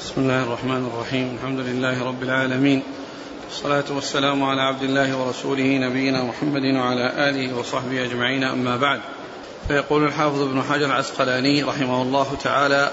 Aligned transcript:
بسم 0.00 0.20
الله 0.20 0.42
الرحمن 0.42 0.90
الرحيم. 0.94 1.38
الحمد 1.38 1.60
لله 1.60 2.04
رب 2.04 2.22
العالمين. 2.22 2.82
والصلاة 3.44 3.84
والسلام 3.90 4.42
على 4.42 4.62
عبد 4.62 4.82
الله 4.82 5.16
ورسوله 5.16 5.78
نبينا 5.78 6.22
محمد 6.22 6.62
وعلى 6.62 7.28
آله 7.28 7.58
وصحبه 7.58 8.04
أجمعين. 8.04 8.44
أما 8.44 8.76
بعد 8.76 9.00
فيقول 9.68 10.04
الحافظ 10.04 10.42
ابن 10.42 10.62
حجر 10.62 10.86
العسقلاني 10.86 11.62
رحمه 11.62 12.02
الله 12.02 12.36
تعالى 12.42 12.90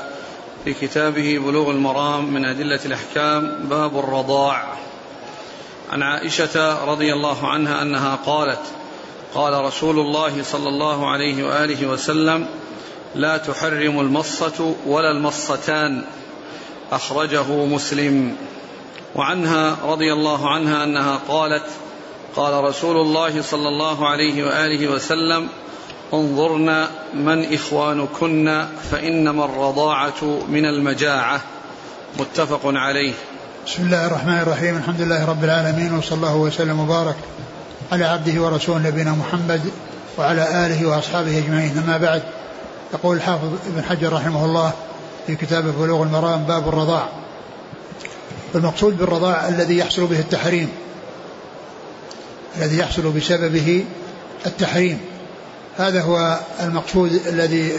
في 0.64 0.74
كتابه 0.74 1.38
بلوغ 1.38 1.72
المرام 1.72 2.34
من 2.34 2.46
أدلة 2.46 2.80
الأحكام 2.86 3.68
باب 3.70 4.00
الرضاع. 4.00 4.74
عن 5.92 6.04
عائشة 6.04 6.86
رضي 6.86 7.14
الله 7.14 7.48
عنها 7.48 7.82
أنها 7.82 8.16
قالت 8.16 8.62
قال 9.36 9.66
رسول 9.66 10.00
الله 10.00 10.44
صلى 10.44 10.70
الله 10.70 11.10
عليه 11.10 11.44
وآله 11.44 11.88
وسلم 11.88 12.48
لا 13.16 13.38
تحرم 13.38 14.00
المصة 14.00 14.76
ولا 14.86 15.12
المصتان. 15.12 16.04
أخرجه 16.92 17.66
مسلم. 17.66 18.36
وعنها 19.16 19.78
رضي 19.86 20.14
الله 20.14 20.50
عنها 20.50 20.84
أنها 20.84 21.20
قالت 21.28 21.64
قال 22.36 22.64
رسول 22.64 22.98
الله 22.98 23.42
صلى 23.42 23.68
الله 23.68 24.10
عليه 24.10 24.44
وآله 24.44 24.88
وسلم 24.88 25.48
انظرن 26.14 26.86
من 27.14 27.54
إخوانكن 27.54 28.66
فإنما 28.92 29.46
الرضاعة 29.46 30.24
من 30.50 30.66
المجاعة. 30.66 31.42
متفق 32.20 32.62
عليه. 32.66 33.14
بسم 33.68 33.84
الله 33.84 34.08
الرحمن 34.08 34.40
الرحيم. 34.40 34.78
الحمد 34.78 35.02
لله 35.02 35.26
رب 35.30 35.44
العالمين 35.44 35.94
وصلى 35.98 36.16
الله 36.18 36.36
وسلم 36.36 36.80
وبارك 36.80 37.16
على 37.92 38.06
عبده 38.06 38.42
ورسوله 38.42 38.88
نبينا 38.88 39.12
محمد 39.12 39.62
وعلى 40.18 40.66
آله 40.66 40.86
وأصحابه 40.86 41.38
أجمعين. 41.38 41.84
أما 41.86 41.98
بعد 41.98 42.24
يقول 42.94 43.18
الحافظ 43.18 43.50
ابن 43.68 43.84
حجر 43.84 44.14
رحمه 44.14 44.46
الله 44.46 44.74
في 45.28 45.36
كتابه 45.36 45.72
بلوغ 45.72 46.04
المرام 46.04 46.44
باب 46.44 46.68
الرضاع. 46.68 47.10
المقصود 48.56 48.98
بالرضاع 48.98 49.48
الذي 49.50 49.78
يحصل 49.78 50.06
به 50.06 50.20
التحريم. 50.20 50.70
الذي 52.58 52.78
يحصل 52.78 53.12
بسببه 53.12 53.86
التحريم. 54.46 55.00
هذا 55.78 56.02
هو 56.02 56.40
المقصود 56.64 57.22
الذي 57.28 57.72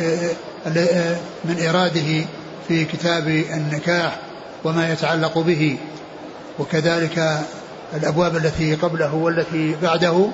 من 1.44 1.66
إراده 1.68 2.24
في 2.68 2.84
كتاب 2.84 3.28
النكاح 3.28 4.18
وما 4.64 4.92
يتعلق 4.92 5.38
به. 5.38 5.78
وكذلك 6.58 7.40
الأبواب 7.94 8.36
التي 8.36 8.74
قبله 8.74 9.14
والتي 9.14 9.76
بعده 9.82 10.28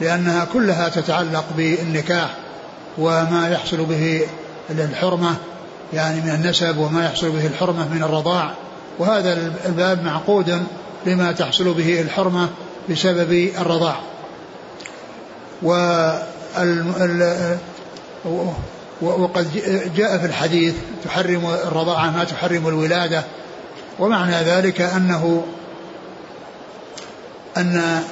لأنها 0.00 0.44
كلها 0.44 0.88
تتعلق 0.88 1.44
بالنكاح 1.56 2.36
وما 2.98 3.48
يحصل 3.48 3.76
به 3.76 4.20
الحرمة 4.70 5.36
يعني 5.92 6.20
من 6.20 6.30
النسب 6.30 6.78
وما 6.78 7.04
يحصل 7.04 7.30
به 7.30 7.46
الحرمة 7.46 7.88
من 7.88 8.02
الرضاع. 8.02 8.54
وهذا 8.98 9.52
الباب 9.66 10.02
معقود 10.02 10.62
لما 11.06 11.32
تحصل 11.32 11.74
به 11.74 12.00
الحرمة 12.00 12.48
بسبب 12.90 13.50
الرضاع. 13.60 13.96
وقد 19.02 19.46
جاء 19.96 20.18
في 20.18 20.26
الحديث 20.26 20.74
تحرم 21.04 21.46
الرضاعة 21.46 22.10
ما 22.10 22.24
تحرم 22.24 22.68
الولادة. 22.68 23.24
ومعنى 23.98 24.36
ذلك 24.36 24.80
أنه 24.80 25.44
أن 27.56 28.02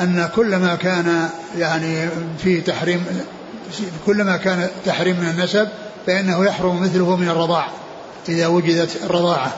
أن 0.00 0.28
كل 0.36 0.56
ما 0.56 0.74
كان 0.74 1.28
يعني 1.58 2.08
في 2.38 2.60
تحريم 2.60 3.06
كلما 4.06 4.36
كان 4.36 4.68
تحريم 4.86 5.20
من 5.20 5.28
النسب 5.28 5.68
فإنه 6.06 6.44
يحرم 6.44 6.82
مثله 6.82 7.16
من 7.16 7.28
الرضاع 7.28 7.68
إذا 8.28 8.46
وجدت 8.46 8.96
الرضاعة. 9.04 9.52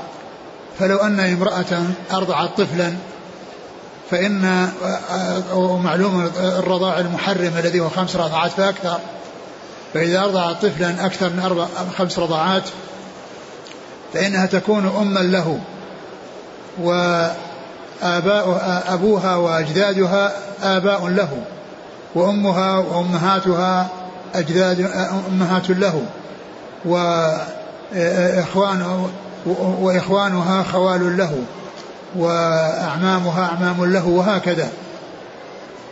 فلو 0.79 0.97
أن 0.97 1.21
امرأة 1.21 1.83
أرضعت 2.13 2.61
طفلا 2.61 2.93
فإن 4.11 4.69
ومعلوم 5.55 6.31
الرضاع 6.37 6.99
المحرم 6.99 7.53
الذي 7.59 7.81
هو 7.81 7.89
خمس 7.89 8.17
رضعات 8.17 8.51
فأكثر. 8.51 8.99
فإذا 9.95 10.21
أرضعت 10.21 10.67
طفلا 10.67 11.07
أكثر 11.07 11.31
من 11.31 11.41
أربع 11.41 11.67
خمس 11.99 12.19
رضعات 12.19 12.63
فإنها 14.15 14.47
تكون 14.47 14.97
أما 15.01 15.21
له. 15.21 15.61
وآباء 16.83 18.83
أبوها 18.89 19.37
وأجدادها 19.37 20.33
آباء 20.63 21.07
له 21.07 21.43
وأمها 22.15 22.79
وأمهاتها 22.79 23.89
أجداد 24.35 24.91
أمهات 25.29 25.71
له. 25.71 26.03
وإخوان 27.95 28.31
وإخوانها 29.81 30.63
خوال 30.63 31.17
له 31.17 31.43
وأعمامها 32.17 33.45
أعمام 33.45 33.93
له 33.93 34.07
وهكذا. 34.07 34.69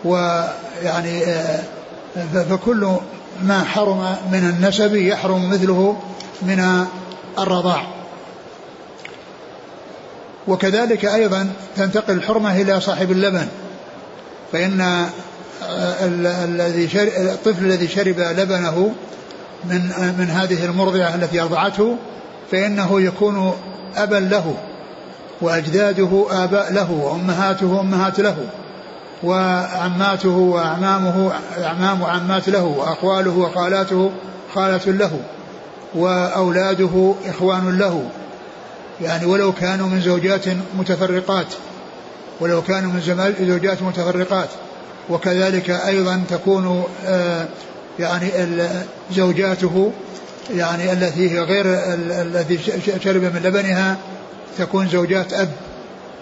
ويعني 0.05 1.25
فكل 2.51 2.97
ما 3.43 3.65
حرم 3.65 4.17
من 4.33 4.55
النسب 4.57 4.95
يحرم 4.95 5.51
مثله 5.51 5.97
من 6.43 6.87
الرضاع. 7.39 7.87
وكذلك 10.49 11.05
أيضا 11.05 11.49
تنتقل 11.77 12.15
الحرمة 12.15 12.61
إلى 12.61 12.81
صاحب 12.81 13.11
اللبن 13.11 13.47
فإن 14.53 15.07
الذي 16.45 16.89
الطفل 17.33 17.65
الذي 17.65 17.89
شرب 17.89 18.19
لبنه 18.19 18.95
من 19.71 20.15
من 20.19 20.31
هذه 20.31 20.65
المرضعة 20.65 21.15
التي 21.15 21.43
أرضعته 21.43 21.97
فإنه 22.51 23.01
يكون 23.01 23.53
أبا 23.97 24.17
له 24.17 24.55
وأجداده 25.41 26.27
آباء 26.31 26.73
له 26.73 26.93
وأمهاته 26.93 27.81
أمهات 27.81 28.21
له 28.21 28.37
وعماته 29.23 30.37
وأعمامه 30.37 31.33
أعمام 31.65 32.03
وعمات 32.03 32.49
له 32.49 32.65
وأخواله 32.65 33.39
وخالاته 33.39 34.11
خالة 34.55 34.87
له 34.87 35.21
وأولاده 35.95 37.15
إخوان 37.27 37.79
له. 37.79 38.09
يعني 39.01 39.27
ولو 39.27 39.53
كانوا 39.53 39.87
من 39.89 40.01
زوجات 40.01 40.45
متفرقات 40.79 41.47
ولو 42.41 42.63
كانوا 42.63 42.93
من 42.93 43.33
زوجات 43.41 43.83
متفرقات 43.83 44.49
وكذلك 45.11 45.71
أيضا 45.71 46.23
تكون 46.31 46.85
آه، 47.07 47.47
يعني 47.99 48.31
زوجاته 49.13 49.93
يعني 50.55 50.93
التي 50.93 51.31
هي 51.31 51.41
غير 51.41 51.65
الذي 52.23 52.59
شرب 53.05 53.23
من 53.23 53.41
لبنها 53.45 53.97
تكون 54.59 54.89
زوجات 54.89 55.33
أب. 55.33 55.49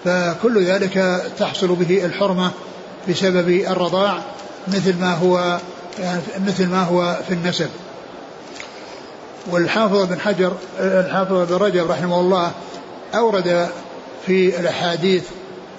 فكل 0.05 0.65
ذلك 0.65 1.23
تحصل 1.39 1.75
به 1.75 2.05
الحرمة 2.05 2.51
بسبب 3.09 3.49
الرضاع 3.49 4.23
مثل 4.69 5.01
ما 5.01 5.15
هو 5.15 5.59
يعني 5.99 6.21
مثل 6.47 6.69
ما 6.69 6.83
هو 6.83 7.19
في 7.29 7.35
النسب. 7.35 7.69
والحافظ 9.51 10.06
بن 10.06 10.21
حجر 10.21 10.53
الحافظ 10.81 11.53
بن 11.53 11.55
رجب 11.55 11.91
رحمه 11.91 12.21
الله 12.21 12.53
أورد 13.15 13.69
في 14.27 14.61
الأحاديث 14.61 15.23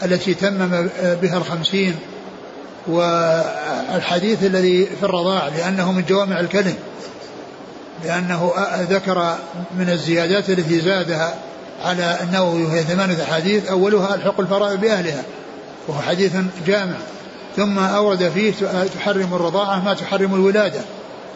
التي 0.04 0.34
تمم 0.34 0.90
بها 1.22 1.38
الخمسين 1.38 1.96
والحديث 2.88 4.44
الذي 4.44 4.86
في 4.86 5.04
الرضاع 5.04 5.48
لأنه 5.48 5.92
من 5.92 6.04
جوامع 6.10 6.40
الكلم 6.40 6.76
لأنه 8.04 8.52
ذكر 8.90 9.36
من 9.78 9.90
الزيادات 9.90 10.50
التي 10.50 10.80
زادها 10.80 11.36
على 11.84 12.18
النووي 12.24 12.64
وهي 12.64 12.84
ثمانية 12.84 13.24
أحاديث 13.24 13.68
أولها 13.70 14.16
ألحق 14.16 14.40
الفرائض 14.40 14.82
بأهلها 14.82 15.24
وهو 15.88 16.02
حديث 16.02 16.32
جامع. 16.68 16.98
ثم 17.56 17.80
أورد 17.80 18.30
فيه 18.30 18.54
تحرم 18.96 19.34
الرضاعة 19.34 19.86
ما 19.86 19.94
تحرم 19.94 20.36
الولادة 20.36 20.82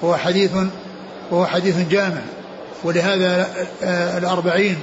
وهو 0.02 0.16
حديث 0.16 0.52
وهو 1.32 1.46
حديث 1.46 1.76
جامع. 1.90 2.22
ولهذا 2.84 3.48
آه، 3.84 4.18
الأربعين 4.18 4.78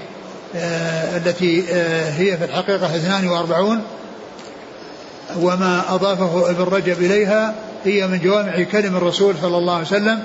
آه، 0.57 1.17
التي 1.17 1.65
آه، 1.73 2.11
هي 2.11 2.37
في 2.37 2.45
الحقيقة 2.45 2.97
42 2.97 3.81
وما 5.41 5.95
أضافه 5.95 6.51
ابن 6.51 6.63
رجب 6.63 7.03
إليها 7.03 7.55
هي 7.85 8.07
من 8.07 8.19
جوامع 8.19 8.63
كلم 8.63 8.97
الرسول 8.97 9.35
صلى 9.43 9.59
الله 9.59 9.75
عليه 9.75 9.87
وسلم 9.87 10.23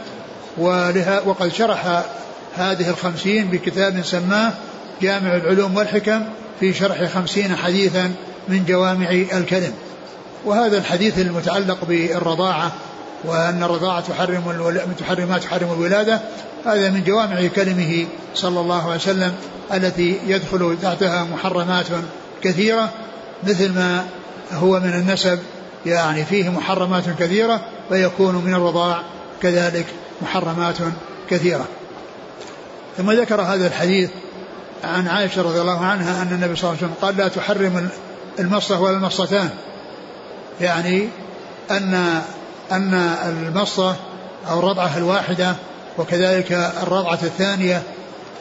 ولها 0.57 1.21
وقد 1.25 1.53
شرح 1.53 2.03
هذه 2.55 2.89
الخمسين 2.89 3.47
بكتاب 3.47 4.01
سماه 4.03 4.53
جامع 5.01 5.35
العلوم 5.35 5.75
والحكم 5.75 6.23
في 6.59 6.73
شرح 6.73 7.03
خمسين 7.03 7.55
حديثا 7.55 8.11
من 8.47 8.65
جوامع 8.65 9.09
الكلم. 9.11 9.73
وهذا 10.45 10.77
الحديث 10.77 11.19
المتعلق 11.19 11.77
بالرضاعة 11.87 12.71
وأن 13.23 13.63
الرضاعة 13.63 14.01
تحرم 14.01 14.93
تحرم 14.99 15.29
ما 15.29 15.37
تحرم 15.37 15.73
الولادة 15.73 16.19
هذا 16.65 16.89
من 16.89 17.03
جوامع 17.03 17.47
كلمه 17.47 18.05
صلى 18.35 18.59
الله 18.59 18.83
عليه 18.83 18.95
وسلم 18.95 19.33
التي 19.73 20.19
يدخل 20.27 20.77
تحتها 20.81 21.23
محرمات 21.23 21.85
كثيرة 22.43 22.89
مثل 23.43 23.73
ما 23.73 24.05
هو 24.53 24.79
من 24.79 24.93
النسب 24.93 25.39
يعني 25.85 26.25
فيه 26.25 26.49
محرمات 26.49 27.03
كثيرة 27.19 27.61
ويكون 27.91 28.35
من 28.35 28.53
الرضاع 28.53 29.01
كذلك 29.41 29.85
محرمات 30.21 30.77
كثيرة. 31.29 31.65
ثم 32.97 33.11
ذكر 33.11 33.41
هذا 33.41 33.67
الحديث 33.67 34.09
عن 34.83 35.07
عائشة 35.07 35.41
رضي 35.41 35.61
الله 35.61 35.85
عنها 35.85 36.21
أن 36.21 36.27
النبي 36.31 36.55
صلى 36.55 36.69
الله 36.69 36.77
عليه 36.81 36.93
وسلم 36.93 36.93
قال 37.01 37.17
لا 37.17 37.27
تحرم 37.27 37.89
المصة 38.39 38.81
ولا 38.81 38.97
المصتان 38.97 39.49
يعني 40.61 41.07
أن 41.71 42.21
أن 42.71 42.93
المصة 43.25 43.95
أو 44.49 44.59
الرضعة 44.59 44.97
الواحدة 44.97 45.55
وكذلك 45.97 46.51
الرضعة 46.83 47.19
الثانية 47.23 47.83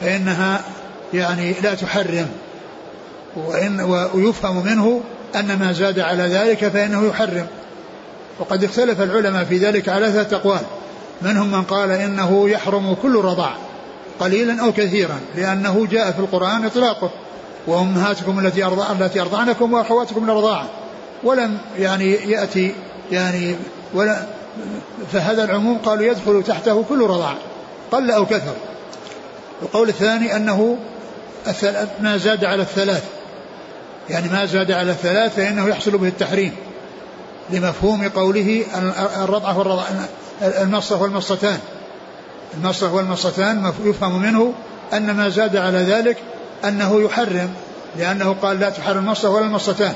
فإنها 0.01 0.61
يعني 1.13 1.53
لا 1.53 1.75
تحرم 1.75 2.27
وإن 3.35 3.81
ويفهم 4.13 4.65
منه 4.65 5.01
أن 5.35 5.59
ما 5.59 5.71
زاد 5.71 5.99
على 5.99 6.23
ذلك 6.23 6.67
فإنه 6.67 7.07
يحرم. 7.07 7.47
وقد 8.39 8.63
اختلف 8.63 9.01
العلماء 9.01 9.43
في 9.43 9.57
ذلك 9.57 9.89
على 9.89 10.11
ثلاثة 10.11 10.37
أقوال. 10.37 10.61
منهم 11.21 11.51
من 11.51 11.63
قال 11.63 11.91
إنه 11.91 12.49
يحرم 12.49 12.93
كل 12.93 13.15
رضاع 13.15 13.53
قليلا 14.19 14.63
أو 14.63 14.71
كثيرا 14.71 15.19
لأنه 15.35 15.87
جاء 15.91 16.11
في 16.11 16.19
القرآن 16.19 16.65
إطلاقه. 16.65 17.09
وأمهاتكم 17.67 18.39
التي 18.39 18.67
التي 18.99 19.21
أرضعنكم 19.21 19.73
وأخواتكم 19.73 20.29
الرضاعة 20.29 20.65
ولم 21.23 21.57
يعني 21.77 22.11
يأتي 22.11 22.75
يعني 23.11 23.55
ولا 23.93 24.25
فهذا 25.13 25.43
العموم 25.43 25.77
قالوا 25.77 26.05
يدخل 26.05 26.43
تحته 26.43 26.83
كل 26.89 27.01
رضاع 27.01 27.33
قل 27.91 28.11
أو 28.11 28.25
كثر. 28.25 28.53
القول 29.61 29.89
الثاني 29.89 30.35
أنه 30.35 30.77
ما 31.99 32.17
زاد 32.17 32.45
على 32.45 32.61
الثلاث. 32.61 33.03
يعني 34.11 34.29
ما 34.29 34.45
زاد 34.45 34.71
على 34.71 34.91
الثلاث 34.91 35.35
فإنه 35.35 35.67
يحصل 35.67 35.97
به 35.97 36.07
التحريم 36.07 36.55
لمفهوم 37.49 38.09
قوله 38.09 38.63
الرضعة 39.23 39.57
والرضع 39.57 39.83
المصة 40.41 41.01
والمصتان 41.01 41.59
المصة 42.57 42.93
والمصتان 42.93 43.73
يفهم 43.83 44.21
منه 44.21 44.53
أن 44.93 45.11
ما 45.11 45.29
زاد 45.29 45.55
على 45.55 45.77
ذلك 45.77 46.17
أنه 46.65 47.01
يحرم 47.01 47.53
لأنه 47.97 48.35
قال 48.41 48.59
لا 48.59 48.69
تحرم 48.69 48.97
المصة 48.97 49.29
ولا 49.29 49.45
المصتان 49.45 49.93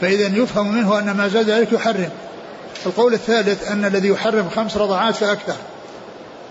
فإذا 0.00 0.26
يفهم 0.26 0.74
منه 0.74 0.98
أن 0.98 1.10
ما 1.10 1.28
زاد 1.28 1.50
ذلك 1.50 1.72
يحرم. 1.72 2.10
القول 2.86 3.14
الثالث 3.14 3.70
أن 3.70 3.84
الذي 3.84 4.08
يحرم 4.08 4.48
خمس 4.56 4.76
رضعات 4.76 5.14
فأكثر. 5.14 5.56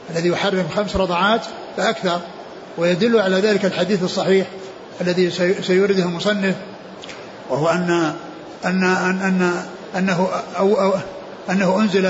الذي 0.09 0.29
يحرم 0.29 0.67
خمس 0.75 0.95
رضعات 0.95 1.41
فأكثر. 1.77 2.21
ويدل 2.77 3.19
على 3.19 3.35
ذلك 3.35 3.65
الحديث 3.65 4.03
الصحيح 4.03 4.47
الذي 5.01 5.31
سيورده 5.61 6.03
المصنف 6.03 6.55
وهو 7.49 7.69
أن 7.69 8.13
أن 8.65 8.83
أن, 8.83 9.21
أن 9.21 9.63
أنه 9.97 10.27
أو, 10.57 10.73
أو 10.81 10.93
أنه 11.49 11.79
أنزل 11.79 12.05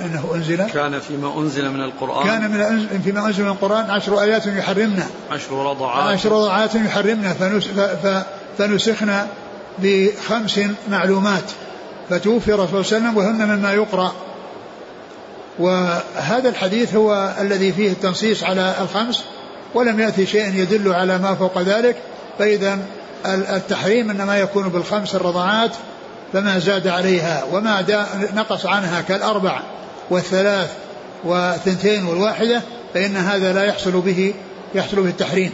أنه 0.00 0.30
أنزل. 0.34 0.62
كان 0.62 1.00
فيما 1.00 1.38
أنزل 1.38 1.70
من 1.70 1.80
القرآن. 1.80 2.26
كان 2.26 2.50
من 2.50 3.00
فيما 3.04 3.26
أنزل 3.26 3.42
من 3.42 3.50
القرآن 3.50 3.90
عشر 3.90 4.22
آيات 4.22 4.46
يحرمنا. 4.46 5.06
عشر 5.30 5.70
رضعات. 5.70 6.18
عشر 6.18 6.32
رضعات 6.32 6.74
يحرمنا. 6.74 7.34
فنسخنا 8.58 9.26
بخمس 9.78 10.60
معلومات. 10.90 11.44
فتوفي 12.10 12.52
رسول 12.52 12.68
الله 12.68 12.82
صلى 12.82 12.98
الله 12.98 13.08
عليه 13.08 13.08
وسلم 13.08 13.16
وهن 13.16 13.56
مما 13.56 13.72
يقرأ. 13.72 14.12
وهذا 15.58 16.48
الحديث 16.48 16.94
هو 16.94 17.34
الذي 17.40 17.72
فيه 17.72 17.88
التنصيص 17.92 18.44
على 18.44 18.74
الخمس 18.80 19.24
ولم 19.74 20.00
يأتي 20.00 20.26
شيء 20.26 20.54
يدل 20.54 20.92
على 20.92 21.18
ما 21.18 21.34
فوق 21.34 21.58
ذلك. 21.58 21.96
فإذا 22.38 22.78
التحريم 23.26 24.10
إنما 24.10 24.38
يكون 24.38 24.68
بالخمس 24.68 25.14
الرضعات 25.14 25.70
فما 26.32 26.58
زاد 26.58 26.86
عليها 26.86 27.44
وما 27.52 27.84
نقص 28.34 28.66
عنها 28.66 29.00
كالأربع 29.00 29.60
والثلاث 30.10 30.70
والثنتين 31.24 32.04
والواحدة 32.04 32.62
فإن 32.94 33.16
هذا 33.16 33.52
لا 33.52 33.64
يحصل 33.64 34.00
به 34.00 34.34
يحصل 34.74 34.96
به 34.96 35.08
التحريم. 35.08 35.52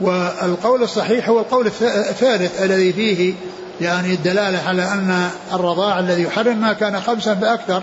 والقول 0.00 0.82
الصحيح 0.82 1.28
هو 1.28 1.38
القول 1.38 1.66
الثالث 1.66 2.62
الذي 2.62 2.92
فيه 2.92 3.34
يعني 3.80 4.14
الدلالة 4.14 4.58
على 4.66 4.82
أن 4.82 5.30
الرضاع 5.52 5.98
الذي 5.98 6.22
يحرم 6.22 6.60
ما 6.60 6.72
كان 6.72 7.00
خمسا 7.00 7.34
فأكثر 7.34 7.82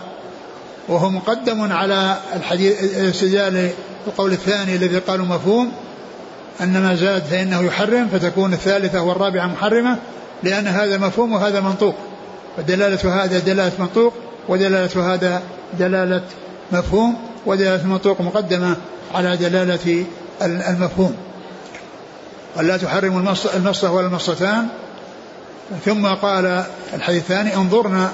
وهو 0.87 1.09
مقدم 1.09 1.71
على 1.71 2.17
الحديث 2.35 2.97
الاستدلال 2.97 3.69
القول 4.07 4.31
الثاني 4.31 4.75
الذي 4.75 4.97
قالوا 4.97 5.25
مفهوم 5.25 5.71
أن 6.61 6.81
ما 6.81 6.95
زاد 6.95 7.23
فإنه 7.23 7.61
يحرم 7.61 8.07
فتكون 8.07 8.53
الثالثة 8.53 9.01
والرابعة 9.01 9.47
محرمة 9.47 9.97
لأن 10.43 10.67
هذا 10.67 10.97
مفهوم 10.97 11.33
وهذا 11.33 11.59
منطوق. 11.59 11.95
ودلالة 12.57 13.23
هذا 13.23 13.39
دلالة 13.39 13.71
منطوق 13.79 14.13
ودلالة 14.47 15.13
هذا 15.13 15.41
دلالة 15.79 16.23
مفهوم 16.71 17.15
ودلالة 17.45 17.81
المنطوق 17.81 18.21
مقدمة 18.21 18.75
على 19.13 19.37
دلالة 19.37 20.05
المفهوم. 20.41 21.15
ولا 22.57 22.77
تحرم 22.77 23.17
المصة 23.55 23.91
ولا 23.91 24.07
المصتان 24.07 24.67
ثم 25.85 26.07
قال 26.07 26.63
الحديث 26.93 27.21
الثاني 27.21 27.55
انظرنا 27.55 28.11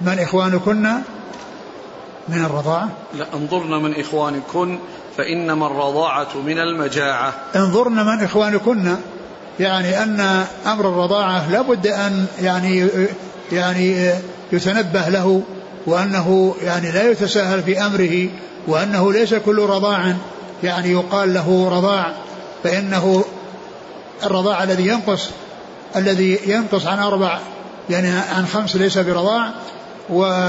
من 0.00 0.18
إخوانكن 0.18 0.82
من 2.28 2.44
الرضاعة. 2.44 2.88
لا 3.14 3.26
انظرنا 3.34 3.78
من 3.78 4.00
إخوانكن 4.00 4.78
فإنما 5.18 5.66
الرضاعة 5.66 6.36
من 6.46 6.58
المجاعة. 6.58 7.34
انظرنا 7.56 8.02
من 8.02 8.24
إخوانكن 8.24 8.96
يعني 9.60 10.02
أن 10.02 10.44
أمر 10.66 10.88
الرضاعة 10.88 11.52
لابد 11.52 11.86
أن 11.86 12.26
يعني 12.40 12.88
يعني 13.52 14.12
يتنبه 14.52 15.08
له 15.08 15.42
وأنه 15.86 16.54
يعني 16.62 16.90
لا 16.90 17.10
يتساهل 17.10 17.62
في 17.62 17.86
أمره 17.86 18.28
وأنه 18.66 19.12
ليس 19.12 19.34
كل 19.34 19.58
رضاع 19.58 20.14
يعني 20.62 20.92
يقال 20.92 21.34
له 21.34 21.68
رضاع 21.72 22.12
فإنه 22.64 23.24
الرضاع 24.24 24.62
الذي 24.62 24.86
ينقص 24.86 25.28
الذي 25.96 26.38
ينقص 26.46 26.86
عن 26.86 26.98
أربع 26.98 27.38
يعني 27.90 28.08
عن 28.08 28.46
خمس 28.46 28.76
ليس 28.76 28.98
برضاع 28.98 29.50
و 30.10 30.48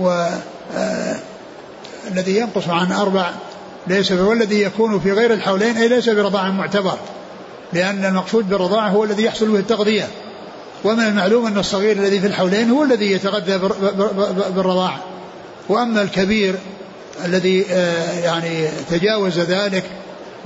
و 0.00 0.28
آه 0.76 1.16
الذي 2.12 2.36
ينقص 2.36 2.68
عن 2.68 2.92
أربع 2.92 3.30
ليس 3.86 4.12
والذي 4.12 4.62
يكون 4.62 5.00
في 5.00 5.12
غير 5.12 5.32
الحولين 5.32 5.76
أي 5.76 5.88
ليس 5.88 6.08
برضاع 6.08 6.50
معتبر 6.50 6.98
لأن 7.72 8.04
المقصود 8.04 8.48
بالرضاعة 8.48 8.88
هو 8.88 9.04
الذي 9.04 9.24
يحصل 9.24 9.52
به 9.52 9.58
التغذية. 9.58 10.08
ومن 10.84 11.00
المعلوم 11.00 11.46
أن 11.46 11.58
الصغير 11.58 11.96
الذي 11.96 12.20
في 12.20 12.26
الحولين 12.26 12.70
هو 12.70 12.82
الذي 12.82 13.12
يتغذى 13.12 13.58
بالرضاعة 14.54 14.98
وأما 15.68 16.02
الكبير 16.02 16.54
الذي 17.24 17.66
آه، 17.70 18.20
يعني 18.20 18.68
تجاوز 18.90 19.38
ذلك 19.38 19.84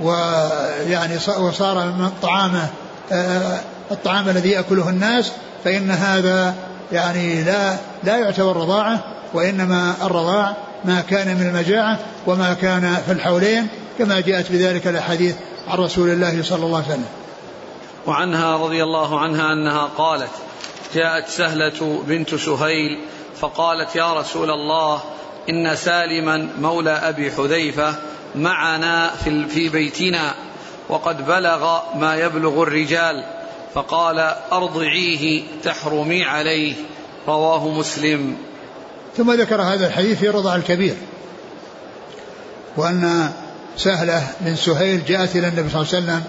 ويعني 0.01 1.15
وصار 1.39 1.85
من 1.85 2.11
طعامه 2.21 2.67
آه، 3.11 3.59
الطعام 3.91 4.29
الذي 4.29 4.49
يأكله 4.49 4.89
الناس 4.89 5.31
فإن 5.63 5.91
هذا 5.91 6.55
يعني 6.91 7.43
لا 7.43 7.75
لا 8.03 8.17
يعتبر 8.17 8.57
رضاعة 8.57 8.99
وإنما 9.33 9.95
الرضاع 10.01 10.55
ما 10.85 11.01
كان 11.01 11.37
من 11.37 11.47
المجاعة 11.47 11.99
وما 12.27 12.53
كان 12.53 12.97
في 13.05 13.11
الحولين 13.11 13.67
كما 13.97 14.19
جاءت 14.19 14.51
بذلك 14.51 14.87
الأحاديث 14.87 15.35
عن 15.67 15.77
رسول 15.77 16.09
الله 16.09 16.43
صلى 16.43 16.65
الله 16.65 16.77
عليه 16.77 16.87
وسلم. 16.87 17.05
وعنها 18.07 18.57
رضي 18.57 18.83
الله 18.83 19.19
عنها 19.19 19.53
أنها 19.53 19.89
قالت 19.97 20.31
جاءت 20.95 21.27
سهلة 21.27 22.03
بنت 22.07 22.35
سهيل 22.35 22.99
فقالت 23.39 23.95
يا 23.95 24.13
رسول 24.13 24.51
الله 24.51 25.01
إن 25.49 25.75
سالما 25.75 26.49
مولى 26.61 26.91
أبي 26.91 27.31
حذيفة 27.31 27.95
معنا 28.35 29.11
في, 29.23 29.47
في 29.47 29.69
بيتنا 29.69 30.33
وقد 30.89 31.25
بلغ 31.27 31.79
ما 31.95 32.15
يبلغ 32.15 32.63
الرجال 32.63 33.23
فقال 33.73 34.19
أرضعيه 34.51 35.43
تحرمي 35.63 36.23
عليه 36.23 36.73
رواه 37.27 37.67
مسلم. 37.67 38.37
ثم 39.17 39.31
ذكر 39.31 39.61
هذا 39.61 39.87
الحديث 39.87 40.19
في 40.19 40.29
رضع 40.29 40.55
الكبير 40.55 40.95
وأن 42.77 43.31
سهلة 43.77 44.27
بن 44.41 44.55
سهيل 44.55 45.05
جاءت 45.05 45.35
إلى 45.35 45.47
النبي 45.47 45.69
صلى 45.69 45.81
الله 45.81 45.93
عليه 45.93 46.03
وسلم 46.03 46.23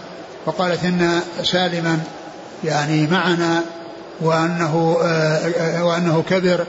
وقالت 0.46 0.84
إن 0.84 1.20
سالما 1.42 1.98
يعني 2.64 3.06
معنا 3.06 3.62
وأنه 4.20 4.96
آه، 5.02 5.84
وأنه 5.84 6.22
كبر 6.30 6.66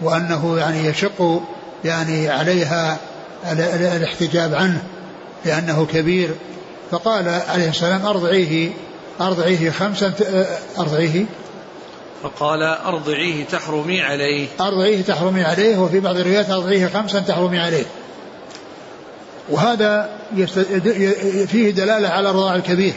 وأنه 0.00 0.58
يعني 0.58 0.86
يشق 0.86 1.42
يعني 1.84 2.28
عليها 2.28 2.98
الاحتجاب 3.96 4.54
عنه 4.54 4.82
لأنه 5.44 5.86
كبير. 5.92 6.30
فقال 6.90 7.28
عليه 7.48 7.68
السلام 7.68 8.06
أرضعيه 8.06 8.70
أرضعيه 9.20 9.70
خمسا 9.70 10.12
آه، 10.34 10.46
أرضعيه 10.78 11.24
فقال 12.22 12.62
أرضعيه 12.62 13.44
تحرمي 13.44 14.02
عليه. 14.02 14.48
أرضعيه 14.60 15.02
تحرمي 15.02 15.44
عليه 15.44 15.78
وفي 15.78 16.00
بعض 16.00 16.16
الروايات 16.16 16.50
أرضعيه 16.50 16.86
خمسا 16.86 17.20
تحرمي 17.20 17.58
عليه. 17.58 17.84
وهذا 19.48 20.08
فيه 21.46 21.70
دلالة 21.70 22.08
على 22.08 22.30
الرضاع 22.30 22.54
الكبير. 22.54 22.94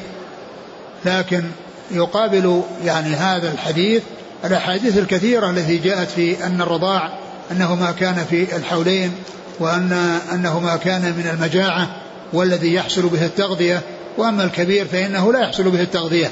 لكن 1.06 1.44
يقابل 1.92 2.62
يعني 2.84 3.16
هذا 3.16 3.52
الحديث 3.52 4.04
الأحاديث 4.46 4.98
الكثيرة 4.98 5.50
التي 5.50 5.78
جاءت 5.78 6.10
في 6.12 6.46
أن 6.46 6.62
الرضاع 6.62 7.10
أنه 7.52 7.76
ما 7.76 7.92
كان 7.92 8.26
في 8.30 8.56
الحولين 8.56 9.12
وأن 9.60 10.20
أنه 10.34 10.60
ما 10.60 10.76
كان 10.76 11.02
من 11.02 11.30
المجاعة 11.34 11.88
والذي 12.34 12.74
يحصل 12.74 13.10
به 13.10 13.26
التغذية. 13.26 13.82
وأما 14.18 14.44
الكبير 14.44 14.86
فإنه 14.86 15.34
لا 15.34 15.40
يحصل 15.40 15.64
به 15.64 15.82
التغذية. 15.82 16.32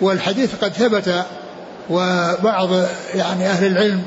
والحديث 0.00 0.54
قد 0.62 0.72
ثبت 0.72 1.26
وبعض 1.90 2.68
يعني 3.14 3.46
أهل 3.46 3.66
العلم 3.66 4.02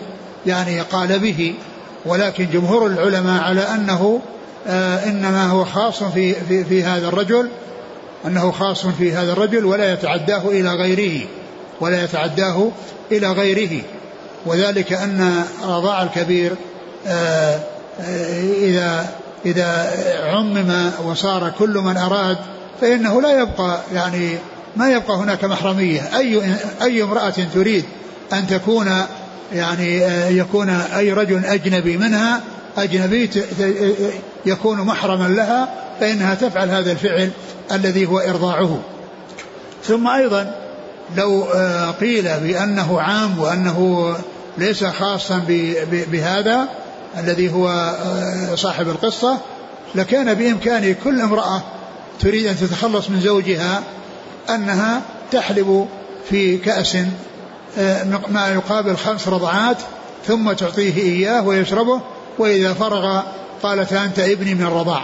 يعني 0.46 0.82
قال 0.82 1.20
به 1.20 1.53
ولكن 2.05 2.48
جمهور 2.53 2.88
العلماء 2.88 3.44
على 3.44 3.62
أنه 3.62 4.22
آه 4.67 5.10
إنما 5.10 5.48
هو 5.48 5.65
خاص 5.65 6.03
في, 6.03 6.34
في, 6.34 6.63
في 6.63 6.84
هذا 6.84 7.08
الرجل 7.08 7.50
أنه 8.25 8.51
خاص 8.51 8.86
في 8.86 9.13
هذا 9.13 9.32
الرجل 9.32 9.65
ولا 9.65 9.94
يتعداه 9.94 10.48
إلى 10.48 10.70
غيره 10.70 11.27
ولا 11.82 12.03
يتعداه 12.03 12.72
إلى 13.12 13.32
غيره. 13.32 13.82
وذلك 14.46 14.94
أن 14.94 15.44
رضاع 15.67 16.03
الكبير 16.03 16.55
آه، 17.08 17.60
آه، 18.00 18.53
إذا 18.53 19.10
إذا 19.46 19.91
عمم 20.24 20.91
وصار 21.05 21.53
كل 21.60 21.77
من 21.77 21.98
أراد 21.98 22.38
فإنه 22.82 23.22
لا 23.22 23.41
يبقى 23.41 23.79
يعني 23.94 24.38
ما 24.75 24.89
يبقى 24.89 25.17
هناك 25.17 25.44
محرمية. 25.44 26.17
أي 26.17 26.41
أي 26.82 27.03
امرأة 27.03 27.34
تريد 27.53 27.86
أن 28.34 28.48
تكون 28.48 28.91
يعني 29.53 30.05
آه، 30.05 30.29
يكون 30.29 30.70
أي 30.70 31.13
رجل 31.13 31.46
أجنبي 31.46 31.98
منها 31.98 32.41
أجنبي 32.77 33.29
يكون 34.46 34.82
محرما 34.82 35.27
لها 35.27 35.67
فإنها 36.00 36.36
تفعل 36.36 36.70
هذا 36.70 36.91
الفعل 36.91 37.32
الذي 37.72 38.05
هو 38.05 38.20
إرضاعه. 38.20 38.79
ثم 39.84 40.08
أيضا 40.08 40.55
لو 41.17 41.48
قيل 42.01 42.24
بأنه 42.24 43.01
عام 43.01 43.39
وأنه 43.39 44.15
ليس 44.58 44.84
خاصا 44.84 45.41
بهذا 46.12 46.67
الذي 47.17 47.53
هو 47.53 47.70
آه، 47.70 48.55
صاحب 48.55 48.89
القصة 48.89 49.38
لكان 49.96 50.34
بإمكان 50.34 50.96
كل 51.03 51.22
امرأة 51.22 51.62
تريد 52.20 52.46
أن 52.46 52.58
تتخلص 52.58 53.10
من 53.10 53.22
زوجها 53.22 53.84
أنها 54.49 55.01
تحلب 55.31 55.87
في 56.29 56.57
كأس 56.57 56.97
آه، 57.77 58.03
ما 58.29 58.47
يقابل 58.47 58.97
خمس 58.97 59.27
رضعات 59.27 59.77
ثم 60.27 60.51
تعطيه 60.51 60.97
إياه 60.97 61.47
ويشربه 61.47 62.01
وإذا 62.37 62.73
فرغ 62.73 63.21
قالت 63.63 63.93
أنت 63.93 64.19
ابني 64.19 64.55
من 64.55 64.65
الرضاع 64.65 65.01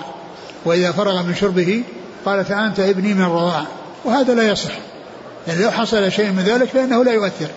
وإذا 0.66 0.92
فرغ 0.92 1.24
من 1.24 1.36
شربه 1.36 1.84
قالت 2.26 2.52
أنت 2.52 2.80
ابني 2.80 3.14
من 3.14 3.22
الرضاع 3.22 3.64
وهذا 4.06 4.34
لا 4.34 4.44
يصح. 4.44 4.72
يعني 5.48 5.64
لو 5.64 5.72
حصل 5.72 6.12
شيء 6.12 6.32
من 6.32 6.44
ذلك 6.44 6.70
فإنه 6.70 7.04
لا 7.04 7.12
يؤثر. 7.12 7.48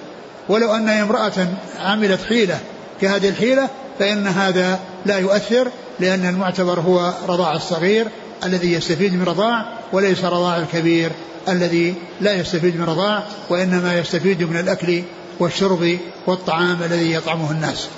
ولو 0.48 0.74
أن 0.74 0.88
امرأة 0.88 1.48
عملت 1.80 2.20
حيلة 2.28 2.58
كهذه 3.00 3.28
الحيلة 3.28 3.68
فإن 3.98 4.26
هذا 4.26 4.78
لا 5.06 5.18
يؤثر 5.18 5.68
لأن 6.00 6.28
المعتبر 6.28 6.80
هو 6.80 7.12
رضاع 7.28 7.56
الصغير 7.56 8.06
الذي 8.44 8.72
يستفيد 8.72 9.14
من 9.14 9.24
رضاع 9.24 9.66
وليس 9.92 10.24
رضاع 10.24 10.56
الكبير. 10.56 11.10
الذي 11.48 11.94
لا 12.20 12.32
يستفيد 12.32 12.76
من 12.76 12.84
رضاع 12.84 13.22
وإنما 13.48 13.98
يستفيد 13.98 14.42
من 14.42 14.60
الأكل 14.60 15.02
والشرب 15.38 15.98
والطعام 16.26 16.82
الذي 16.82 17.12
يطعمه 17.12 17.50
الناس. 17.50 17.88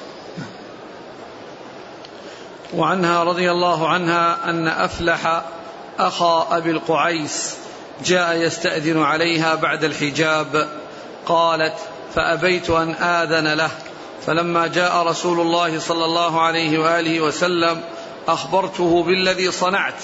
وعنها 2.74 3.24
رضي 3.24 3.50
الله 3.50 3.88
عنها 3.88 4.50
أن 4.50 4.68
أفلح 4.68 5.42
أخا 5.98 6.56
أبي 6.56 6.70
القعيس 6.70 7.54
جاء 8.04 8.36
يستأذن 8.36 9.02
عليها 9.02 9.54
بعد 9.54 9.84
الحجاب 9.84 10.68
قالت 11.26 11.74
فأبيت 12.14 12.70
أن 12.70 12.90
آذن 12.94 13.48
له. 13.48 13.70
فلما 14.26 14.66
جاء 14.66 15.06
رسول 15.06 15.40
الله 15.40 15.78
صلى 15.78 16.04
الله 16.04 16.40
عليه 16.40 16.78
وآله 16.78 17.20
وسلم 17.20 17.80
أخبرته 18.28 19.02
بالذي 19.02 19.50
صنعت 19.50 19.94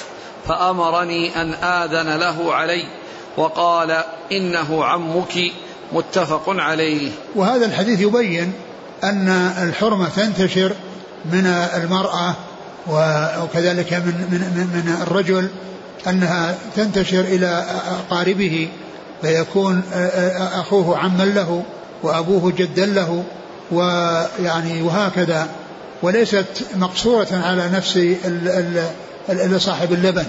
فأمرني 0.48 1.42
أن 1.42 1.54
آذن 1.54 2.16
له 2.16 2.54
علي. 2.54 3.01
وقال 3.36 4.04
إنه 4.32 4.84
عمك 4.84 5.52
متفق 5.92 6.44
عليه. 6.48 7.10
وهذا 7.34 7.66
الحديث 7.66 8.00
يبين 8.00 8.52
أن 9.04 9.28
الحرمة 9.62 10.08
تنتشر 10.08 10.72
من 11.24 11.46
المرأة 11.46 12.34
وكذلك 13.42 13.92
من, 13.92 14.14
من, 14.30 14.70
من 14.74 14.96
الرجل 15.02 15.48
أنها 16.08 16.54
تنتشر 16.76 17.20
إلى 17.20 17.66
أقاربه 18.10 18.68
فيكون 19.22 19.82
أخوه 20.54 20.98
عما 20.98 21.22
له 21.22 21.62
وأبوه 22.02 22.52
جدا 22.56 22.86
له 22.86 23.24
ويعني 23.70 24.82
وهكذا 24.82 25.48
وليست 26.02 26.46
مقصورة 26.76 27.28
على 27.32 27.68
نفس 27.68 27.98
صاحب 29.58 29.92
اللبن. 29.92 30.24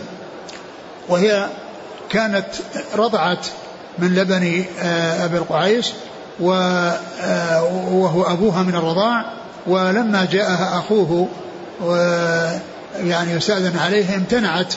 وهي 1.09 1.47
كانت 2.13 2.45
رضعت 2.95 3.47
من 3.99 4.15
لبن 4.15 4.65
آه، 4.81 5.25
أبي 5.25 5.37
القعيس 5.37 5.93
آه، 6.41 7.63
وهو 7.91 8.23
أبوها 8.23 8.63
من 8.63 8.75
الرضاع 8.75 9.25
ولما 9.67 10.27
جاءها 10.31 10.79
أخوه 10.79 11.27
يعني 13.03 13.31
يستأذن 13.31 13.77
عليه 13.77 14.15
امتنعت 14.15 14.73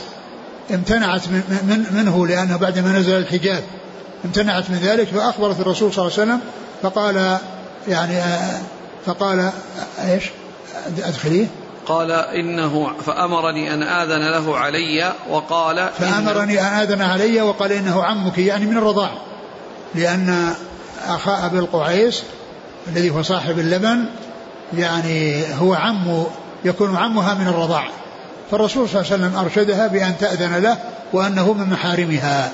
امتنعت 0.71 1.29
من 1.29 1.87
منه 1.91 2.27
لأنه 2.27 2.57
بعدما 2.57 2.99
نزل 2.99 3.17
الحجاب. 3.17 3.63
امتنعت 4.25 4.71
من 4.71 4.77
ذلك 4.77 5.09
فأخبرت 5.09 5.61
الرسول 5.61 5.93
صلى 5.93 6.07
الله 6.07 6.19
عليه 6.19 6.23
وسلم 6.23 6.41
فقال 6.83 7.39
يعني 7.89 8.21
فقال 9.07 9.51
إيش؟ 10.05 10.25
أدخليه. 10.99 11.47
قال 11.87 12.11
إنه 12.11 12.93
فأمرني 13.07 13.75
أن 13.75 13.83
آذن 13.83 14.29
له 14.29 14.59
علي 14.59 15.13
وقال 15.31 15.89
فأمرني 15.99 16.61
أن 16.61 16.67
آذن 16.67 17.03
علي 17.03 17.41
وقال 17.41 17.73
إنه 17.73 18.05
عمك 18.05 18.39
يعني 18.39 18.67
من 18.67 18.77
الرضاع 18.77 19.11
لأن 19.95 20.55
أخا 21.07 21.47
أبي 21.47 21.59
القعيس 21.59 22.23
الذي 22.89 23.11
هو 23.11 23.23
صاحب 23.23 23.59
اللبن 23.59 24.05
يعني 24.75 25.45
هو 25.55 25.75
عم 25.75 26.25
يكون 26.65 26.97
عمها 26.97 27.35
من 27.35 27.49
الرضاع. 27.49 27.89
فالرسول 28.51 28.89
صلى 28.89 29.01
الله 29.01 29.13
عليه 29.13 29.25
وسلم 29.25 29.39
أرشدها 29.39 29.87
بأن 29.87 30.19
تأذن 30.19 30.57
له 30.63 30.79
وأنه 31.13 31.53
من 31.53 31.71
محارمها. 31.71 32.53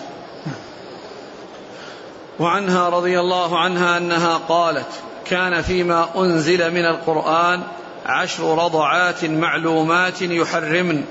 وعنها 2.40 2.88
رضي 2.88 3.20
الله 3.20 3.58
عنها 3.58 3.98
أنها 3.98 4.36
قالت 4.48 4.86
كان 5.24 5.62
فيما 5.62 6.08
أنزل 6.16 6.70
من 6.70 6.84
القرآن 6.84 7.62
عشر 8.06 8.64
رضعات 8.64 9.24
معلومات 9.24 10.22
يحرمن 10.22 11.04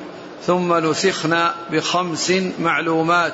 ثم 0.47 0.73
نسخن 0.73 1.47
بخمس 1.71 2.33
معلومات. 2.59 3.33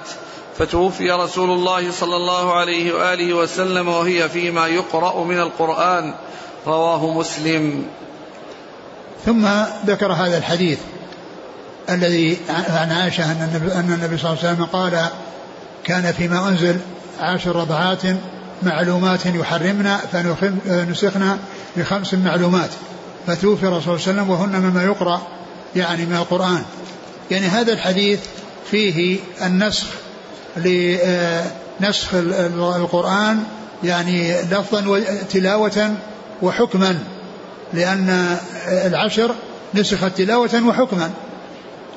فتوفي 0.58 1.12
رسول 1.12 1.50
الله 1.50 1.92
صلى 1.92 2.16
الله 2.16 2.54
عليه 2.54 2.94
وآله 2.94 3.34
وسلم 3.34 3.88
وهي 3.88 4.30
فيما 4.30 4.68
يقرأ 4.68 5.24
من 5.24 5.40
القرآن. 5.40 6.14
رواه 6.68 7.14
مسلم. 7.14 7.86
ثم 9.26 9.48
ذكر 9.86 10.14
هذا 10.14 10.38
الحديث 10.38 10.80
الذي 11.90 12.38
عن 12.50 12.92
عائشة 12.92 13.32
أن 13.32 13.94
النبي 13.94 14.18
صلى 14.18 14.32
الله 14.32 14.44
عليه 14.44 14.54
وسلم 14.54 14.66
قال 14.66 15.10
كان 15.84 16.12
فيما 16.12 16.48
أنزل 16.48 16.80
عشر 17.20 17.56
رضعات 17.56 18.02
معلومات 18.64 19.26
يحرمنا 19.26 19.98
فنسخنا 19.98 21.38
بخمس 21.78 22.14
معلومات. 22.14 22.70
فتوفي 23.28 23.64
الرسول 23.64 24.00
صلى 24.00 24.12
الله 24.12 24.24
عليه 24.24 24.24
وسلم 24.24 24.30
وهن 24.30 24.70
مما 24.70 24.84
يقرأ 24.84 25.22
يعني 25.76 26.06
من 26.06 26.16
القرآن. 26.16 26.64
يعني 27.32 27.46
هذا 27.48 27.74
الحديث 27.74 28.20
فيه 28.72 29.20
النسخ 29.42 29.88
لنسخ 30.58 32.14
القرآن 32.76 33.44
يعني 33.84 34.42
لفظا 34.42 34.88
وتلاوة 34.88 35.96
وحكما 36.42 37.00
لأن 37.74 38.38
العشر 38.68 39.36
نسخت 39.74 40.18
تلاوة 40.18 40.64
وحكما. 40.68 41.12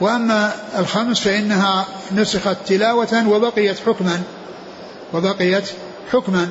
وأما 0.01 0.53
الخمس 0.79 1.21
فإنها 1.21 1.87
نسخت 2.13 2.57
تلاوة 2.67 3.29
وبقيت 3.29 3.79
حكما 3.87 4.23
وبقيت 5.13 5.65
حكما. 6.13 6.51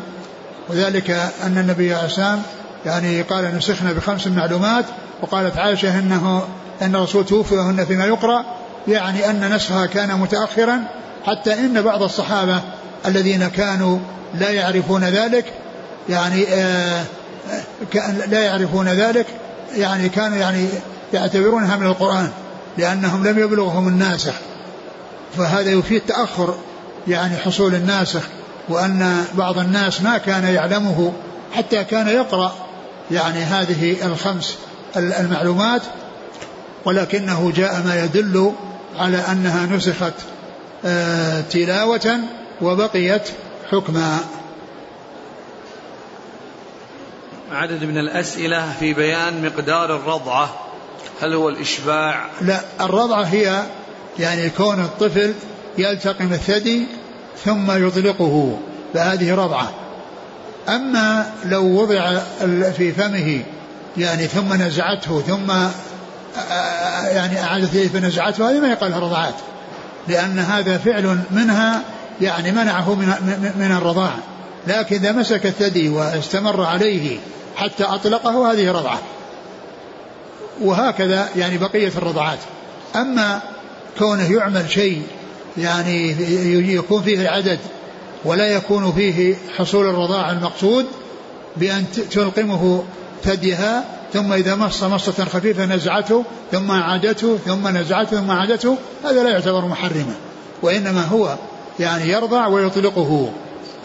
وذلك 0.69 1.11
أن 1.43 1.57
النبي 1.57 1.93
عليه 1.93 2.05
السلام 2.05 2.41
يعني 2.85 3.21
قال 3.21 3.57
نسخنا 3.57 3.93
بخمس 3.93 4.27
معلومات 4.27 4.85
وقالت 5.21 5.57
عائشة 5.57 5.99
أنه 5.99 6.43
أن 6.81 6.95
الرسول 6.95 7.25
توفي 7.25 7.55
وهن 7.55 7.85
فيما 7.85 8.05
يقرأ 8.05 8.45
يعني 8.87 9.29
أن 9.29 9.53
نسخها 9.55 9.85
كان 9.85 10.19
متأخرا 10.19 10.83
حتى 11.25 11.53
إن 11.53 11.81
بعض 11.81 12.03
الصحابة 12.03 12.61
الذين 13.05 13.47
كانوا 13.47 13.99
لا 14.33 14.49
يعرفون 14.49 15.03
ذلك 15.03 15.53
يعني 16.09 16.45
آه 16.53 17.03
لا 18.27 18.39
يعرفون 18.43 18.87
ذلك 18.87 19.25
يعني 19.75 20.09
كانوا 20.09 20.37
يعني 20.37 20.67
يعتبرونها 21.13 21.75
من 21.75 21.85
القرآن 21.85 22.29
لأنهم 22.77 23.27
لم 23.27 23.39
يبلغهم 23.39 23.87
الناسخ. 23.87 24.33
فهذا 25.37 25.71
يفيد 25.71 26.01
تأخر 26.01 26.55
يعني 27.07 27.37
حصول 27.37 27.75
الناسخ 27.75 28.21
وأن 28.69 29.25
بعض 29.33 29.59
الناس 29.59 30.01
ما 30.01 30.17
كان 30.17 30.43
يعلمه 30.43 31.13
حتى 31.55 31.83
كان 31.83 32.07
يقرأ. 32.07 32.68
يعني 33.11 33.39
هذه 33.39 34.05
الخمس 34.05 34.57
المعلومات 34.97 35.81
ولكنه 36.85 37.51
جاء 37.55 37.81
ما 37.85 38.03
يدل 38.03 38.53
على 38.97 39.17
أنها 39.17 39.65
نسخت 39.65 40.13
آه، 40.85 41.41
تلاوة 41.41 42.19
وبقيت 42.61 43.29
حكما. 43.71 44.19
عدد 47.51 47.83
من 47.83 47.97
الأسئلة 47.97 48.73
في 48.79 48.93
بيان 48.93 49.45
مقدار 49.45 49.95
الرضعة. 49.95 50.55
هل 51.21 51.33
هو 51.33 51.49
الإشباع؟ 51.49 52.25
لا 52.41 52.61
الرضعة 52.81 53.23
هي 53.23 53.63
يعني 54.19 54.49
كون 54.49 54.79
الطفل 54.79 55.33
يلتقم 55.77 56.33
الثدي 56.33 56.85
ثم 57.45 57.87
يطلقه 57.87 58.59
فهذه 58.93 59.35
رضعة. 59.35 59.71
أما 60.75 61.31
لو 61.45 61.65
وضع 61.65 62.19
في 62.71 62.91
فمه 62.91 63.43
يعني 63.97 64.27
ثم 64.27 64.53
نزعته 64.53 65.21
ثم 65.21 65.51
يعني 67.11 67.43
أعادت 67.43 67.73
إليه 67.75 67.87
فنزعته 67.87 68.49
هذه 68.49 68.59
ما 68.59 68.67
يقال 68.67 68.91
لها 68.91 68.99
رضعات 68.99 69.33
لأن 70.07 70.39
هذا 70.39 70.77
فعل 70.77 71.19
منها 71.31 71.81
يعني 72.21 72.51
منعه 72.51 72.95
من 72.95 73.07
من 73.55 73.71
الرضاعة. 73.71 74.17
لكن 74.67 74.95
إذا 74.95 75.11
مسك 75.11 75.45
الثدي 75.45 75.89
واستمر 75.89 76.63
عليه 76.63 77.17
حتى 77.55 77.83
أطلقه 77.83 78.51
هذه 78.51 78.71
رضعة 78.71 78.99
وهكذا 80.61 81.29
يعني 81.35 81.57
بقية 81.57 81.91
الرضعات 81.97 82.39
أما 82.95 83.39
كونه 83.99 84.33
يعمل 84.33 84.69
شيء 84.69 85.01
يعني 85.57 86.11
يكون 86.73 87.03
فيه 87.03 87.21
العدد 87.21 87.59
ولا 88.25 88.47
يكون 88.47 88.91
فيه 88.91 89.35
حصول 89.57 89.89
الرضاعة 89.89 90.31
المقصود 90.31 90.85
بأن 91.57 91.85
تلقمه 92.11 92.83
ثديها 93.23 93.85
ثم 94.13 94.33
إذا 94.33 94.55
مص 94.55 94.83
مصة 94.83 95.25
خفيفة 95.25 95.65
نزعته 95.65 96.23
ثم 96.51 96.71
عادته 96.71 97.37
ثم 97.37 97.67
نزعته 97.77 98.17
ثم 98.17 98.31
عادته 98.31 98.77
هذا 99.03 99.23
لا 99.23 99.29
يعتبر 99.29 99.65
محرما 99.65 100.15
وإنما 100.61 101.05
هو 101.05 101.37
يعني 101.79 102.09
يرضع 102.09 102.47
ويطلقه 102.47 103.31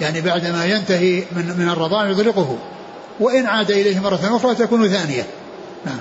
يعني 0.00 0.20
بعدما 0.20 0.64
ينتهي 0.64 1.22
من 1.32 1.54
من 1.58 1.68
الرضاع 1.68 2.10
يطلقه 2.10 2.58
وإن 3.20 3.46
عاد 3.46 3.70
إليه 3.70 4.00
مرة 4.00 4.36
أخرى 4.36 4.54
تكون 4.54 4.88
ثانية. 4.88 5.26
نعم. 5.86 5.98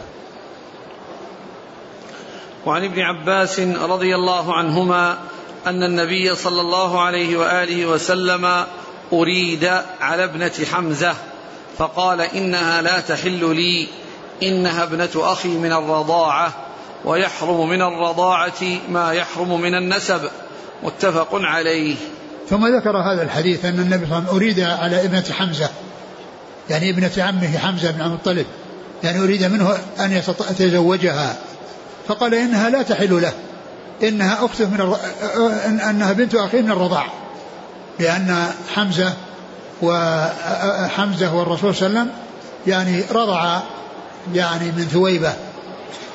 وعن 2.66 2.84
ابن 2.84 3.00
عباس 3.00 3.60
رضي 3.60 4.16
الله 4.16 4.54
عنهما 4.54 5.18
أن 5.68 5.84
النبي 5.84 6.36
صلى 6.36 6.62
الله 6.62 7.02
عليه 7.02 7.38
وآله 7.38 7.86
وسلم 7.86 8.66
أريد 9.14 9.72
على 10.02 10.24
ابنة 10.24 10.52
حمزة 10.72 11.16
فقال 11.78 12.22
إنها 12.22 12.82
لا 12.82 13.00
تحل 13.00 13.56
لي 13.56 13.88
إنها 14.44 14.84
ابنة 14.84 15.10
أخي 15.16 15.50
من 15.50 15.72
الرضاعة 15.72 16.54
ويحرم 17.06 17.70
من 17.70 17.82
الرضاعة 17.82 18.80
ما 18.90 19.14
يحرم 19.14 19.62
من 19.62 19.76
النسب 19.76 20.30
متفق 20.84 21.30
عليه. 21.34 21.96
ثم 22.50 22.68
ذكر 22.68 22.98
هذا 22.98 23.24
الحديث 23.24 23.66
أن 23.66 23.80
النبي 23.80 24.06
صلى 24.06 24.06
الله 24.06 24.16
عليه 24.16 24.28
وسلم 24.28 24.36
أريد 24.36 24.60
على 24.60 25.06
ابنة 25.06 25.26
حمزة 25.32 25.70
يعني 26.70 26.90
ابنة 26.90 27.12
عمه 27.18 27.58
حمزة 27.58 27.92
بن 27.92 28.02
عبد 28.02 28.12
المطلب 28.12 28.46
يعني 29.04 29.24
أريد 29.24 29.44
منه 29.44 29.78
أن 30.00 30.12
يتزوجها 30.12 31.36
فقال 32.08 32.34
إنها 32.34 32.70
لا 32.70 32.82
تحل 32.82 33.22
له. 33.22 33.34
إنها 34.04 34.46
أخته 34.46 34.66
من 34.70 34.80
الر... 34.80 34.98
أنها 35.90 36.14
بنت 36.14 36.36
أخيه 36.36 36.62
من 36.62 36.72
الرضاع. 36.72 37.06
لأن 38.00 38.48
حمزة 38.76 39.14
وحمزة 39.82 41.36
والرسول 41.36 41.76
صلى 41.76 41.88
الله 41.88 42.00
عليه 42.00 42.10
وسلم 42.10 42.24
يعني 42.68 43.04
رضع 43.12 43.60
يعني 44.34 44.66
من 44.66 44.88
ثويبة. 44.92 45.34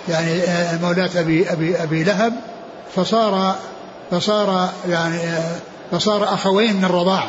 يعني 0.09 0.41
مولاة 0.83 1.11
أبي 1.17 1.53
أبي 1.53 1.83
أبي 1.83 2.05
لهب 2.05 2.33
فصار 2.97 3.57
فصار 4.11 4.71
يعني 4.89 5.19
فصار 5.91 6.35
أخوين 6.35 6.77
من 6.77 6.85
الرضاع. 6.85 7.25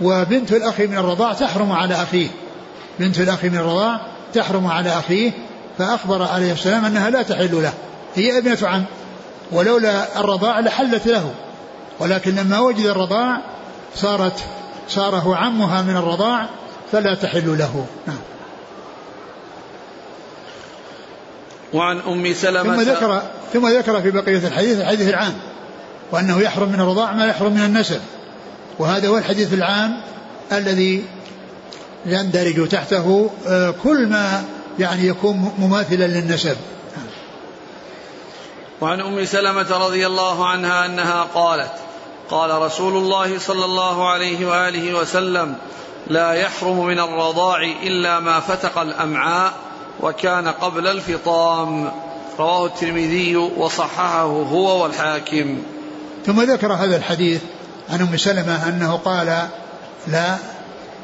وبنت 0.00 0.52
الأخ 0.52 0.80
من 0.80 0.98
الرضاع 0.98 1.32
تحرم 1.32 1.72
على 1.72 1.94
أخيه. 1.94 2.28
بنت 2.98 3.20
الأخ 3.20 3.44
من 3.44 3.56
الرضاع 3.56 4.00
تحرم 4.34 4.66
على 4.66 4.98
أخيه 4.98 5.32
فأخبر 5.78 6.22
عليه 6.22 6.52
السلام 6.52 6.84
أنها 6.84 7.10
لا 7.10 7.22
تحل 7.22 7.62
له. 7.62 7.72
هي 8.14 8.38
ابنة 8.38 8.58
عم. 8.62 8.84
ولولا 9.52 10.20
الرضاع 10.20 10.60
لحلت 10.60 11.06
له. 11.06 11.30
ولكن 11.98 12.34
لما 12.34 12.58
وجد 12.58 12.86
الرضاع 12.86 13.40
صارت 13.94 14.40
صار 14.88 15.14
هو 15.14 15.34
عمها 15.34 15.82
من 15.82 15.96
الرضاع 15.96 16.48
فلا 16.92 17.14
تحل 17.14 17.58
له. 17.58 17.86
نعم. 18.06 18.18
وعن 21.72 21.98
أم 21.98 22.34
سلمة 22.34 22.76
ثم 22.76 22.90
ذكر 22.90 23.22
ثم 23.52 23.68
ذكر 23.68 24.02
في 24.02 24.10
بقية 24.10 24.46
الحديث 24.46 24.80
الحديث 24.80 25.08
العام 25.08 25.32
وأنه 26.12 26.40
يحرم 26.40 26.68
من 26.68 26.80
الرضاع 26.80 27.12
ما 27.12 27.26
يحرم 27.26 27.52
من 27.52 27.64
النسب. 27.64 28.00
وهذا 28.78 29.08
هو 29.08 29.18
الحديث 29.18 29.54
العام 29.54 30.00
الذي 30.52 31.04
يندرج 32.06 32.68
تحته 32.68 33.30
آه، 33.48 33.74
كل 33.82 34.06
ما 34.06 34.44
يعني 34.78 35.06
يكون 35.06 35.52
مماثلا 35.58 36.06
للنسب. 36.06 36.56
وعن 38.82 39.00
أم 39.00 39.24
سلمة 39.24 39.86
رضي 39.86 40.06
الله 40.06 40.46
عنها 40.46 40.86
أنها 40.86 41.26
قالت 41.34 41.72
قال 42.30 42.62
رسول 42.62 42.96
الله 42.96 43.38
صلى 43.38 43.64
الله 43.64 44.08
عليه 44.08 44.46
وآله 44.46 44.94
وسلم 44.98 45.54
لا 46.06 46.32
يحرم 46.32 46.86
من 46.86 46.98
الرضاع 46.98 47.62
إلا 47.82 48.20
ما 48.20 48.40
فتق 48.40 48.78
الأمعاء 48.78 49.52
وكان 50.00 50.48
قبل 50.48 50.86
الفطام. 50.86 51.92
رواه 52.38 52.66
الترمذي 52.66 53.36
وصححه 53.36 54.22
هو 54.22 54.82
والحاكم. 54.82 55.62
ثم 56.26 56.40
ذكر 56.40 56.72
هذا 56.72 56.96
الحديث 56.96 57.42
عن 57.90 58.00
أم 58.00 58.16
سلمة 58.16 58.68
أنه 58.68 58.96
قال 59.04 59.48
لا. 60.06 60.36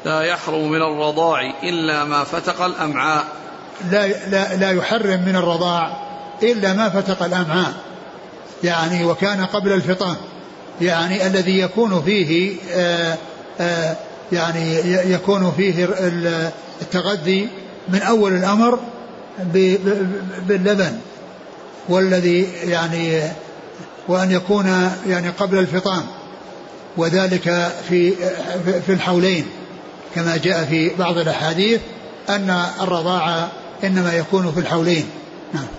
لا 0.05 0.21
يحرم 0.21 0.71
من 0.71 0.81
الرضاع 0.81 1.41
إلا 1.63 2.03
ما 2.03 2.23
فتق 2.23 2.61
الأمعاء. 2.61 3.25
لا 3.91 4.07
لا 4.07 4.55
لا 4.55 4.71
يحرم 4.71 5.23
من 5.25 5.35
الرضاع. 5.35 6.08
إلا 6.43 6.73
ما 6.73 6.89
فتق 6.89 7.23
الامعاء 7.23 7.73
يعني 8.63 9.05
وكان 9.05 9.45
قبل 9.45 9.73
الفطام. 9.73 10.15
يعني 10.81 11.27
الذي 11.27 11.59
يكون 11.59 12.01
فيه 12.05 12.55
آآ 12.73 13.17
آآ 13.59 13.95
يعني 14.31 14.79
يكون 15.13 15.53
فيه 15.57 15.89
التغذي 16.81 17.47
من 17.89 18.01
أول 18.01 18.33
الأمر 18.33 18.79
باللبن. 20.47 20.99
والذي 21.89 22.47
يعني 22.63 23.21
وأن 24.07 24.31
يكون 24.31 24.91
يعني 25.07 25.29
قبل 25.29 25.57
الفطام. 25.57 26.03
وذلك 26.97 27.71
في 27.89 28.13
في 28.85 28.93
الحولين. 28.93 29.45
كما 30.15 30.37
جاء 30.37 30.65
في 30.65 30.89
بعض 30.89 31.17
الأحاديث 31.17 31.81
أن 32.29 32.63
الرضاعة 32.81 33.51
إنما 33.83 34.13
يكون 34.13 34.51
في 34.51 34.59
الحولين. 34.59 35.05
نعم. 35.53 35.78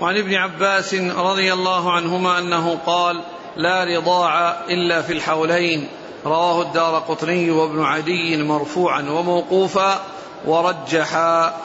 وعن 0.00 0.16
ابن 0.16 0.34
عباس 0.34 0.94
رضي 0.94 1.52
الله 1.52 1.92
عنهما 1.92 2.38
أنه 2.38 2.78
قال 2.86 3.20
لا 3.56 3.84
رضاع 3.84 4.56
إلا 4.68 5.02
في 5.02 5.12
الحولين. 5.12 5.88
رواه 6.26 6.62
الدار 6.62 6.98
قطني 6.98 7.50
وابن 7.50 7.82
عدي 7.82 8.42
مرفوعا 8.42 9.02
وموقوفا 9.02 10.00
ورجح 10.46 11.16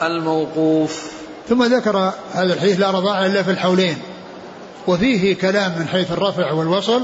الموقوف. 0.02 1.12
ثم 1.48 1.62
ذكر 1.62 2.12
هذا 2.32 2.52
الحديث 2.54 2.80
لا 2.80 2.90
رضاع 2.90 3.26
إلا 3.26 3.42
في 3.42 3.50
الحولين. 3.50 3.98
وفيه 4.86 5.36
كلام 5.36 5.78
من 5.78 5.88
حيث 5.88 6.12
الرفع 6.12 6.52
والوصل 6.52 7.02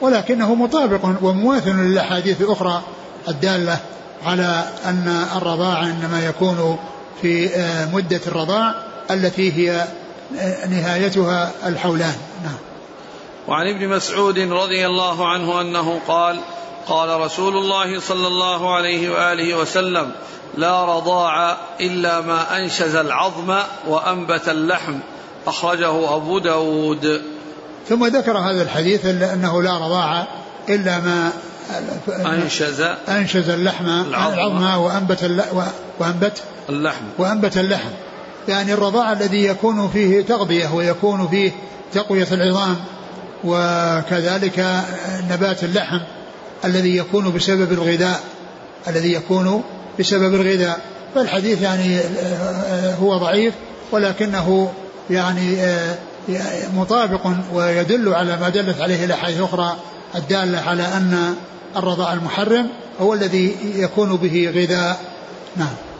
ولكنه 0.00 0.54
مطابق 0.54 1.04
ومماثل 1.22 1.76
للأحاديث 1.76 2.40
الأخرى 2.40 2.82
الدالة 3.28 3.78
على 4.26 4.64
أن 4.84 5.26
الرضاع 5.36 5.84
إنما 5.84 6.26
يكون 6.26 6.78
في 7.22 7.50
مدة 7.92 8.20
الرضاع 8.26 8.74
التي 9.10 9.52
هي 9.52 9.84
نهايتها 10.70 11.52
الحولان. 11.66 12.16
نعم. 12.44 12.58
وعن 13.48 13.66
ابن 13.66 13.88
مسعود 13.88 14.38
رضي 14.38 14.86
الله 14.86 15.28
عنه 15.28 15.60
أنه 15.60 16.00
قال 16.08 16.40
قال 16.86 17.20
رسول 17.20 17.56
الله 17.56 18.00
صلى 18.00 18.26
الله 18.26 18.74
عليه 18.74 19.10
وآله 19.10 19.54
وسلم 19.54 20.12
لا 20.56 20.84
رضاع 20.84 21.56
إلا 21.80 22.20
ما 22.20 22.58
أنشز 22.58 22.94
العظم 22.94 23.58
وأنبت 23.88 24.48
اللحم. 24.48 24.94
أخرجه 25.46 26.16
أبو 26.16 26.38
داود. 26.38 27.22
ثم 27.88 28.06
ذكر 28.06 28.38
هذا 28.38 28.62
الحديث 28.62 29.06
أنه 29.06 29.62
لا 29.62 29.78
رضاع 29.78 30.26
إلا 30.68 31.00
ما 31.00 31.32
أنشز 32.26 32.80
أنشز 33.08 33.48
اللحم 33.50 33.86
العظم. 33.86 34.76
وأنبت 34.76 35.46
وأنبت 35.98 36.42
اللحم. 36.68 37.04
وأنبت 37.18 37.56
اللحم. 37.56 37.90
يعني 38.48 38.72
الرضاع 38.72 39.12
الذي 39.12 39.44
يكون 39.44 39.88
فيه 39.88 40.22
تغذية 40.22 40.74
ويكون 40.74 41.28
فيه 41.28 41.52
تقوية 41.92 42.28
العظام 42.32 42.76
وكذلك 43.44 44.84
نبات 45.30 45.64
اللحم 45.64 45.98
الذي 46.64 46.96
يكون 46.96 47.32
بسبب 47.32 47.72
الغذاء 47.72 48.20
الذي 48.88 49.12
يكون 49.12 49.62
بسبب 49.98 50.34
الغذاء. 50.34 50.80
فالحديث 51.14 51.62
يعني 51.62 52.00
هو 53.00 53.16
ضعيف 53.16 53.54
ولكنه 53.92 54.72
يعني 55.10 55.62
آه، 55.62 55.96
مطابق 56.76 57.20
ويدل 57.52 58.14
على 58.14 58.36
ما 58.36 58.48
دلت 58.48 58.80
عليه 58.80 59.04
الأحاديث 59.04 59.38
الأخرى 59.38 59.76
الدالة 60.14 60.58
على 60.60 60.82
أن 60.82 61.34
الرضاع 61.76 62.12
المحرم 62.12 62.68
هو 63.00 63.14
الذي 63.14 63.56
يكون 63.76 64.16
به 64.16 64.52
غذاء. 64.54 65.00
نعم. 65.56 65.91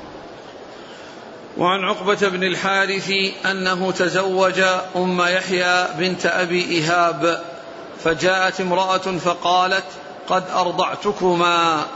وعن 1.59 1.85
عقبة 1.85 2.29
بن 2.29 2.45
الحارث 2.45 3.13
أنه 3.51 3.91
تزوج 3.91 4.61
أم 4.97 5.21
يحيى 5.21 5.89
بنت 5.99 6.27
أبي 6.27 6.65
إيهاب 6.65 7.43
فجاءت 8.05 8.61
امرأة 8.61 8.99
فقالت 8.99 9.85
قد 10.29 10.45
أرضعتكما 10.55 11.87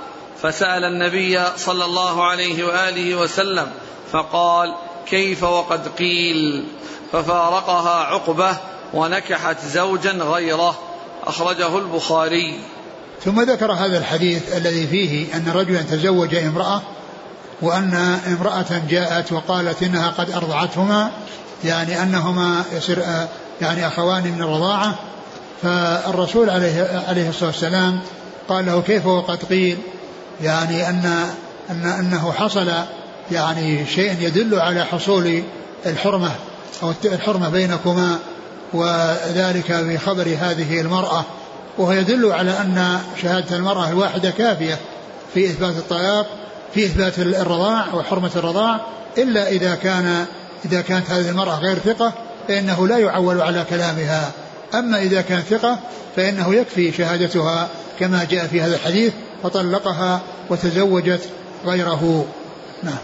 فسأل 0.43 0.85
النبي 0.85 1.41
صلى 1.57 1.85
الله 1.85 2.25
عليه 2.25 2.65
وآله 2.65 3.15
وسلم 3.15 3.67
فقال 4.13 4.75
كيف 5.07 5.43
وقد 5.43 5.89
قيل؟ 5.89 6.65
ففارقها 7.13 8.05
عقبة 8.05 8.57
ونكحت 8.95 9.57
زوجا 9.65 10.13
غيره. 10.13 10.79
أخرجه 11.25 11.79
البخاري. 11.79 12.61
ثم 13.25 13.41
ذكر 13.41 13.73
هذا 13.73 13.99
الحديث 13.99 14.57
الذي 14.57 14.87
فيه 14.87 15.37
أن 15.37 15.53
رجلا 15.55 15.83
تزوج 15.83 16.35
امرأة 16.35 16.83
وأن 17.63 18.19
امرأة 18.27 18.83
جاءت 18.89 19.33
وقالت 19.33 19.83
إنها 19.83 20.11
قد 20.11 20.31
أرضعتهما 20.31 21.11
يعني 21.65 22.03
أنهما 22.03 22.63
يصير 22.73 23.03
يعني 23.61 23.87
أخوان 23.87 24.23
من 24.23 24.43
الرضاعة. 24.43 24.95
فالرسول 25.63 26.51
عليه 26.51 27.05
عليه 27.09 27.29
الصلاة 27.29 27.51
والسلام 27.51 28.01
قال 28.49 28.67
له 28.67 28.81
كيف 28.81 29.07
وقد 29.07 29.45
قيل؟ 29.45 29.79
يعني 30.43 30.89
أن 30.89 31.31
أن 31.71 31.87
أنه 31.87 32.33
حصل 32.33 32.73
يعني 33.33 33.87
شيء 33.87 34.17
يدل 34.21 34.61
على 34.61 34.85
حصول 34.85 35.43
الحرمة 35.87 36.31
أو 36.83 36.93
الحرمة 37.05 37.49
بينكما 37.49 38.19
وذلك 38.73 39.67
في 39.67 39.99
خبر 39.99 40.37
هذه 40.41 40.81
المرأة. 40.81 41.25
وهو 41.79 41.93
يدل 41.93 42.33
على 42.33 42.51
أن 42.51 43.01
شهادة 43.23 43.57
المرأة 43.57 43.89
الواحدة 43.89 44.31
كافية 44.31 44.79
في 45.35 45.47
إثبات 45.47 45.77
الطلاق 45.77 46.27
في 46.77 46.87
إثبات 46.87 47.19
الرضاع 47.19 47.95
وحرمة 47.95 48.31
الرضاع 48.37 48.81
إلا 49.19 49.49
إذا 49.49 49.75
كان 49.75 50.27
إذا 50.65 50.81
كانت 50.81 51.11
هذه 51.11 51.29
المرأة 51.29 51.59
غير 51.59 51.79
ثقة 51.79 52.13
فإنه 52.49 52.89
لا 52.89 52.99
يعول 52.99 53.41
على 53.41 53.65
كلامها. 53.71 54.33
أما 54.75 55.03
إذا 55.03 55.21
كان 55.21 55.43
ثقة 55.43 55.79
فإنه 56.17 56.55
يكفي 56.55 56.93
شهادتها 56.93 57.69
كما 57.99 58.25
جاء 58.25 58.47
في 58.47 58.61
هذا 58.61 58.77
الحديث 58.77 59.13
فطلقها 59.43 60.21
وتزوجت 60.51 61.21
غيره. 61.67 62.27
نعم. 62.83 62.99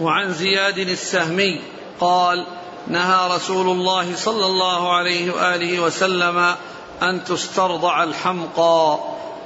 وعن 0.00 0.32
زياد 0.32 0.78
السهمي 0.78 1.60
قال 2.00 2.46
نهى 2.88 3.36
رسول 3.36 3.68
الله 3.68 4.16
صلى 4.16 4.46
الله 4.46 4.92
عليه 4.96 5.32
وآله 5.34 5.80
وسلم 5.80 6.54
أن 7.02 7.24
تسترضع 7.24 8.04
الحمقى. 8.04 8.98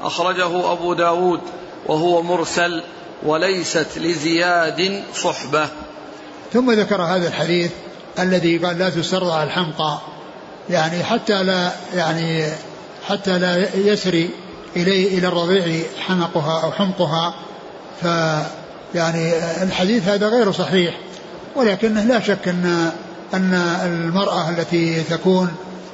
أخرجه 0.03 0.72
أبو 0.72 0.94
داود. 0.94 1.40
وهو 1.88 2.22
مرسل 2.22 2.83
وليست 3.22 3.87
لزياد 3.96 5.03
صحبة. 5.14 5.68
ثم 6.53 6.72
ذكر 6.72 7.03
هذا 7.03 7.29
الحديث 7.29 7.70
الذي 8.18 8.59
قال 8.59 8.79
لا 8.79 8.90
تسترضع 8.90 9.42
الحمقى. 9.42 9.99
يعني 10.70 11.05
حتى 11.05 11.42
لا 11.42 11.72
يعني 11.94 12.46
حتى 13.09 13.38
لا 13.38 13.77
يسري 13.77 14.31
إليه 14.77 15.18
إلى 15.18 15.29
الرضيع 15.29 15.83
حمقها 15.99 16.62
أو 16.62 16.72
حمقها. 16.72 17.35
ف 18.03 18.07
يعني 18.94 19.33
الحديث 19.62 20.09
هذا 20.09 20.29
غير 20.29 20.53
صحيح 20.53 20.94
ولكنه 21.57 22.05
لا 22.05 22.20
شك 22.20 22.49
أن 22.49 22.92
أن 23.35 23.55
المرأة 23.85 24.51
التي 24.51 25.03
تكون 25.03 25.53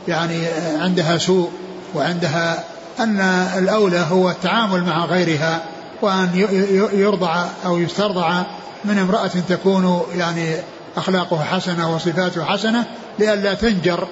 يعني 0.08 0.46
عندها 0.78 1.18
سوء 1.18 1.50
وعندها 1.94 2.64
أن 3.00 3.20
الأولى 3.58 4.06
هو 4.10 4.30
التعامل 4.30 4.84
مع 4.84 5.04
غيرها. 5.04 5.62
وأن 6.02 6.46
يرضع 6.92 7.46
أو 7.64 7.78
يسترضع 7.78 8.42
من 8.84 8.98
امرأة 8.98 9.30
تكون 9.48 10.02
يعني 10.16 10.56
أخلاقها 10.96 11.44
حسنة 11.44 11.94
وصفاته 11.94 12.44
حسنة 12.44 12.84
لئلا 13.18 13.54
تنجر 13.54 14.08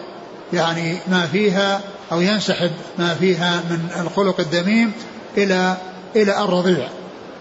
يعني 0.52 0.96
ما 1.08 1.26
فيها 1.26 1.80
أو 2.12 2.20
ينسحب 2.20 2.70
ما 2.98 3.14
فيها 3.14 3.62
من 3.70 3.88
الخلق 4.00 4.40
الذميم 4.40 4.92
إلى 5.36 5.76
إلى 6.16 6.44
الرضيع. 6.44 6.88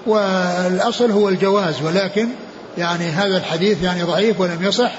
والأصل 0.05 1.11
هو 1.11 1.29
الجواز 1.29 1.81
ولكن 1.81 2.29
يعني 2.77 3.09
هذا 3.09 3.37
الحديث 3.37 3.83
يعني 3.83 4.03
ضعيف 4.03 4.39
ولم 4.39 4.63
يصح 4.63 4.91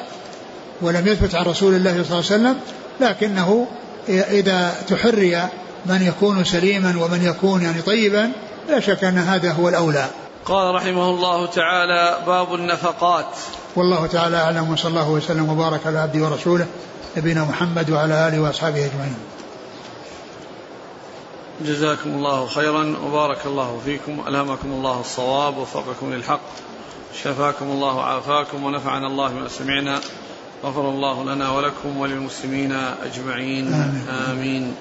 ولم 0.82 1.06
يثبت 1.06 1.34
عن 1.34 1.44
رسول 1.44 1.74
الله 1.74 1.90
صلى 1.90 2.00
الله 2.00 2.14
عليه 2.14 2.16
وسلم 2.18 2.56
لكنه 3.00 3.66
إذا 4.08 4.74
تحري 4.88 5.42
من 5.86 6.02
يكون 6.02 6.44
سليما 6.44 7.04
ومن 7.04 7.24
يكون 7.24 7.62
يعني 7.62 7.82
طيبا 7.82 8.32
لا 8.68 8.80
شك 8.80 9.04
أن 9.04 9.18
هذا 9.18 9.52
هو 9.52 9.68
الأولى. 9.68 10.06
قال 10.44 10.74
رحمه 10.74 11.10
الله 11.10 11.46
تعالى 11.46 12.18
باب 12.26 12.54
النفقات. 12.54 13.26
والله 13.76 14.06
تعالى 14.06 14.36
أعلم 14.36 14.72
وصلى 14.72 14.90
الله 14.90 15.10
وسلم 15.10 15.48
وبارك 15.48 15.86
على 15.86 15.98
عبده 15.98 16.24
ورسوله 16.24 16.66
نبينا 17.16 17.44
محمد 17.44 17.90
وعلى 17.90 18.28
آله 18.28 18.40
وأصحابه 18.40 18.86
أجمعين. 18.86 19.16
جزاكم 21.60 22.10
الله 22.10 22.46
خيرا 22.46 22.94
وبارك 23.04 23.46
الله 23.46 23.80
فيكم 23.84 24.20
ألهمكم 24.28 24.68
الله 24.68 25.00
الصواب 25.00 25.56
ووفقكم 25.56 26.14
للحق 26.14 26.40
شفاكم 27.22 27.64
الله 27.64 27.96
وعافاكم 27.96 28.64
ونفعنا 28.64 29.06
الله 29.06 29.28
بما 29.28 29.48
سمعنا 29.48 30.00
غفر 30.64 30.88
الله 30.88 31.24
لنا 31.24 31.50
ولكم 31.50 31.96
وللمسلمين 31.96 32.72
أجمعين. 33.04 33.74
آمين, 33.74 34.08
آمين. 34.30 34.74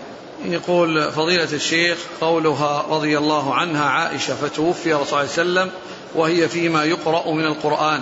يقول 0.46 1.12
فضيلة 1.12 1.54
الشيخ 1.54 1.98
قولها 2.22 2.86
رضي 2.90 3.18
الله 3.18 3.54
عنها 3.54 3.86
عائشة 3.86 4.36
فتوفي 4.36 4.94
رسول 4.94 5.20
الله 5.20 5.32
صلى 5.32 5.44
الله 5.44 5.62
عليه 5.62 5.70
وسلم 5.70 5.72
وهي 6.16 6.50
فيما 6.50 6.84
يقرأ 6.84 7.32
من 7.32 7.46
القرآن. 7.46 8.02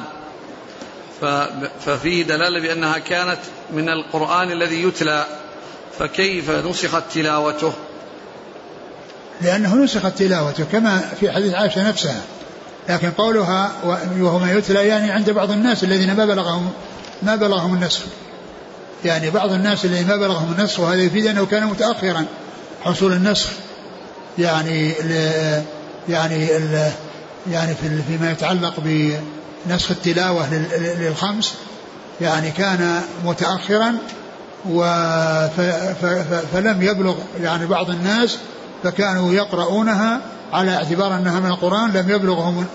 ففيه 1.86 2.24
دلالة 2.24 2.62
بأنها 2.62 2.98
كانت 2.98 3.40
من 3.74 3.90
القرآن 3.90 4.52
الذي 4.52 4.84
يتلى 4.84 5.26
فكيف 6.00 6.50
نسخت 6.50 7.04
تلاوته؟ 7.14 7.74
لأنه 9.42 9.76
نسخت 9.76 10.18
تلاوته 10.18 10.66
كما 10.72 11.10
في 11.20 11.32
حديث 11.32 11.54
عائشة 11.54 11.90
نفسها. 11.90 12.22
لكن 12.90 13.12
قولها 13.12 13.72
وهو 14.20 14.40
ما 14.40 14.52
يتلى 14.54 14.88
يعني 14.88 15.12
عند 15.12 15.30
بعض 15.30 15.52
الناس 15.52 15.84
الذين 15.84 16.16
ما 16.16 16.26
بلغهم 16.26 16.72
ما 17.24 17.36
بلغهم 17.36 17.74
النسخ. 17.74 18.02
يعني 19.08 19.30
بعض 19.30 19.52
الناس 19.52 19.86
الذين 19.86 20.08
ما 20.08 20.16
بلغهم 20.16 20.54
النسخ 20.58 20.80
وهذا 20.80 21.02
يفيد 21.02 21.28
أنه 21.28 21.46
كان 21.46 21.66
متأخرا. 21.66 22.26
حصول 22.84 23.14
النسخ 23.14 23.50
يعني 24.38 24.92
ل 24.92 25.12
يعني 26.10 26.58
ال 26.58 26.92
يعني 27.52 27.76
في 27.76 28.02
فيما 28.08 28.32
يتعلق 28.32 28.74
بنسخ 28.78 29.92
التلاوة 29.92 30.54
للخمس 31.00 31.54
يعني 32.22 32.52
كان 32.52 33.02
متأخرا 33.26 33.96
فلم 36.54 36.82
يبلغ 36.82 37.16
يعني 37.42 37.66
بعض 37.66 37.90
الناس 37.90 38.38
فكانوا 38.84 39.34
يقرؤونها 39.34 40.22
على 40.54 40.76
اعتبار 40.76 41.16
أنها 41.16 41.40
من 41.40 41.50
القرآن 41.50 41.92
لم 41.92 42.10
يبلغهم 42.10 42.66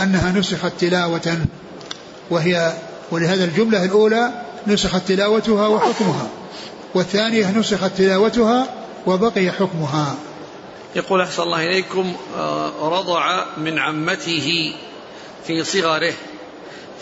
أنها 0.00 0.32
نسخت 0.32 0.72
تلاوة. 0.80 1.38
وهي 2.30 2.72
ولهذا 3.10 3.44
الجملة 3.44 3.84
الأولى 3.84 4.30
نسخت 4.66 5.08
تلاوتها 5.08 5.66
وحكمها. 5.66 6.28
والثانية 6.94 7.50
نسخت 7.50 7.90
تلاوتها 7.96 8.68
وبقي 9.06 9.50
حكمها. 9.50 10.16
يقول 10.96 11.20
أحسن 11.20 11.42
الله 11.42 11.64
إليكم 11.64 12.12
آه، 12.36 12.70
رضع 12.82 13.44
من 13.56 13.78
عمته 13.78 14.74
في 15.46 15.64
صغره 15.64 16.12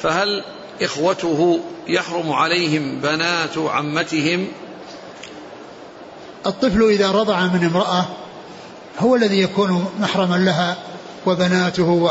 فهل 0.03 0.45
إخوته 0.83 1.61
يحرم 1.87 2.33
عليهم 2.33 3.01
بنات 3.01 3.59
عمتهم؟ 3.59 4.47
الطفل 6.47 6.83
إذا 6.83 7.11
رضع 7.11 7.41
من 7.41 7.65
امرأة 7.65 8.05
هو 8.99 9.17
الذي 9.17 9.43
يكون 9.43 9.87
محرما 10.01 10.37
لها 10.37 10.77
وبناته 11.27 12.11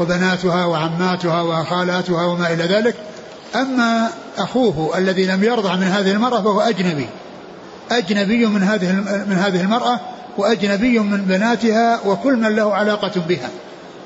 وبناتها 0.00 0.64
وعماتها 0.64 1.42
وخالاتها 1.42 2.26
وما 2.26 2.52
إلى 2.52 2.64
ذلك. 2.64 2.94
أما 3.54 4.10
أخوه 4.38 4.98
الذي 4.98 5.26
لم 5.26 5.44
يرضع 5.44 5.76
من 5.76 5.86
هذه 5.86 6.12
المرأة 6.12 6.40
فهو 6.40 6.60
أجنبي. 6.60 7.06
أجنبي 7.90 8.46
من 8.46 8.62
هذه 8.62 8.92
من 9.28 9.38
هذه 9.38 9.60
المرأة 9.60 10.00
وأجنبي 10.38 10.98
من 10.98 11.24
بناتها 11.24 12.00
وكل 12.06 12.36
من 12.36 12.56
له 12.56 12.74
علاقة 12.74 13.12
بها. 13.28 13.48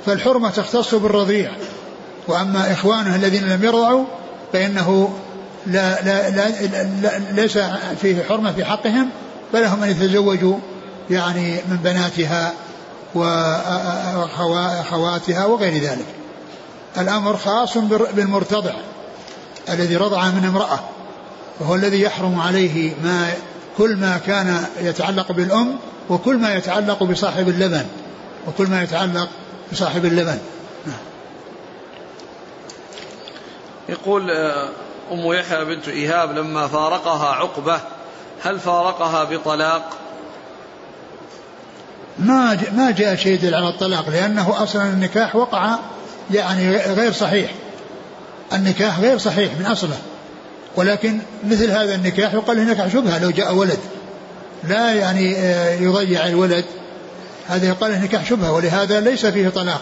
فالحرمة 0.07 0.51
تختص 0.51 0.95
بالرضيع. 0.95 1.51
وأما 2.29 2.73
إخوانه 2.73 3.17
الذين 3.17 3.49
لم 3.49 3.65
يرضعوا 3.65 4.05
فإنه 4.53 5.13
لا 5.67 6.03
لا 6.03 6.31
لا, 6.31 6.49
لا 7.03 7.19
ليس 7.33 7.59
فيه 8.01 8.23
حرمة 8.29 8.53
في 8.53 8.65
حقهم 8.65 9.09
فلهم 9.53 9.83
أن 9.83 9.91
يتزوجوا 9.91 10.57
يعني 11.11 11.55
من 11.69 11.77
بناتها 11.77 12.53
وأخواتها 14.45 15.45
وغير 15.45 15.83
ذلك. 15.83 16.07
الأمر 16.99 17.37
خاص 17.37 17.79
بالمرتضع. 18.15 18.75
الذي 19.69 19.97
رضع 19.97 20.31
من 20.31 20.45
امرأة 20.45 20.81
وهو 21.61 21.75
الذي 21.75 22.01
يحرم 22.01 22.41
عليه 22.41 22.95
ما 23.05 23.33
كل 23.79 23.97
ما 23.97 24.19
كان 24.27 24.67
يتعلق 24.81 25.33
بالأم 25.33 25.77
وكل 26.11 26.37
ما 26.37 26.55
يتعلق 26.55 27.03
بصاحب 27.03 27.49
اللبن 27.49 27.87
وكل 28.49 28.67
ما 28.67 28.83
يتعلق 28.83 29.29
بصاحب 29.73 30.05
اللبن. 30.05 30.39
يقول 33.89 34.31
آه، 34.31 34.69
أم 35.13 35.33
يحيى 35.33 35.65
بنت 35.65 35.89
إيهاب 35.89 36.33
لما 36.39 36.69
فارقها 36.69 37.29
عقبة 37.29 37.81
هل 38.43 38.61
فارقها 38.61 39.25
بطلاق؟ 39.25 39.91
ما 42.19 42.59
ما 42.77 42.91
جاء 42.91 43.17
شيء 43.17 43.33
يدل 43.33 43.55
على 43.55 43.69
الطلاق 43.69 44.09
لأنه 44.09 44.63
أصلا 44.63 44.83
النكاح 44.83 45.37
وقع 45.37 45.77
يعني 46.31 46.77
غير 46.77 47.13
صحيح. 47.13 47.51
النكاح 48.53 49.01
غير 49.01 49.19
صحيح 49.19 49.53
من 49.59 49.67
أصله. 49.67 49.99
ولكن 50.77 51.19
مثل 51.45 51.71
هذا 51.71 51.95
النكاح 51.95 52.35
يقال 52.35 52.57
له 52.57 52.63
نكاح 52.63 52.89
شبهة 52.89 53.19
لو 53.19 53.31
جاء 53.31 53.55
ولد. 53.55 53.79
لا 54.69 54.95
يعني 54.95 55.37
آه، 55.37 55.75
يضيع 55.75 56.27
الولد. 56.27 56.65
هذا 57.49 57.69
يقال 57.69 57.93
له 57.93 57.99
نكاح 57.99 58.25
شبهة 58.25 58.53
ولهذا 58.53 59.01
ليس 59.01 59.27
فيه 59.27 59.49
طلاق. 59.49 59.81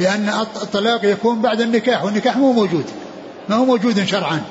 لأن 0.00 0.28
الطلاق 0.62 1.04
يكون 1.04 1.42
بعد 1.42 1.60
النكاح 1.60 2.04
والنكاح 2.04 2.36
مو 2.36 2.52
موجود. 2.52 2.84
ما 3.48 3.56
هو 3.56 3.64
موجود 3.64 4.04
شرعا. 4.04 4.42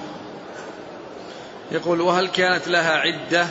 يقول 1.72 2.02
وهل 2.02 2.28
كانت 2.28 2.68
لها 2.68 2.92
عدة؟ 2.92 3.48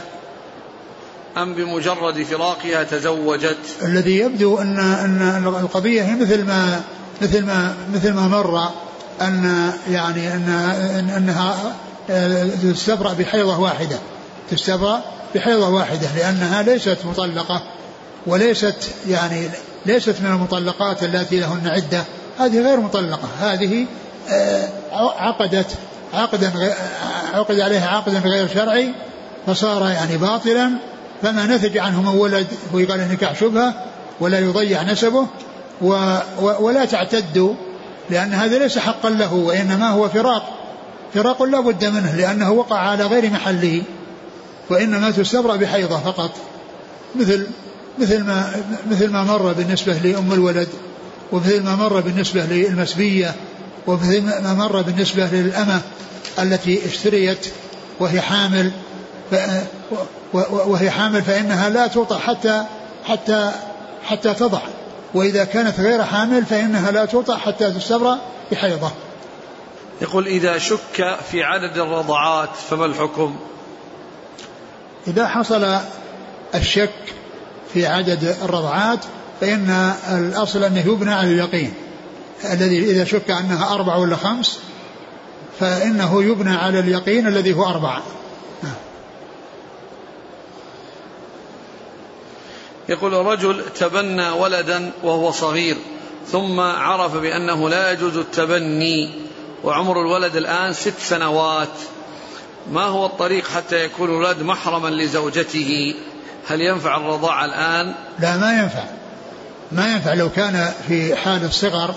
أم 1.37 1.55
بمجرد 1.55 2.22
فراقها 2.22 2.85
تزوجت؟ 2.85 3.59
الذي 3.83 4.18
يبدو 4.18 4.59
أن 4.59 4.79
أن 4.79 5.46
القضية 5.46 6.03
هي 6.03 6.14
مثل 6.14 6.44
ما 6.44 6.81
مثل 7.22 7.46
ما 7.46 7.77
مثل 7.94 8.12
ما 8.12 8.29
مر 8.29 8.68
أن 9.20 9.72
يعني 9.90 10.33
أن 10.35 11.11
أنها 11.16 11.74
تستبرأ 12.62 13.12
بحيضة 13.12 13.59
واحدة. 13.59 13.98
تستبرأ 14.50 15.02
بحيضة 15.35 15.68
واحدة 15.68 16.09
لأنها 16.16 16.62
ليست 16.62 16.98
مطلقة 17.04 17.62
وليست 18.26 18.90
يعني 19.09 19.48
ليست 19.87 20.16
من 20.20 20.26
المطلقات 20.26 21.02
التي 21.02 21.40
لهن 21.40 21.66
عدة. 21.66 22.04
هذه 22.38 22.61
غير 22.61 22.81
مطلقة. 22.81 23.28
هذه 23.40 23.87
آه، 24.31 24.68
عقدت 25.18 25.66
عقدا 26.14 26.52
عقد 27.35 27.61
عليها 27.61 27.88
عقدا 27.88 28.18
غير 28.18 28.48
شرعي 28.48 28.94
فصار 29.46 29.88
يعني 29.88 30.16
باطلا. 30.16 30.70
فما 31.22 31.46
نتج 31.46 31.78
عنه 31.78 32.02
من 32.02 32.18
ولد 32.18 32.46
هو 32.74 32.78
يقال 32.78 33.09
نكاح 33.12 33.40
شبهة 33.40 33.74
ولا 34.20 34.38
يضيع 34.38 34.83
نسبه 34.83 35.26
ولا 36.61 36.85
تعتد 36.85 37.57
لأن 38.11 38.35
هذا 38.35 38.59
ليس 38.59 38.79
حقا 38.79 39.11
له 39.11 39.35
وإنما 39.35 39.90
هو 39.90 40.09
فراق. 40.09 40.59
فراق 41.14 41.42
لا 41.42 41.61
بد 41.61 41.85
منه 41.85 42.16
لأنه 42.16 42.51
وقع 42.51 42.77
على 42.77 43.07
غير 43.07 43.31
محله 43.31 43.83
وإنما 44.71 45.11
تستبرأ 45.11 45.57
بحيضة 45.57 45.99
فقط. 45.99 46.31
مثل 47.16 47.47
مثل 47.99 48.25
ما 48.25 48.53
مثل 48.90 49.11
ما 49.11 49.25
مر 49.25 49.53
بالنسبة 49.53 49.92
لأم 49.92 50.33
الولد 50.33 50.68
ومثل 51.33 51.62
ما 51.62 51.77
مر 51.77 52.01
بالنسبة 52.01 52.42
للمسبية 52.44 53.35
ومثل 53.87 54.23
ما 54.23 54.55
مر 54.55 54.83
بالنسبة 54.83 55.27
للأمة 55.27 55.81
التي 56.38 56.87
اشتريت 56.87 57.47
وهي 58.01 58.21
حامل 58.21 58.71
وهي 60.33 60.90
حامل 60.90 61.23
فإنها 61.23 61.68
لا 61.68 61.87
توطأ 61.87 62.18
حتى 62.18 62.64
حتى 63.05 63.53
حتى 64.05 64.35
تضع. 64.35 64.61
وإذا 65.14 65.44
كانت 65.44 65.81
غير 65.81 66.05
حامل 66.05 66.44
فإنها 66.44 66.90
لا 66.90 67.05
توطأ 67.05 67.37
حتى 67.37 67.71
تستبرأ 67.71 68.18
بحيضة. 68.53 68.90
يقول 70.03 70.27
إذا 70.27 70.59
شك 70.59 71.18
في 71.31 71.42
عدد 71.42 71.79
الرضعات 71.79 72.49
فما 72.71 72.87
الحكم؟ 72.87 73.37
إذا 75.07 75.27
حصل 75.27 75.79
الشك 76.55 77.14
في 77.75 77.87
عدد 77.87 78.37
الرضعات 78.42 78.99
فإن 79.40 79.94
الأصل 80.11 80.64
أنه 80.64 80.87
يبنى 80.87 81.12
على 81.12 81.33
اليقين. 81.33 81.75
الذي 82.44 82.90
إذا 82.90 83.05
شك 83.05 83.31
أنها 83.31 83.75
أربع 83.75 83.97
ولا 83.97 84.16
خمس 84.16 84.59
فإنه 85.61 86.23
يبنى 86.23 86.57
على 86.57 86.79
اليقين 86.79 87.27
الذي 87.27 87.53
هو 87.53 87.66
أربعة. 87.66 88.03
يقول 92.88 93.12
رجل 93.12 93.64
تبنى 93.79 94.31
ولدا 94.31 94.90
وهو 95.03 95.31
صغير 95.31 95.77
ثم 96.33 96.61
عرف 96.61 97.16
بأنه 97.16 97.68
لا 97.68 97.92
يجوز 97.92 98.16
التبني 98.16 99.11
وعمر 99.64 100.01
الولد 100.01 100.37
الآن 100.37 100.72
ست 100.72 100.98
سنوات. 100.98 101.68
ما 102.72 102.83
هو 102.83 103.07
الطريق 103.07 103.48
حتى 103.48 103.85
يكون 103.85 104.11
الولد 104.11 104.42
محرما 104.42 104.88
لزوجته؟ 104.88 105.94
هل 106.48 106.61
ينفع 106.61 106.96
الرضاعة 106.96 107.44
الآن؟ 107.44 107.94
لا 108.18 108.37
ما 108.37 108.62
ينفع. 108.62 108.85
ما 109.72 109.92
ينفع 109.92 110.14
لو 110.14 110.31
كان 110.31 110.70
في 110.88 111.16
حال 111.16 111.44
الصغر 111.44 111.94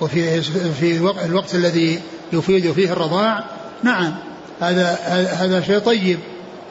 وفي 0.00 0.42
في 0.80 0.96
الوقت 1.24 1.54
الذي 1.54 2.00
يفيد 2.32 2.72
فيه 2.72 2.92
الرضاع. 2.92 3.44
نعم 3.82 4.14
هذا 4.60 4.98
هذا 5.32 5.60
شيء 5.60 5.78
طيب. 5.78 6.18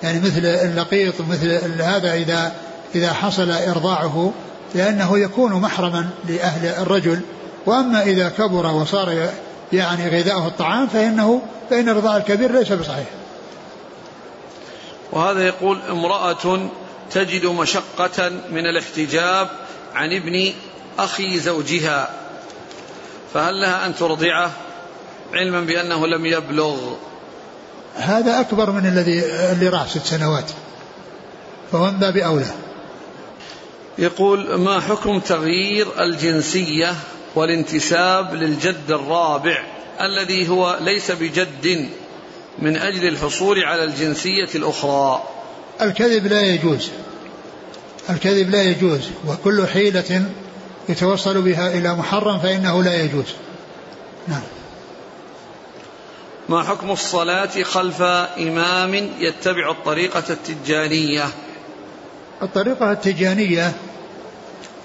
يعني 0.03 0.19
مثل 0.19 0.45
اللقيط 0.45 1.19
ومثل 1.19 1.81
هذا 1.81 2.13
إذا 2.13 2.51
إذا 2.95 3.13
حصل 3.13 3.51
إرضاعه 3.51 4.33
لأنه 4.75 5.19
يكون 5.19 5.53
محرما 5.53 6.09
لأهل 6.27 6.81
الرجل. 6.81 7.21
وأما 7.65 8.03
إذا 8.03 8.29
كبر 8.29 8.65
وصار 8.65 9.29
يعني 9.73 10.19
غذاؤه 10.19 10.47
الطعام 10.47 10.87
فإنه 10.87 11.41
فإن 11.69 11.89
الرضاع 11.89 12.17
الكبير 12.17 12.51
ليس 12.51 12.71
بصحيح. 12.71 13.07
وهذا 15.11 15.47
يقول 15.47 15.79
امرأة 15.89 16.69
تجد 17.11 17.45
مشقة 17.45 18.29
من 18.51 18.65
الاحتجاب 18.65 19.49
عن 19.95 20.13
ابن 20.13 20.53
أخي 20.99 21.39
زوجها 21.39 22.09
فهل 23.33 23.61
لها 23.61 23.85
أن 23.85 23.95
ترضعه 23.95 24.51
علما 25.33 25.61
بأنه 25.61 26.07
لم 26.07 26.25
يبلغ؟ 26.25 26.77
هذا 27.95 28.39
أكبر 28.39 28.71
من 28.71 28.85
الذي 28.85 29.25
اللي 29.25 29.69
راح 29.69 29.87
ست 29.87 30.05
سنوات 30.05 30.51
فهو 31.71 31.85
من 31.91 31.97
باب 31.97 32.17
أولى. 32.17 32.45
يقول 33.97 34.55
ما 34.55 34.79
حكم 34.79 35.19
تغيير 35.19 36.03
الجنسية 36.03 36.95
والانتساب 37.35 38.35
للجد 38.35 38.91
الرابع 38.91 39.63
الذي 40.01 40.49
هو 40.49 40.77
ليس 40.81 41.11
بجد 41.11 41.89
من 42.59 42.77
أجل 42.77 43.07
الحصول 43.07 43.63
على 43.63 43.83
الجنسية 43.83 44.49
الأخرى؟ 44.55 45.23
الكذب 45.81 46.27
لا 46.27 46.41
يجوز. 46.41 46.89
الكذب 48.09 48.49
لا 48.49 48.63
يجوز. 48.63 49.09
وكل 49.27 49.67
حيلة 49.67 50.25
يتوصل 50.89 51.41
بها 51.41 51.77
إلى 51.77 51.95
محرم 51.95 52.39
فإنه 52.39 52.83
لا 52.83 53.03
يجوز. 53.03 53.25
نعم. 54.27 54.41
ما 56.49 56.63
حكم 56.63 56.91
الصلاة 56.91 57.63
خلف 57.63 58.01
إمام 58.37 59.09
يتبع 59.19 59.71
الطريقة 59.71 60.23
التجانية؟ 60.29 61.25
الطريقة 62.43 62.91
التجانية 62.91 63.71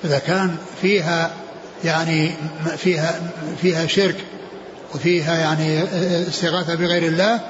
إذا 0.05 0.19
كان 0.19 0.57
فيها 0.83 1.31
يعني 1.85 2.31
فيها 2.77 3.21
فيها 3.63 3.87
شرك 3.87 4.17
وفيها 4.95 5.39
يعني 5.39 5.83
استغاثة 6.29 6.75
بغير 6.75 7.03
الله 7.03 7.41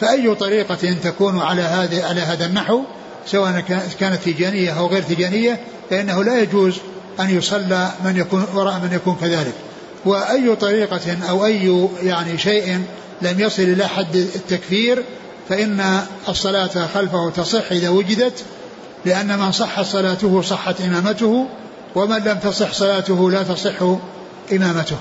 فأي 0.00 0.34
طريقة 0.34 0.94
تكون 1.04 1.38
على 1.38 1.62
هذا 1.62 2.04
على 2.04 2.20
هذا 2.20 2.46
النحو 2.46 2.82
سواء 3.26 3.60
كانت 4.00 4.22
تجانية 4.24 4.78
أو 4.78 4.86
غير 4.86 5.02
تجانية 5.02 5.60
فإنه 5.90 6.24
لا 6.24 6.40
يجوز 6.40 6.74
أن 7.20 7.30
يصلى 7.30 7.90
من 8.04 8.16
يكون 8.16 8.46
وراء 8.54 8.74
من 8.74 8.92
يكون 8.92 9.16
كذلك. 9.20 9.54
وأي 10.04 10.56
طريقة 10.56 11.16
أو 11.30 11.46
أي 11.46 11.88
يعني 12.02 12.38
شيء 12.38 12.82
لم 13.22 13.40
يصل 13.40 13.62
إلى 13.62 13.88
حد 13.88 14.16
التكفير 14.16 15.04
فإن 15.48 16.00
الصلاة 16.28 16.86
خلفه 16.94 17.30
تصح 17.30 17.72
إذا 17.72 17.88
وجدت 17.88 18.44
لأن 19.04 19.38
من 19.38 19.52
صحت 19.52 19.84
صلاته 19.84 20.42
صحت 20.42 20.80
إمامته 20.80 21.46
ومن 21.94 22.18
لم 22.18 22.38
تصح 22.38 22.72
صلاته 22.72 23.30
لا 23.30 23.42
تصح 23.42 23.82
إمامته. 24.52 24.96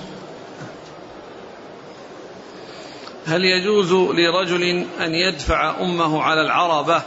هل 3.27 3.45
يجوز 3.45 3.91
لرجل 3.93 4.85
أن 5.01 5.15
يدفع 5.15 5.81
أمه 5.81 6.21
على 6.21 6.41
العربة 6.41 7.01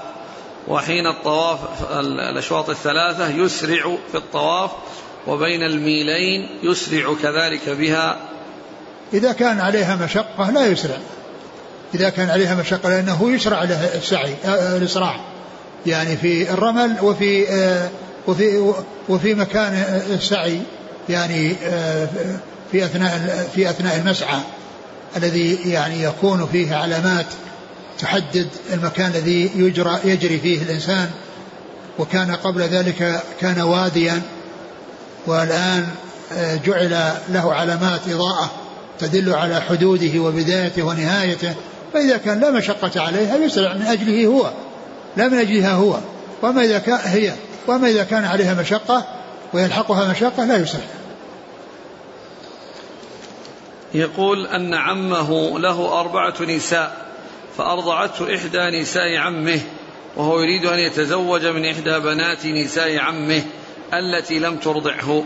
وحين 0.69 1.07
الطواف 1.07 1.59
الأشواط 1.93 2.71
الثلاثة 2.71 3.29
يسرع 3.29 3.97
في 4.13 4.19
الطواف 4.19 4.71
وبين 5.27 5.63
الميلين 5.63 6.49
يسرع 6.63 7.15
كذلك 7.23 7.69
بها؟ 7.69 8.17
إذا 9.13 9.33
كان 9.33 9.61
عليها 9.61 9.97
مشقة 9.97 10.51
لا 10.51 10.67
يسرع. 10.67 10.97
إذا 11.95 12.09
كان 12.09 12.31
عليها 12.31 12.55
مشقة 12.55 12.89
لأنه 12.89 13.33
يشرع 13.33 13.63
له 13.63 13.95
السعي 13.95 14.35
آه، 14.45 14.77
الإسراع. 14.77 15.21
يعني 15.87 16.17
في 16.17 16.51
الرمل 16.51 16.97
وفي 17.03 17.49
آه، 17.49 17.89
وفي 18.27 18.73
وفي 19.09 19.35
مكان 19.35 19.73
السعي 20.11 20.61
يعني 21.09 21.57
آه، 21.65 22.09
في 22.73 22.85
أثناء 22.85 23.49
في 23.55 23.71
أثناء 23.71 23.97
المسعى 23.97 24.41
الذي 25.17 25.59
يعني 25.71 26.03
يكون 26.03 26.47
فيه 26.53 26.75
علامات 26.75 27.27
تحدد 27.99 28.49
المكان 28.73 29.11
الذي 29.11 29.51
يجرى 29.57 29.99
يجري 30.05 30.39
فيه 30.39 30.63
الإنسان. 30.63 31.11
وكان 31.99 32.31
قبل 32.31 32.63
ذلك 32.63 33.21
كان 33.41 33.61
واديا 33.61 34.23
والآن 35.27 35.89
آه، 36.33 36.57
جعل 36.57 37.13
له 37.29 37.55
علامات 37.55 38.01
إضاءة 38.09 38.51
تدل 38.99 39.35
على 39.35 39.61
حدوده 39.61 40.21
وبدايته 40.21 40.83
ونهايته. 40.83 41.55
فإذا 41.93 42.17
كان 42.17 42.41
لا 42.41 42.51
مشقة 42.51 43.01
عليها 43.01 43.37
يسرع 43.37 43.75
من 43.75 43.83
أجله 43.83 44.27
هو. 44.27 44.51
لا 45.17 45.29
من 45.29 45.39
أجلها 45.39 45.73
هو. 45.73 45.99
وما 46.43 46.65
إذا 46.65 46.79
كان 46.79 46.99
هي. 47.05 47.33
وما 47.69 47.89
إذا 47.89 48.05
كان 48.05 48.25
عليها 48.25 48.55
مشقة 48.55 49.05
ويلحقها 49.53 50.11
مشقة 50.11 50.45
لا 50.45 50.57
يسرع 50.57 50.81
يقول 53.95 54.47
أن 54.47 54.75
عمه 54.75 55.59
له 55.59 56.01
أربعة 56.01 56.35
نساء 56.43 57.07
فأرضعته 57.59 58.35
إحدى 58.35 58.81
نساء 58.81 59.17
عمه 59.17 59.61
وهو 60.17 60.41
يريد 60.41 60.67
أن 60.67 60.79
يتزوج 60.79 61.47
من 61.47 61.65
إحدى 61.65 61.99
بنات 61.99 62.47
نساء 62.47 62.99
عمه 62.99 63.43
التي 63.95 64.39
لم 64.39 64.57
ترضعه. 64.57 65.25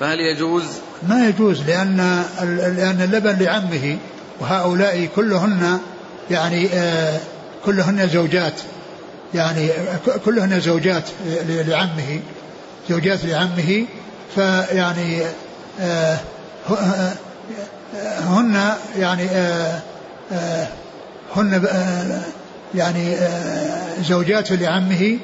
فهل 0.00 0.20
يجوز؟ 0.20 0.64
ما 1.08 1.28
يجوز 1.28 1.62
لأن 1.62 2.24
لأن 2.76 3.00
اللبن 3.04 3.44
لعمه 3.44 3.98
وهؤلاء 4.40 5.08
كلهن 5.16 5.80
يعني 6.30 6.68
آه 6.72 7.20
كلهن 7.64 8.08
زوجات. 8.08 8.60
يعني 9.34 9.70
كلهن 10.24 10.60
زوجات 10.60 11.04
لعمه 11.48 12.20
زوجات 12.90 13.24
لعمه 13.24 13.84
فيعني 14.34 15.22
آه 15.80 16.18
هن 18.20 18.72
يعني 18.98 19.28
آه 19.30 19.80
آه 20.32 20.66
هن 21.36 21.68
يعني 22.74 23.16
زوجات 24.02 24.52
لعمه 24.52 25.18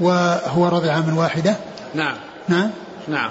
وهو 0.00 0.68
رضع 0.68 0.98
من 0.98 1.12
واحدة. 1.12 1.56
نعم. 1.94 2.16
نعم؟ 2.48 2.70
نعم. 3.08 3.30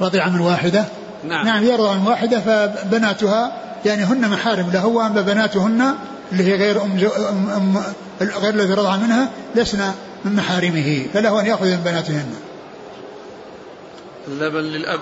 رضع 0.00 0.28
من 0.28 0.40
واحدة. 0.40 0.84
نعم. 1.24 1.46
نعم 1.46 1.64
يرضع 1.64 1.94
من 1.94 2.06
واحدة 2.06 2.40
فبناتها 2.40 3.52
يعني 3.86 4.04
هن 4.04 4.28
محارم 4.28 4.70
له 4.70 4.86
وأما 4.86 5.20
بناتهن 5.20 5.94
اللي 6.32 6.44
هي 6.44 6.56
غير 6.56 6.82
أم, 6.82 6.98
أم, 7.30 7.50
أم 7.50 7.82
غير 8.20 8.54
الذي 8.54 8.74
رضع 8.74 8.96
منها 8.96 9.30
لسنا 9.54 9.94
من 10.24 10.36
محارمه 10.36 11.06
فله 11.14 11.40
أن 11.40 11.46
يأخذ 11.46 11.66
من 11.66 11.82
بناتهن. 11.84 12.34
اللبن 14.28 14.60
للأب 14.60 15.00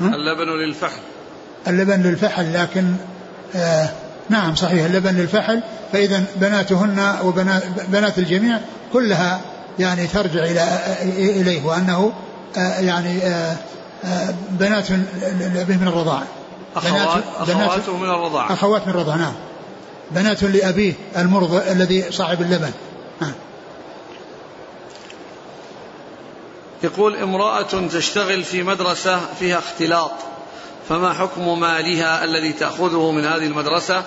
اللبن 0.00 0.48
للفحل. 0.48 1.00
اللبن 1.68 2.02
للفحل 2.02 2.54
لكن 2.54 2.94
آه 3.56 3.88
نعم 4.28 4.54
صحيح 4.54 4.84
اللبن 4.84 5.14
للفحل 5.14 5.62
فإذا 5.92 6.24
بناتهن 6.36 7.16
وبنات 7.24 7.62
بنات 7.88 8.18
الجميع 8.18 8.58
كلها 8.92 9.40
يعني 9.78 10.06
ترجع 10.06 10.44
إلى 10.44 10.78
إليه 11.40 11.64
وأنه 11.64 12.12
آه 12.56 12.80
يعني 12.80 13.22
آه 13.22 13.56
آه 14.04 14.34
بنات 14.50 14.90
لأبيه 15.54 15.76
من 15.76 15.88
الرضاعة 15.88 16.26
أخوات 16.76 17.22
أخواته 17.38 17.96
من 17.96 18.10
الرضاعة 18.10 18.52
أخوات 18.52 18.86
من 18.86 18.90
الرضاعة 18.92 19.16
نعم. 19.16 19.32
بنات 20.10 20.42
لأبيه 20.42 20.94
المرضى 21.16 21.72
الذي 21.72 22.12
صاحب 22.12 22.42
اللبن. 22.42 22.70
يقول 26.82 27.16
امرأة 27.16 27.88
تشتغل 27.92 28.44
في 28.44 28.62
مدرسة 28.62 29.20
فيها 29.38 29.58
اختلاط 29.58 30.12
فما 30.88 31.12
حكم 31.12 31.60
مالها 31.60 32.24
الذي 32.24 32.52
تأخذه 32.52 33.10
من 33.10 33.24
هذه 33.24 33.46
المدرسة؟ 33.46 34.02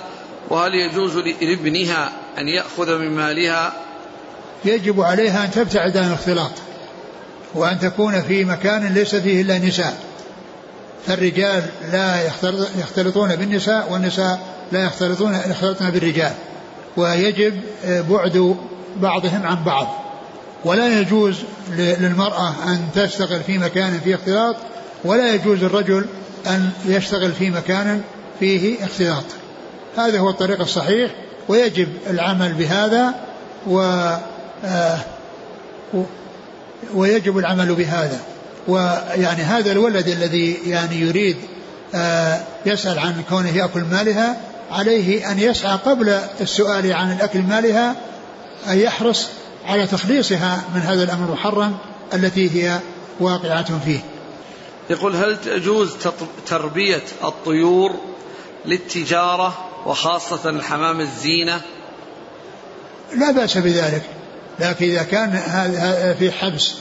وهل 0.50 0.74
يجوز 0.74 1.18
لابنها 1.18 2.12
أن 2.38 2.48
يأخذ 2.48 2.98
من 2.98 3.12
مالها؟ 3.12 3.74
يجب 4.66 5.02
عليها 5.02 5.46
أن 5.46 5.52
تبتعد 5.52 5.98
عن 5.98 6.08
الاختلاط 6.08 6.52
وأن 7.54 7.80
تكون 7.80 8.22
في 8.22 8.46
مكان 8.46 8.94
ليس 8.94 9.16
فيه 9.16 9.42
إلا 9.42 9.58
نساء. 9.58 9.98
فالرجال 11.08 11.64
لا 11.92 12.28
يختلطون 12.80 13.36
بالنساء 13.36 13.92
والنساء 13.92 14.49
لا 14.72 14.84
يختلطون 14.84 15.34
يختلطون 15.34 15.90
بالرجال 15.90 16.34
ويجب 16.98 17.62
بعد 18.10 18.56
بعضهم 18.98 19.48
عن 19.48 19.64
بعض. 19.64 19.88
ولا 20.66 21.00
يجوز 21.00 21.36
للمرأة 21.78 22.50
أن 22.68 22.88
تشتغل 22.96 23.44
في 23.44 23.58
مكان 23.58 24.00
فيه 24.04 24.16
اختلاط 24.16 24.56
ولا 25.04 25.34
يجوز 25.34 25.64
الرجل 25.64 26.06
أن 26.48 26.70
يشتغل 26.86 27.32
في 27.32 27.50
مكان 27.50 28.02
فيه 28.40 28.86
اختلاط. 28.86 29.24
هذا 29.98 30.20
هو 30.20 30.30
الطريق 30.30 30.62
الصحيح 30.62 31.12
ويجب 31.48 31.88
العمل 32.10 32.54
بهذا 32.54 33.14
و 33.68 33.80
آه 34.66 34.98
ويجب 36.94 37.38
العمل 37.38 37.76
بهذا. 37.76 38.20
ويعني 38.68 39.42
هذا 39.42 39.72
الولد 39.72 40.08
الذي 40.08 40.58
يعني 40.66 40.96
يريد 40.96 41.38
آه 41.96 42.40
يسأل 42.66 43.00
عن 43.00 43.24
كونه 43.30 43.58
يأكل 43.58 43.84
مالها 43.92 44.38
عليه 44.72 45.32
أن 45.32 45.40
يسعى 45.40 45.78
قبل 45.86 46.10
السؤال 46.42 46.94
عن 46.94 47.12
الأكل 47.12 47.40
مالها 47.40 47.96
أن 48.68 48.78
يحرص 48.78 49.28
على 49.66 49.88
تخليصها 49.88 50.64
من 50.76 50.82
هذا 50.82 51.04
الأمر 51.04 51.26
المحرم 51.26 51.78
التي 52.14 52.50
هي 52.50 52.80
واقعة 53.20 53.80
فيه. 53.86 54.00
يقول 54.90 55.16
هل 55.16 55.38
تجوز 55.42 55.94
تربية 56.48 57.04
الطيور 57.24 57.96
للتجارة 58.66 59.58
وخاصة 59.86 60.50
الحمام 60.50 61.00
الزينة؟ 61.00 61.62
لا 63.16 63.32
بأس 63.32 63.58
بذلك 63.58 64.04
لكن 64.60 64.86
إذا 64.86 65.04
كان 65.04 65.30
هذا 65.30 66.14
في 66.14 66.32
حبس 66.32 66.74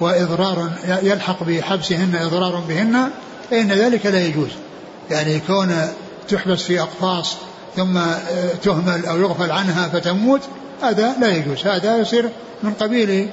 وإضرار 0.00 0.70
يلحق 1.02 1.42
بحبسهن 1.42 2.14
إضرار 2.14 2.56
بهن 2.68 3.10
فإن 3.50 3.72
ذلك 3.72 4.06
لا 4.06 4.26
يجوز. 4.26 4.50
يعني 5.10 5.40
كون 5.40 5.88
تحبس 6.28 6.62
في 6.62 6.80
أقفاص 6.80 7.36
ثم 7.76 8.00
تهمل 8.62 9.06
أو 9.06 9.20
يغفل 9.20 9.50
عنها 9.50 9.88
فتموت 9.88 10.40
هذا 10.82 11.14
لا 11.20 11.28
يجوز. 11.28 11.66
هذا 11.66 11.96
يصير 11.96 12.30
من 12.62 12.72
قبيل 12.72 13.28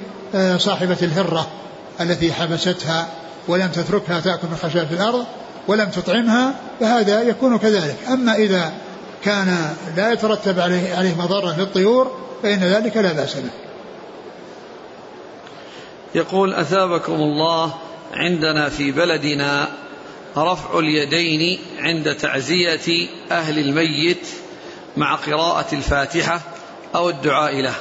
صاحبة 0.56 0.96
الهرة 1.02 1.46
التي 2.00 2.32
حبستها 2.32 3.08
ولم 3.48 3.68
تتركها 3.68 4.20
تأكل 4.20 4.48
من 4.48 4.56
خشاش 4.56 4.92
الأرض 4.92 5.24
ولم 5.68 5.88
تطعمها 5.88 6.54
فهذا 6.80 7.22
يكون 7.22 7.58
كذلك. 7.58 7.96
أما 8.08 8.34
إذا 8.34 8.72
كان 9.24 9.74
لا 9.96 10.12
يترتب 10.12 10.60
عليه, 10.60 10.96
عليه 10.96 11.14
مضرة 11.14 11.56
للطيور 11.58 12.16
فإن 12.42 12.60
ذلك 12.60 12.96
لا 12.96 13.12
بأس 13.12 13.34
به. 13.34 13.50
يقول 16.14 16.54
أثابكم 16.54 17.14
الله 17.14 17.74
عندنا 18.14 18.68
في 18.68 18.92
بلدنا 18.92 19.68
رفع 20.36 20.78
اليدين 20.78 21.58
عند 21.78 22.14
تعزية 22.14 23.08
أهل 23.30 23.58
الميت 23.58 24.26
مع 24.96 25.14
قراءة 25.14 25.74
الفاتحة 25.74 26.40
أو 26.94 27.10
الدعاء 27.10 27.60
له. 27.60 27.74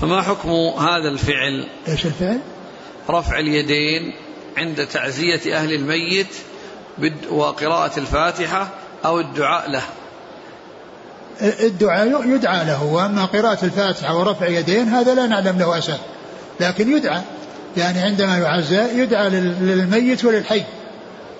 فما 0.00 0.22
حكم 0.22 0.50
هذا 0.78 1.08
الفعل؟ 1.08 1.66
إيش 1.88 2.06
الفعل؟ 2.06 2.40
رفع 3.10 3.38
اليدين 3.38 4.14
عند 4.56 4.86
تعزية 4.86 5.56
أهل 5.56 5.72
الميت 5.72 6.34
وقراءة 7.30 7.98
الفاتحة 7.98 8.68
أو 9.04 9.20
الدعاء 9.20 9.70
له. 9.70 9.82
الدعاء 11.42 12.28
يدعى 12.28 12.64
له 12.64 12.84
وأما 12.84 13.24
قراءة 13.24 13.64
الفاتحة 13.64 14.18
ورفع 14.18 14.48
يدين 14.48 14.88
هذا 14.88 15.14
لا 15.14 15.26
نعلم 15.26 15.58
له 15.58 15.78
أساس 15.78 15.98
لكن 16.60 16.96
يدعى. 16.96 17.22
يعني 17.76 17.98
عندما 17.98 18.38
يعزى 18.38 19.02
يدعى 19.02 19.30
للميت 19.30 20.24
وللحي. 20.24 20.62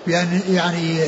يعني 0.07 0.39
يعني 0.49 0.99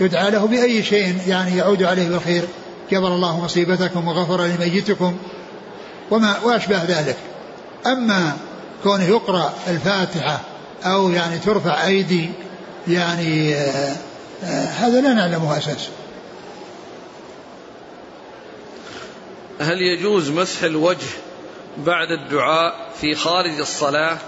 يدعى 0.00 0.30
له 0.30 0.46
بأي 0.46 0.82
شيء 0.82 1.18
يعني 1.26 1.56
يعود 1.56 1.82
عليه 1.82 2.08
بالخير. 2.08 2.44
جبر 2.90 3.08
الله 3.08 3.44
مصيبتكم 3.44 4.08
وغفر 4.08 4.46
لميتكم 4.46 5.16
وما 6.10 6.34
وأشبه 6.44 6.82
ذلك. 6.84 7.16
أما 7.86 8.36
كونه 8.82 9.04
يقرأ 9.04 9.52
الفاتحة 9.68 10.40
أو 10.84 11.10
يعني 11.10 11.38
ترفع 11.38 11.86
أيدي 11.86 12.30
يعني 12.88 13.54
آه 13.54 13.96
آه 14.44 14.64
هذا 14.64 15.00
لا 15.00 15.12
نعلمه 15.12 15.58
أساس 15.58 15.88
هل 19.60 19.82
يجوز 19.82 20.30
مسح 20.30 20.62
الوجه 20.62 21.06
بعد 21.78 22.08
الدعاء 22.10 22.90
في 23.00 23.14
خارج 23.14 23.60
الصلاة 23.60 24.18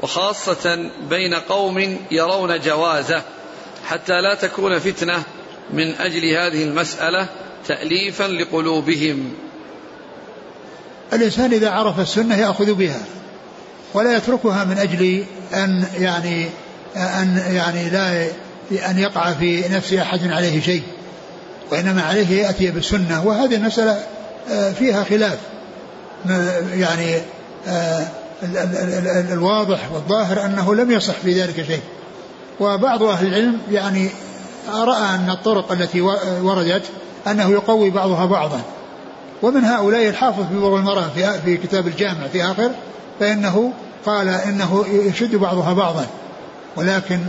وخاصة 0.00 0.90
بين 1.08 1.34
قوم 1.34 1.98
يرون 2.10 2.60
جوازه؟ 2.60 3.22
حتى 3.90 4.20
لا 4.20 4.34
تكون 4.34 4.78
فتنة 4.78 5.22
من 5.72 5.94
أجل 5.94 6.24
هذه 6.24 6.64
المسألة 6.64 7.26
تأليفا 7.68 8.24
لقلوبهم. 8.24 9.32
الإنسان 11.12 11.52
إذا 11.52 11.70
عرف 11.70 12.00
السنة 12.00 12.36
يأخذ 12.36 12.74
بها 12.74 13.00
ولا 13.94 14.16
يتركها 14.16 14.64
من 14.64 14.78
أجل 14.78 15.24
أن 15.54 15.84
يعني 15.98 16.46
أن 16.96 17.42
يعني 17.50 17.90
لا 17.90 18.26
أن 18.90 18.98
يقع 18.98 19.32
في 19.32 19.68
نفس 19.68 19.92
أحد 19.92 20.32
عليه 20.32 20.60
شيء 20.60 20.82
وإنما 21.70 22.02
عليه 22.02 22.42
يأتي 22.42 22.70
بالسنة. 22.70 23.26
وهذه 23.26 23.54
المسألة 23.54 24.04
آه، 24.50 24.72
فيها 24.72 25.04
خلاف. 25.04 25.38
يعني 26.74 27.22
آه، 27.68 28.06
الواضح 29.32 29.92
والظاهر 29.92 30.44
أنه 30.44 30.74
لم 30.74 30.90
يصح 30.90 31.14
في 31.14 31.42
ذلك 31.42 31.66
شيء. 31.66 31.82
وبعض 32.60 33.02
أهل 33.02 33.26
العلم 33.26 33.58
يعني 33.70 34.10
رأى 34.68 35.14
أن 35.14 35.30
الطرق 35.30 35.72
التي 35.72 36.00
وردت 36.42 36.82
أنه 37.26 37.50
يقوي 37.50 37.90
بعضها 37.90 38.26
بعضا. 38.26 38.60
ومن 39.42 39.64
هؤلاء 39.64 40.08
الحافظ 40.08 40.42
في 40.48 40.60
بر 40.60 40.76
المرأة 40.76 41.08
في, 41.44 41.56
كتاب 41.56 41.86
الجامع 41.86 42.26
في 42.32 42.44
آخر 42.44 42.70
فإنه 43.20 43.72
قال 44.06 44.28
إنه 44.28 44.84
يشد 44.88 45.36
بعضها 45.36 45.72
بعضا. 45.72 46.06
ولكن 46.76 47.20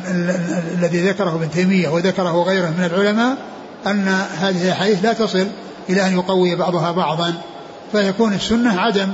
الذي 0.77 1.09
ذكره 1.09 1.35
ابن 1.35 1.51
تيمية 1.51 1.89
وذكره 1.89 2.43
غيره 2.43 2.69
من 2.69 2.83
العلماء 2.83 3.37
أن 3.87 4.07
هذه 4.39 4.65
الأحاديث 4.65 5.05
لا 5.05 5.13
تصل 5.13 5.47
إلى 5.89 6.07
أن 6.07 6.13
يقوي 6.13 6.55
بعضها 6.55 6.91
بعضا. 6.91 7.33
فيكون 7.91 8.33
السنة 8.33 8.81
عدم 8.81 9.09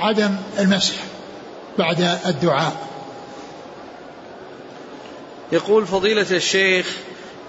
عدم 0.00 0.30
المسح 0.58 0.94
بعد 1.78 2.18
الدعاء. 2.26 2.87
يقول 5.52 5.86
فضيلة 5.86 6.26
الشيخ 6.30 6.96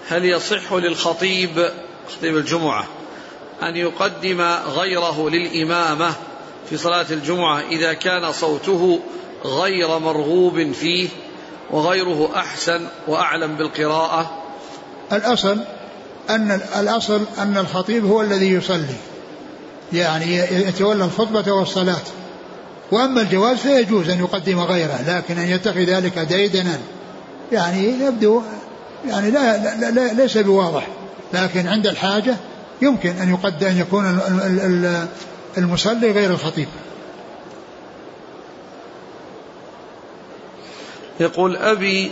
هل 0.08 0.24
يصح 0.24 0.72
للخطيب 0.72 1.70
خطيب 2.16 2.36
الجمعة 2.36 2.86
أن 3.62 3.76
يقدم 3.76 4.40
غيره 4.76 5.30
للإمامة 5.30 6.12
في 6.70 6.76
صلاة 6.76 7.06
الجمعة 7.10 7.60
إذا 7.70 7.92
كان 7.92 8.32
صوته 8.32 9.00
غير 9.44 9.98
مرغوب 9.98 10.72
فيه 10.72 11.08
وغيره 11.70 12.30
أحسن 12.36 12.86
وأعلم 13.08 13.56
بالقراءة؟ 13.56 14.42
الأصل 15.12 15.58
أن 16.30 16.60
الأصل 16.76 17.24
أن 17.38 17.56
الخطيب 17.56 18.04
هو 18.04 18.22
الذي 18.22 18.52
يصلي. 18.52 18.96
يعني 19.92 20.36
يتولى 20.36 21.04
الخطبة 21.04 21.52
والصلاة. 21.52 22.02
وأما 22.92 23.20
الجواز 23.20 23.56
فيجوز 23.56 24.08
أن 24.08 24.18
يقدم 24.18 24.60
غيره 24.60 25.04
لكن 25.08 25.38
أن 25.38 25.48
يتخذ 25.48 25.78
ذلك 25.80 26.18
ديدنا. 26.18 26.78
يعني 27.52 27.88
يبدو 27.88 28.42
يعني 29.08 29.30
لا, 29.30 29.74
لا, 29.76 29.90
لا 29.90 30.12
ليس 30.12 30.38
بواضح 30.38 30.86
لكن 31.32 31.68
عند 31.68 31.86
الحاجة 31.86 32.36
يمكن 32.82 33.10
أن 33.10 33.30
يقدم 33.30 33.66
أن 33.66 33.76
يكون 33.76 34.20
المصلي 35.58 36.10
غير 36.10 36.30
الخطيب. 36.30 36.68
يقول 41.20 41.56
أبي 41.56 42.10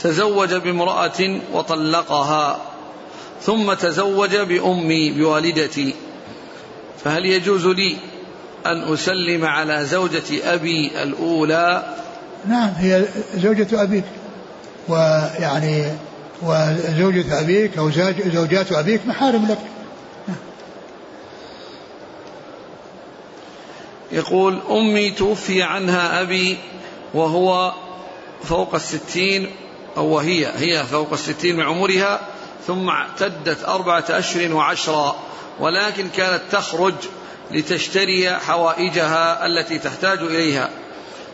تزوج 0.00 0.54
بامرأة 0.54 1.40
وطلقها 1.52 2.60
ثم 3.42 3.72
تزوج 3.72 4.36
بأمي 4.36 5.10
بوالدتي 5.10 5.94
فهل 7.04 7.26
يجوز 7.26 7.66
لي 7.66 7.96
أن 8.66 8.92
أسلم 8.92 9.44
على 9.44 9.84
زوجة 9.84 10.54
أبي 10.54 11.02
الأولى؟ 11.02 11.94
نعم 12.48 12.70
هي 12.76 13.04
زوجة 13.34 13.82
أبيك. 13.82 14.04
ويعني 14.88 15.84
وزوجة 16.42 17.40
أبيك 17.40 17.78
أو 17.78 17.90
زوجات 18.32 18.72
أبيك 18.72 19.06
محارم 19.06 19.46
لك. 19.46 19.58
يقول 24.12 24.60
أمي 24.70 25.10
توفي 25.10 25.62
عنها 25.62 26.20
أبي 26.20 26.58
وهو 27.14 27.72
فوق 28.44 28.74
الستين 28.74 29.50
أو 29.96 30.06
وهي 30.06 30.46
هي 30.56 30.84
فوق 30.84 31.12
الستين 31.12 31.56
من 31.56 31.62
عمرها 31.62 32.20
ثم 32.66 32.88
اعتدت 32.88 33.64
أربعة 33.64 34.04
أشهر 34.10 34.54
وعشرا 34.54 35.16
ولكن 35.60 36.08
كانت 36.08 36.40
تخرج 36.52 36.94
لتشتري 37.50 38.30
حوائجها 38.30 39.46
التي 39.46 39.78
تحتاج 39.78 40.18
إليها 40.18 40.70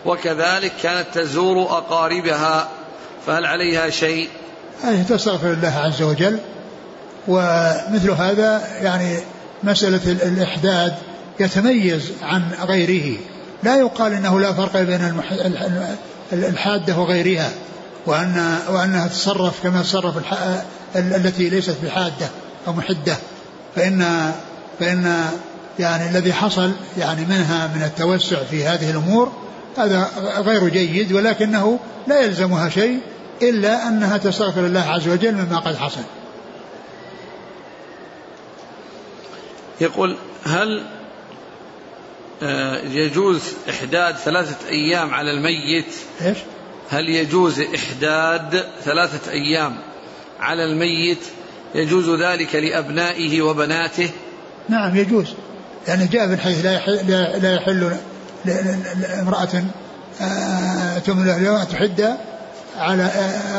وكذلك 0.06 0.72
كانت 0.82 1.06
تزور 1.14 1.62
أقاربها 1.62 2.68
فهل 3.26 3.46
عليها 3.46 3.90
شيء؟ 3.90 4.28
هذه 4.82 5.02
تستغفر 5.08 5.52
الله 5.52 5.68
عز 5.68 6.02
وجل. 6.02 6.38
ومثل 7.28 8.10
هذا 8.10 8.62
يعني 8.82 9.18
مسألة 9.62 10.12
الإحداد 10.12 10.94
يتميز 11.40 12.12
عن 12.22 12.42
غيره. 12.66 13.18
لا 13.62 13.76
يقال 13.76 14.12
إنه 14.12 14.40
لا 14.40 14.52
فرق 14.52 14.82
بين 14.82 15.22
الحادة 16.32 16.98
وغيرها 16.98 17.50
وان 18.06 18.58
وأنها 18.68 19.08
تتصرف 19.08 19.62
كما 19.62 19.82
تصرف 19.82 20.14
التي 20.96 21.48
ليست 21.48 21.76
بحادة 21.84 22.28
أو 22.66 22.72
محدة. 22.72 23.16
فان 23.76 24.32
فإن 24.80 25.24
يعني 25.78 26.10
الذي 26.10 26.32
حصل 26.32 26.72
يعني 26.98 27.24
منها 27.24 27.66
من 27.74 27.82
التوسع 27.82 28.36
في 28.50 28.64
هذه 28.64 28.90
الأمور 28.90 29.32
هذا 29.78 30.08
غير 30.38 30.68
جيد 30.68 31.12
ولكنه 31.12 31.78
لا 32.06 32.20
يلزمها 32.20 32.68
شيء. 32.68 32.98
إلا 33.42 33.88
أنها 33.88 34.16
تستغفر 34.18 34.66
الله 34.66 34.80
عز 34.80 35.08
وجل 35.08 35.34
مما 35.34 35.58
قد 35.58 35.76
حصل. 35.76 36.02
يقول 39.80 40.16
هل 40.44 40.84
آه، 42.42 42.78
يجوز 42.78 43.42
إحداد 43.70 44.16
ثلاثة 44.16 44.68
أيام 44.68 45.14
على 45.14 45.30
الميت 45.30 45.94
إيش؟ 46.22 46.38
هل 46.90 47.08
يجوز 47.08 47.60
إحداد 47.60 48.64
ثلاثة 48.84 49.32
أيام 49.32 49.76
على 50.40 50.64
الميت 50.64 51.18
يجوز 51.74 52.10
ذلك 52.10 52.54
لأبنائه 52.54 53.42
وبناته 53.42 54.10
نعم 54.68 54.96
يجوز 54.96 55.34
يعني 55.88 56.06
جاء 56.06 56.26
من 56.26 56.38
حيث 56.38 56.64
لا 56.64 56.72
يحل, 56.72 57.10
لا 57.42 57.54
يحل 57.54 57.96
امرأة 59.20 59.64
آه، 60.20 60.98
تمن 60.98 61.30
اليوم 61.30 61.64
تحد 61.64 62.16
على 62.78 63.10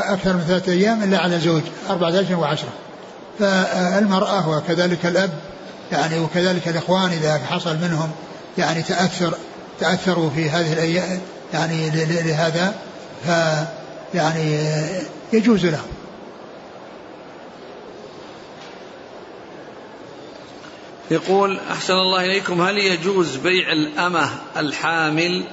أكثر 0.03 0.33
من 0.33 0.43
ثلاثة 0.47 0.71
أيام 0.71 1.03
إلا 1.03 1.19
على 1.19 1.39
زوج 1.39 1.61
أربعة 1.89 2.09
أشهر 2.09 2.39
وعشرة. 2.39 2.73
فالمرأة 3.39 4.49
وكذلك 4.49 5.05
الأب 5.05 5.33
يعني 5.91 6.19
وكذلك 6.19 6.67
الإخوان 6.67 7.11
إذا 7.11 7.41
حصل 7.49 7.77
منهم 7.77 8.11
يعني 8.57 8.81
تأثر 8.81 9.33
تأثروا 9.79 10.29
في 10.29 10.49
هذه 10.49 10.73
الأيام 10.73 11.19
يعني 11.53 11.89
لهذا 11.89 12.73
ف 13.25 13.29
يعني 14.13 14.69
يجوز 15.33 15.65
لهم. 15.65 15.87
يقول 21.11 21.59
أحسن 21.71 21.93
الله 21.93 22.25
إليكم 22.25 22.61
هل 22.61 22.77
يجوز 22.77 23.35
بيع 23.35 23.71
الأمة 23.71 24.29
الحامل؟ 24.57 25.43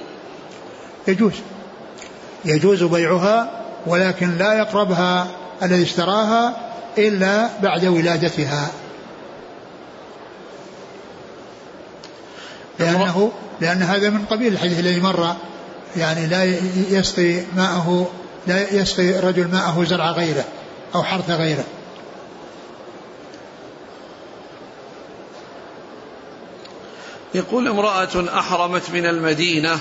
يجوز. 1.07 1.33
يجوز 2.45 2.83
بيعها 2.83 3.61
ولكن 3.85 4.37
لا 4.37 4.53
يقربها 4.53 5.27
الذي 5.63 5.83
اشتراها 5.83 6.55
إلا 6.97 7.49
بعد 7.61 7.85
ولادتها. 7.85 8.71
لأنه 12.79 13.31
لأن 13.61 13.81
هذا 13.81 14.09
من 14.09 14.25
قبيل 14.25 14.53
الحديث 14.53 14.79
الذي 14.79 14.99
مر 14.99 15.35
يعني 15.95 16.27
لا 16.27 16.43
يسقي 16.89 17.41
ماءه 17.55 18.11
لا 18.47 18.73
يسقي 18.73 19.19
الرجل 19.19 19.47
ماءه 19.47 19.83
زرع 19.83 20.11
غيره 20.11 20.45
أو 20.95 21.03
حرث 21.03 21.29
غيره. 21.29 21.63
يقول 27.33 27.67
امرأة 27.67 28.39
أحرمت 28.39 28.89
من 28.93 29.05
المدينة 29.05 29.79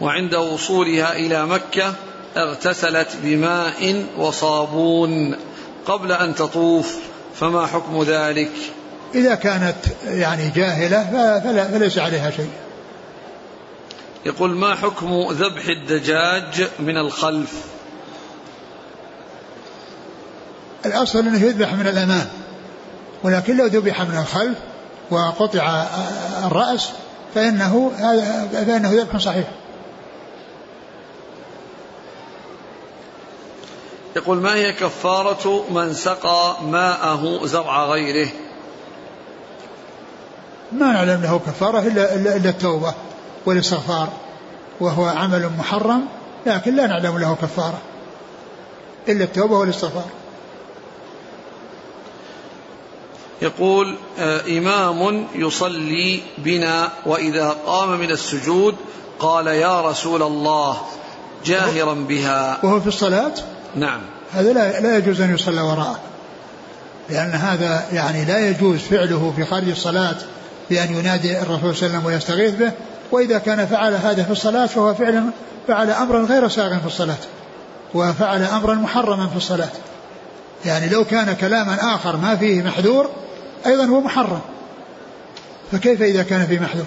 وعند 0.00 0.34
وصولها 0.34 1.16
إلى 1.16 1.46
مكة 1.46 1.94
اغتسلت 2.36 3.08
بماء 3.22 4.06
وصابون 4.18 5.36
قبل 5.86 6.12
أن 6.12 6.34
تطوف 6.34 6.96
فما 7.34 7.66
حكم 7.66 8.02
ذلك؟ 8.02 8.52
إذا 9.14 9.34
كانت 9.34 9.76
يعني 10.04 10.50
جاهلة 10.50 11.04
فلا 11.44 11.68
فليس 11.68 11.98
عليها 11.98 12.30
شيء. 12.30 12.50
يقول 14.26 14.50
ما 14.50 14.74
حكم 14.74 15.30
ذبح 15.30 15.66
الدجاج 15.66 16.68
من 16.78 16.96
الخلف؟ 16.96 17.52
الأصل 20.86 21.18
أنه 21.18 21.42
يذبح 21.42 21.72
من 21.74 21.86
الأمام 21.86 22.26
ولكن 23.22 23.56
لو 23.56 23.66
ذبح 23.66 24.02
من 24.02 24.18
الخلف 24.18 24.58
وقطع 25.10 25.86
الرأس 26.46 26.88
فإنه 27.34 27.92
فإنه 28.52 28.90
ذبح 28.92 29.16
صحيح. 29.16 29.59
يقول 34.16 34.38
ما 34.38 34.54
هي 34.54 34.72
كفارة 34.72 35.64
من 35.70 35.94
سقى 35.94 36.56
ماءه 36.62 37.40
زرع 37.46 37.84
غيره؟ 37.84 38.28
ما 40.72 40.92
نعلم 40.92 41.22
له 41.22 41.40
كفارة 41.46 41.78
إلا, 41.78 42.14
إلا, 42.14 42.36
إلا 42.36 42.50
التوبة 42.50 42.94
والاستغفار 43.46 44.08
وهو 44.80 45.04
عمل 45.04 45.50
محرم 45.58 46.06
لكن 46.46 46.76
لا 46.76 46.86
نعلم 46.86 47.18
له 47.18 47.36
كفارة. 47.42 47.78
إلا 49.08 49.24
التوبة 49.24 49.58
والاستغفار. 49.58 50.04
يقول 53.42 53.96
آه، 54.18 54.40
إمام 54.58 55.26
يصلي 55.34 56.22
بنا 56.38 56.92
وإذا 57.06 57.56
قام 57.66 58.00
من 58.00 58.10
السجود 58.10 58.76
قال 59.18 59.46
يا 59.46 59.80
رسول 59.80 60.22
الله 60.22 60.76
جاهرا 61.44 61.94
بها. 61.94 62.60
وهو 62.62 62.80
في 62.80 62.86
الصلاة؟ 62.86 63.32
نعم. 63.76 64.00
هذا 64.32 64.52
لا, 64.52 64.80
لا 64.80 64.96
يجوز 64.96 65.20
أن 65.20 65.34
يصلى 65.34 65.60
وراءه. 65.60 65.98
لأن 67.10 67.30
هذا 67.30 67.84
يعني 67.92 68.24
لا 68.24 68.48
يجوز 68.48 68.78
فعله 68.78 69.32
في 69.36 69.44
خارج 69.44 69.68
الصلاة 69.68 70.16
بأن 70.70 70.94
ينادي 70.94 71.38
الرسول 71.42 71.76
صلى 71.76 71.86
الله 71.86 71.98
عليه 71.98 71.98
وسلم 71.98 72.04
ويستغيث 72.04 72.54
به. 72.54 72.72
وإذا 73.12 73.38
كان 73.38 73.66
فعل 73.66 73.94
هذا 73.94 74.22
في 74.22 74.30
الصلاة 74.30 74.66
فهو 74.66 74.94
فعل 74.94 75.30
فعل 75.68 75.90
أمرا 75.90 76.24
غير 76.24 76.48
ساغ 76.48 76.78
في 76.78 76.86
الصلاة. 76.86 77.18
وفعل 77.94 78.42
أمرا 78.42 78.74
محرما 78.74 79.28
في 79.28 79.36
الصلاة. 79.36 79.68
يعني 80.64 80.88
لو 80.88 81.04
كان 81.04 81.32
كلاما 81.32 81.94
آخر 81.94 82.16
ما 82.16 82.36
فيه 82.36 82.62
محذور 82.62 83.10
أيضا 83.66 83.84
هو 83.84 84.00
محرم. 84.00 84.40
فكيف 85.72 86.02
إذا 86.02 86.22
كان 86.22 86.46
فيه 86.46 86.58
محذور؟ 86.58 86.86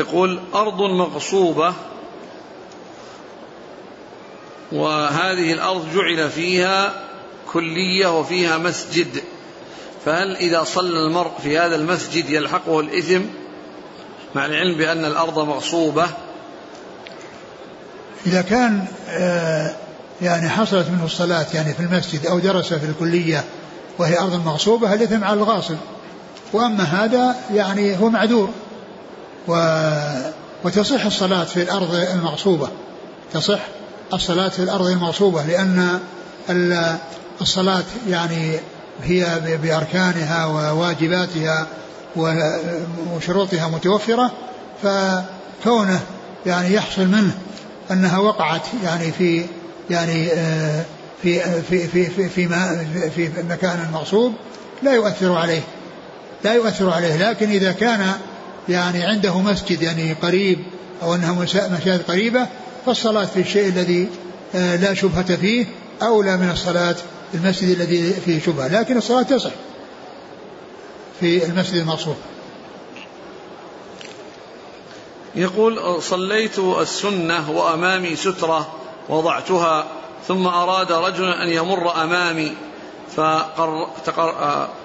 يقول 0.00 0.40
أرض 0.54 0.82
مغصوبة 0.82 1.74
وهذه 4.72 5.52
الأرض 5.52 5.86
جعل 5.94 6.30
فيها 6.30 6.92
كلية 7.52 8.18
وفيها 8.18 8.58
مسجد. 8.58 9.22
فهل 10.04 10.36
إذا 10.36 10.64
صلى 10.64 10.98
المرء 10.98 11.30
في 11.42 11.58
هذا 11.58 11.76
المسجد 11.76 12.30
يلحقه 12.30 12.80
الإثم 12.80 13.20
مع 14.34 14.46
العلم 14.46 14.78
بأن 14.78 15.04
الأرض 15.04 15.38
مغصوبة؟ 15.38 16.06
إذا 18.26 18.42
كان 18.42 18.84
آه، 19.08 19.74
يعني 20.22 20.48
حصلت 20.48 20.88
منه 20.88 21.04
الصلاة 21.04 21.46
يعني 21.54 21.74
في 21.74 21.80
المسجد 21.80 22.26
أو 22.26 22.38
درس 22.38 22.74
في 22.74 22.86
الكلية 22.86 23.44
وهي 23.98 24.18
أرض 24.18 24.46
مغصوبة 24.46 24.94
الإثم 24.94 25.24
على 25.24 25.40
الغاصب؟ 25.40 25.76
وأما 26.52 26.84
هذا 26.84 27.36
يعني 27.54 27.98
هو 28.00 28.10
معذور. 28.10 28.50
و 29.48 29.82
وتصح 30.64 31.06
الصلاة 31.06 31.44
في 31.44 31.62
الأرض 31.62 31.94
المغصوبة. 31.94 32.68
تصح 33.32 33.60
الصلاة 34.12 34.48
في 34.48 34.58
الأرض 34.58 34.86
المغصوبة 34.86 35.42
لأن 35.42 35.98
الصلاة 37.40 37.84
يعني 38.08 38.60
هي 39.02 39.40
بأركانها 39.62 40.46
وواجباتها 40.46 41.66
وشروطها 42.16 43.68
متوفرة 43.68 44.30
فكونه 44.82 46.00
يعني 46.46 46.74
يحصل 46.74 47.06
منه 47.06 47.38
أنها 47.90 48.18
وقعت 48.18 48.62
يعني 48.84 49.12
في 49.12 49.44
يعني 49.90 50.28
في 51.22 51.40
في 51.62 51.88
في 51.88 52.06
في 52.06 52.28
في, 52.28 52.46
ما 52.46 52.86
في 53.16 53.30
مكان 53.48 53.90
مغصوب 53.92 54.32
لا 54.82 54.92
يؤثر 54.92 55.32
عليه 55.32 55.62
لا 56.44 56.54
يؤثر 56.54 56.90
عليه. 56.90 57.30
لكن 57.30 57.50
إذا 57.50 57.72
كان 57.72 58.12
يعني 58.68 59.04
عنده 59.04 59.40
مسجد 59.40 59.82
يعني 59.82 60.12
قريب 60.12 60.58
أو 61.02 61.14
أنها 61.14 61.32
مساجد 61.32 62.02
قريبة 62.08 62.46
فالصلاة 62.86 63.24
في 63.24 63.40
الشيء 63.40 63.68
الذي 63.68 64.08
لا 64.54 64.94
شبهة 64.94 65.36
فيه 65.36 65.66
أولى 66.02 66.36
من 66.36 66.50
الصلاة 66.50 66.96
في 67.32 67.34
المسجد 67.34 67.68
الذي 67.68 68.12
فيه 68.12 68.40
شبهة 68.40 68.68
لكن 68.68 68.96
الصلاة 68.96 69.22
تصح 69.22 69.50
في 71.20 71.46
المسجد 71.46 71.76
المغصوب 71.76 72.16
يقول 75.34 76.02
صليت 76.02 76.58
السنة 76.58 77.50
وأمامي 77.50 78.16
سترة 78.16 78.72
وضعتها 79.08 79.86
ثم 80.28 80.46
أراد 80.46 80.92
رجل 80.92 81.32
أن 81.32 81.48
يمر 81.48 82.02
أمامي 82.02 82.52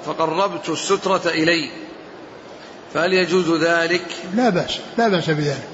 فقربت 0.05 0.69
السترة 0.69 1.21
إلي 1.25 1.69
فهل 2.95 3.13
يجوز 3.13 3.63
ذلك؟ 3.63 4.05
لا 4.35 4.49
بأس 4.49 4.79
لا 4.97 5.07
بأس 5.07 5.29
بذلك. 5.29 5.67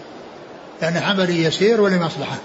لأن 0.81 0.93
يعني 0.93 1.05
عملي 1.05 1.43
يسير 1.43 1.81
ولمصلحة. 1.81 2.37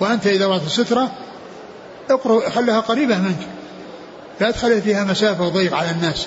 وأنت 0.00 0.26
إذا 0.26 0.46
وضعت 0.46 0.66
السترة 0.66 1.12
اقرأ 2.10 2.50
خلها 2.50 2.80
قريبة 2.80 3.18
منك. 3.18 3.48
لا 4.40 4.50
تخلي 4.50 4.82
فيها 4.82 5.04
مسافة 5.04 5.46
وضيق 5.46 5.74
على 5.74 5.90
الناس. 5.90 6.26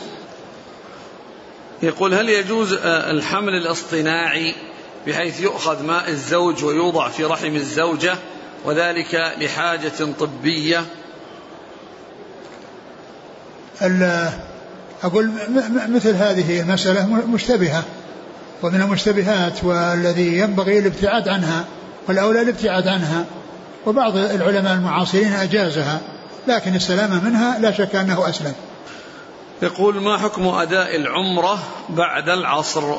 يقول 1.84 2.14
هل 2.14 2.30
يجوز 2.30 2.74
آه، 2.74 3.12
الحمل 3.12 3.54
الاصطناعي 3.54 4.56
بحيث 5.08 5.42
يؤخذ 5.42 5.84
ماء 5.84 6.10
الزوج 6.10 6.64
ويوضع 6.64 7.10
في 7.10 7.24
رحم 7.24 7.56
الزوجة 7.56 8.16
وذلك 8.66 9.34
لحاجة 9.38 10.14
طبية؟ 10.20 10.86
أقول 15.04 15.32
مثل 15.90 16.16
هذه 16.16 16.62
المسألة 16.62 17.06
مشتبهة 17.34 17.84
ومن 18.64 18.82
المشتبهات 18.82 19.64
والذي 19.64 20.38
ينبغي 20.38 20.80
الابتعاد 20.80 21.30
عنها 21.30 21.66
والأولى 22.08 22.42
الابتعاد 22.42 22.88
عنها 22.88 23.26
وبعض 23.86 24.18
العلماء 24.18 24.74
المعاصرين 24.74 25.34
أجازها 25.34 26.02
لكن 26.48 26.76
السلامة 26.76 27.24
منها 27.24 27.60
لا 27.60 27.72
شك 27.72 27.96
أنه 27.96 28.30
أسلم. 28.30 28.54
يقول 29.62 30.02
ما 30.02 30.18
حكم 30.18 30.48
أداء 30.48 30.96
العمرة 30.96 31.60
بعد 31.90 32.30
العصر؟ 32.30 32.96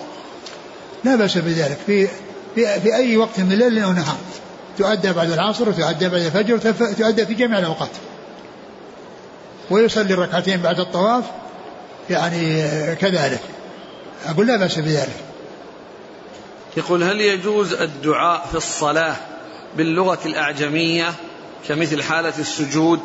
لا 1.04 1.16
بأس 1.16 1.38
بذلك. 1.38 1.78
في, 1.86 2.08
في, 2.54 2.80
في 2.80 2.94
أي 2.94 3.16
وقت 3.16 3.40
من 3.40 3.52
الليل 3.52 3.78
أو 3.78 3.92
نهار 3.92 4.16
تؤدى 4.78 5.12
بعد 5.12 5.30
العصر 5.30 5.68
وتؤدى 5.68 6.08
بعد 6.08 6.20
الفجر 6.20 6.54
وتؤدى 6.54 7.26
في 7.26 7.34
جميع 7.34 7.58
الأوقات. 7.58 7.90
ويصلي 9.70 10.14
الركعتين 10.14 10.60
بعد 10.60 10.80
الطواف 10.80 11.24
يعني 12.10 12.62
كذلك. 12.94 13.40
أقول 14.26 14.46
لا 14.46 14.56
بأس 14.56 14.78
بذلك. 14.78 15.16
يقول 16.76 17.02
هل 17.02 17.20
يجوز 17.20 17.72
الدعاء 17.72 18.46
في 18.50 18.54
الصلاة 18.54 19.16
باللغة 19.76 20.18
الأعجمية 20.26 21.14
كمثل 21.68 22.02
حالة 22.02 22.32
السجود؟ 22.38 23.00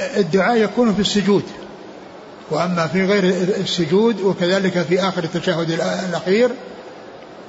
الدعاء 0.00 0.56
يكون 0.56 0.94
في 0.94 1.00
السجود. 1.00 1.44
وأما 2.50 2.86
في 2.86 3.06
غير 3.06 3.24
السجود 3.60 4.20
وكذلك 4.20 4.82
في 4.82 5.00
آخر 5.08 5.24
التشهد 5.24 5.70
الأخير. 6.08 6.50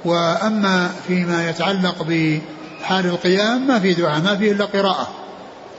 وأما 0.04 0.90
فيما 1.06 1.50
يتعلق 1.50 2.02
بحال 2.02 3.06
القيام 3.06 3.66
ما 3.66 3.80
في 3.80 3.94
دعاء 3.94 4.20
ما 4.20 4.36
فيه 4.36 4.52
إلا 4.52 4.64
قراءة. 4.64 5.21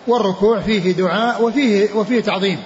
والركوع 0.08 0.60
فيه 0.60 0.92
دعاء 0.92 1.44
وفيه 1.44 1.94
وفيه 1.94 2.22
تعظيم. 2.22 2.60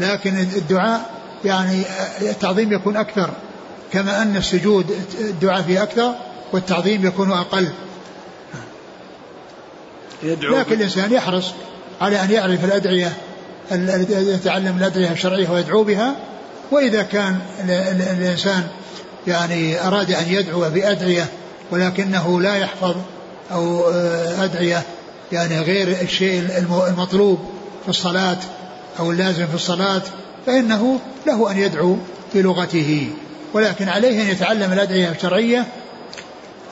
لكن 0.00 0.36
الدعاء 0.36 1.10
يعني 1.44 1.82
التعظيم 2.20 2.72
يكون 2.72 2.96
أكثر 2.96 3.30
كما 3.92 4.22
أن 4.22 4.36
السجود 4.36 4.86
الدعاء 5.20 5.62
فيه 5.62 5.82
أكثر 5.82 6.14
والتعظيم 6.52 7.06
يكون 7.06 7.32
أقل. 7.32 7.68
يدعو 10.22 10.56
لكن 10.56 10.74
الإنسان 10.74 11.12
يحرص 11.12 11.52
على 12.00 12.22
أن 12.22 12.30
يعرف 12.30 12.64
الأدعية 12.64 13.12
يتعلم 14.10 14.76
الأدعية 14.78 15.12
الشرعية 15.12 15.50
ويدعو 15.50 15.82
بها. 15.82 16.14
وإذا 16.70 17.02
كان 17.02 17.38
الإنسان 18.18 18.66
يعني 19.26 19.86
أراد 19.86 20.10
أن 20.10 20.24
يدعو 20.28 20.60
بأدعية 20.70 21.26
ولكنه 21.70 22.40
لا 22.40 22.56
يحفظ 22.56 22.94
أو 23.52 23.88
آه، 23.90 24.44
أدعية 24.44 24.82
يعني 25.32 25.60
غير 25.60 26.00
الشيء 26.02 26.58
المطلوب 26.88 27.38
في 27.82 27.88
الصلاة 27.88 28.38
أو 28.98 29.10
اللازم 29.10 29.46
في 29.46 29.54
الصلاة 29.54 30.02
فإنه 30.46 31.00
له 31.26 31.50
أن 31.50 31.58
يدعو 31.58 31.96
بلغته. 32.34 33.10
ولكن 33.52 33.88
عليه 33.88 34.22
أن 34.22 34.28
يتعلم 34.28 34.72
الأدعية 34.72 35.10
الشرعية 35.10 35.66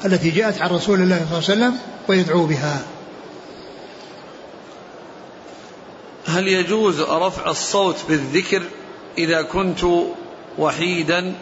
التي 0.04 0.30
جاءت 0.30 0.62
عن 0.62 0.70
رسول 0.70 1.00
الله 1.00 1.16
صلى 1.16 1.38
الله 1.38 1.50
عليه 1.50 1.76
وسلم 1.76 1.78
ويدعو 2.08 2.46
بها. 2.46 2.82
هل 6.26 6.48
يجوز 6.48 7.00
رفع 7.00 7.50
الصوت 7.50 7.96
بالذكر 8.08 8.62
إذا 9.18 9.42
كنت 9.42 9.80
وحيدا؟ 10.58 11.34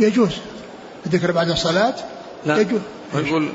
يجوز. 0.00 0.32
الذكر 1.06 1.32
بعد 1.32 1.50
الصلاة 1.50 1.94
لا. 2.46 2.58
يجوز. 2.58 2.80
يقول 3.14 3.52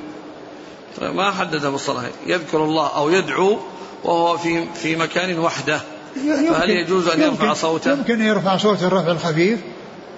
ما 1.02 1.32
حدد 1.32 1.66
بالصلاة 1.66 2.04
يذكر 2.28 2.64
الله 2.64 2.88
أو 2.88 3.10
يدعو 3.10 3.58
وهو 4.04 4.38
في 4.38 4.66
في 4.76 4.96
مكان 4.96 5.40
وحده. 5.40 5.82
فهل 6.52 6.70
يجوز 6.70 7.08
أن 7.08 7.22
يرفع 7.22 7.54
صوته؟ 7.54 7.92
يمكن 7.92 8.22
يرفع 8.22 8.58
صوت 8.58 8.84
الرفع 8.84 9.12
الخفيف 9.12 9.60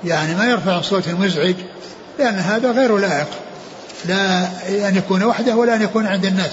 يعني 0.03 0.35
ما 0.35 0.45
يرفع 0.45 0.79
الصوت 0.79 1.07
المزعج 1.07 1.55
لأن 2.19 2.35
هذا 2.35 2.71
غير 2.71 2.97
لائق. 2.97 3.27
لا 4.05 4.47
أن 4.89 4.95
يكون 4.95 5.23
وحده 5.23 5.55
ولا 5.55 5.75
أن 5.75 5.81
يكون 5.81 6.07
عند 6.07 6.25
الناس 6.25 6.51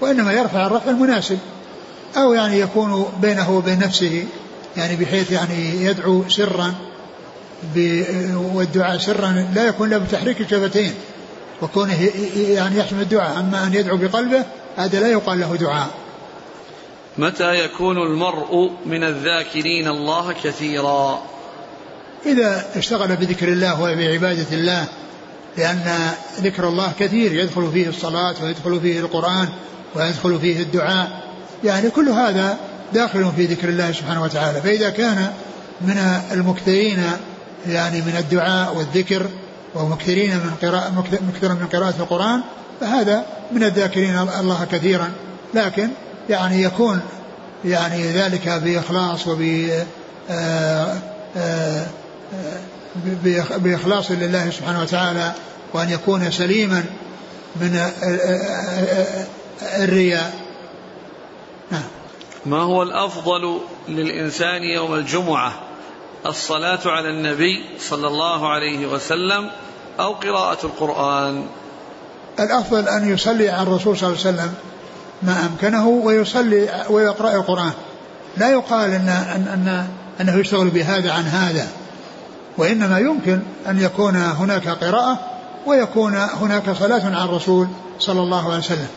وإنما 0.00 0.32
يرفع 0.32 0.66
الرفع 0.66 0.90
المناسب. 0.90 1.38
أو 2.16 2.32
يعني 2.32 2.60
يكون 2.60 3.12
بينه 3.22 3.50
وبين 3.50 3.78
نفسه 3.78 4.24
يعني 4.76 4.96
بحيث 4.96 5.30
يعني 5.30 5.84
يدعو 5.84 6.24
سرا 6.28 6.74
والدعاء 8.34 8.98
سرا 8.98 9.48
لا 9.54 9.66
يكون 9.66 9.90
له 9.90 9.98
بتحريك 9.98 10.40
الشفتين 10.40 10.94
وكونه 11.64 12.10
يعني 12.36 12.78
يحسن 12.78 13.00
الدعاء. 13.00 13.40
أما 13.40 13.66
أن 13.66 13.74
يدعو 13.74 13.96
بقلبه 13.96 14.44
هذا 14.76 15.00
لا 15.00 15.08
يقال 15.08 15.40
له 15.40 15.56
دعاء. 15.56 15.88
متى 17.18 17.64
يكون 17.64 17.98
المرء 17.98 18.70
من 18.86 19.04
الذاكرين 19.04 19.88
الله 19.88 20.34
كثيرا؟ 20.44 21.22
إذا 22.26 22.64
اشتغل 22.76 23.16
بذكر 23.16 23.48
الله 23.48 23.82
وبعبادة 23.82 24.46
الله 24.52 24.84
لأن 25.56 26.10
ذكر 26.40 26.68
الله 26.68 26.92
كثير. 26.98 27.32
يدخل 27.32 27.70
فيه 27.72 27.88
الصلاة 27.88 28.34
ويدخل 28.42 28.80
فيه 28.80 29.00
القرآن 29.00 29.48
ويدخل 29.94 30.40
فيه 30.40 30.62
الدعاء. 30.62 31.22
يعني 31.64 31.90
كل 31.90 32.08
هذا 32.08 32.58
داخل 32.92 33.32
في 33.36 33.46
ذكر 33.46 33.68
الله 33.68 33.92
سبحانه 33.92 34.22
وتعالى. 34.22 34.60
فإذا 34.60 34.90
كان 34.90 35.32
من 35.80 35.98
المكثرين 36.32 37.10
يعني 37.68 38.00
من 38.00 38.16
الدعاء 38.18 38.76
والذكر 38.76 39.26
ومكثرين 39.74 40.36
من 40.36 40.54
قراءة 40.62 41.04
مكثرا 41.28 41.54
من 41.54 41.66
قراءة 41.72 41.94
القرآن 41.98 42.40
فهذا 42.80 43.24
من 43.52 43.64
الذاكرين 43.64 44.18
الله 44.40 44.66
كثيرا. 44.72 45.10
لكن 45.54 45.88
يعني 46.30 46.62
يكون 46.62 47.00
يعني 47.64 48.12
ذلك 48.12 48.48
بإخلاص 48.48 49.26
وب 49.26 49.68
آه، 50.30 50.94
آه، 51.36 51.86
بإخلاص 53.56 54.10
لله 54.10 54.50
سبحانه 54.50 54.82
وتعالى 54.82 55.32
وأن 55.72 55.90
يكون 55.90 56.30
سليما 56.30 56.84
من 57.56 57.80
الرياء. 59.62 60.34
نعم. 61.70 61.82
ما 62.46 62.62
هو 62.62 62.82
الأفضل 62.82 63.60
للإنسان 63.88 64.62
يوم 64.62 64.94
الجمعة؟ 64.94 65.52
الصلاة 66.26 66.80
على 66.86 67.10
النبي 67.10 67.64
صلى 67.78 68.06
الله 68.06 68.48
عليه 68.48 68.86
وسلم 68.86 69.50
أو 70.00 70.12
قراءة 70.12 70.66
القرآن. 70.66 71.46
الأفضل 72.40 72.88
أن 72.88 73.12
يصلي 73.12 73.48
على 73.48 73.62
الرسول 73.62 73.98
صلى 73.98 74.08
الله 74.08 74.20
عليه 74.20 74.36
وسلم 74.36 74.54
ما 75.22 75.46
أمكنه 75.46 75.88
ويصلي 75.88 76.84
ويقرأ 76.90 77.34
القرآن. 77.34 77.72
لا 78.36 78.50
يقال 78.50 78.90
أن, 78.90 79.08
أن, 79.08 79.48
أن 79.48 79.88
أنه 80.20 80.36
يشتغل 80.40 80.68
بهذا 80.68 81.12
عن 81.12 81.24
هذا 81.24 81.68
وإنما 82.58 82.98
يمكن 82.98 83.40
أن 83.68 83.80
يكون 83.80 84.16
هناك 84.16 84.68
قراءة 84.68 85.18
ويكون 85.66 86.14
هناك 86.14 86.70
صلاة 86.70 87.04
على 87.04 87.24
الرسول 87.24 87.68
صلى 87.98 88.20
الله 88.20 88.46
عليه 88.46 88.58
وسلم. 88.58 88.88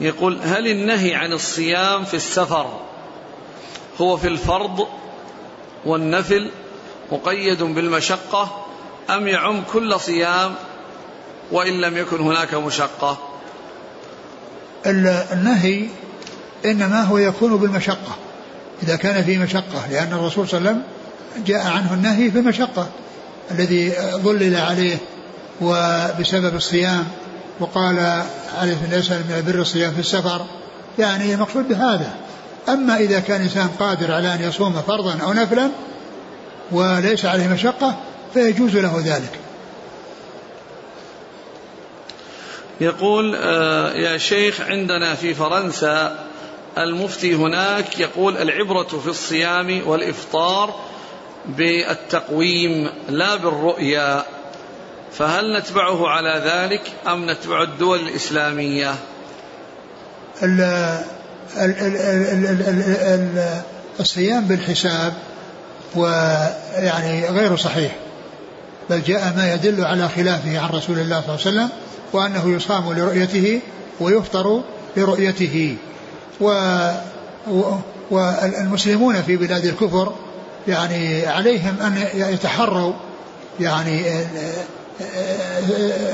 يقول 0.00 0.38
هل 0.42 0.66
النهي 0.66 1.14
عن 1.14 1.32
الصيام 1.32 2.04
في 2.04 2.14
السفر 2.14 2.80
هو 4.02 4.16
في 4.16 4.28
الفرض 4.28 4.86
والنفل 5.84 6.50
مقيد 7.12 7.62
بالمشقة 7.62 8.66
أم 9.10 9.28
يعم 9.28 9.62
كل 9.72 10.00
صيام 10.00 10.54
وإن 11.52 11.80
لم 11.80 11.96
يكن 11.96 12.20
هناك 12.20 12.54
مشقة؟ 12.54 13.18
النهي 14.86 15.86
إنما 16.64 17.02
هو 17.02 17.18
يكون 17.18 17.56
بالمشقة 17.56 18.16
إذا 18.82 18.96
كان 18.96 19.24
في 19.24 19.38
مشقة 19.38 19.86
لأن 19.90 20.12
الرسول 20.12 20.48
صلى 20.48 20.58
الله 20.58 20.70
عليه 20.70 20.80
وسلم 20.80 21.44
جاء 21.46 21.66
عنه 21.66 21.94
النهي 21.94 22.30
في 22.30 22.38
المشقة 22.38 22.88
الذي 23.50 23.92
ظلل 24.14 24.56
عليه 24.56 24.96
وبسبب 25.60 26.54
الصيام 26.54 27.04
وقال 27.60 28.24
عليه 28.58 28.76
ليس 28.90 29.10
من 29.10 29.34
البر 29.36 29.60
الصيام 29.60 29.92
في 29.92 30.00
السفر. 30.00 30.46
يعني 30.98 31.34
المقصود 31.34 31.68
بهذا. 31.68 32.21
أما 32.68 32.96
إذا 32.96 33.20
كان 33.20 33.40
إنسان 33.40 33.68
قادر 33.78 34.12
على 34.12 34.34
أن 34.34 34.42
يصوم 34.42 34.82
فرضا 34.86 35.18
أو 35.22 35.32
نفلا 35.32 35.70
وليس 36.70 37.24
عليه 37.24 37.48
مشقة 37.48 37.96
فيجوز 38.34 38.76
له 38.76 39.02
ذلك. 39.06 39.38
يقول 42.80 43.34
آه، 43.36 43.92
يا 43.92 44.18
شيخ 44.18 44.60
عندنا 44.60 45.14
في 45.14 45.34
فرنسا 45.34 46.26
المفتي 46.78 47.34
هناك 47.34 47.98
يقول 47.98 48.36
العبرة 48.36 48.82
في 48.82 49.06
الصيام 49.06 49.82
والإفطار 49.86 50.74
بالتقويم 51.46 52.90
لا 53.08 53.36
بالرؤيا 53.36 54.24
فهل 55.12 55.58
نتبعه 55.58 56.08
على 56.08 56.42
ذلك 56.44 56.92
أم 57.06 57.30
نتبع 57.30 57.62
الدول 57.62 57.98
الإسلامية؟ 57.98 58.94
ال 60.42 60.60
ال 60.60 60.60
ال 60.60 60.60
ال 60.60 61.21
الصيام 64.00 64.44
بالحساب 64.44 65.12
ويعني 65.96 67.28
غير 67.28 67.56
صحيح 67.56 67.96
بل 68.90 69.02
جاء 69.02 69.32
ما 69.36 69.54
يدل 69.54 69.84
على 69.84 70.08
خلافه 70.08 70.58
عن 70.58 70.68
رسول 70.68 70.98
الله 70.98 71.20
صلى 71.20 71.34
الله 71.34 71.46
عليه 71.46 71.50
وسلم 71.50 71.68
وأنه 72.12 72.56
يصام 72.56 72.92
لرؤيته 72.92 73.60
ويفطر 74.00 74.62
لرؤيته. 74.96 75.76
و 76.40 76.52
والمسلمون 78.10 79.22
في 79.22 79.36
بلاد 79.36 79.64
الكفر 79.64 80.12
يعني 80.68 81.26
عليهم 81.26 81.76
أن 81.80 82.04
يتحروا 82.14 82.92
يعني 83.60 84.10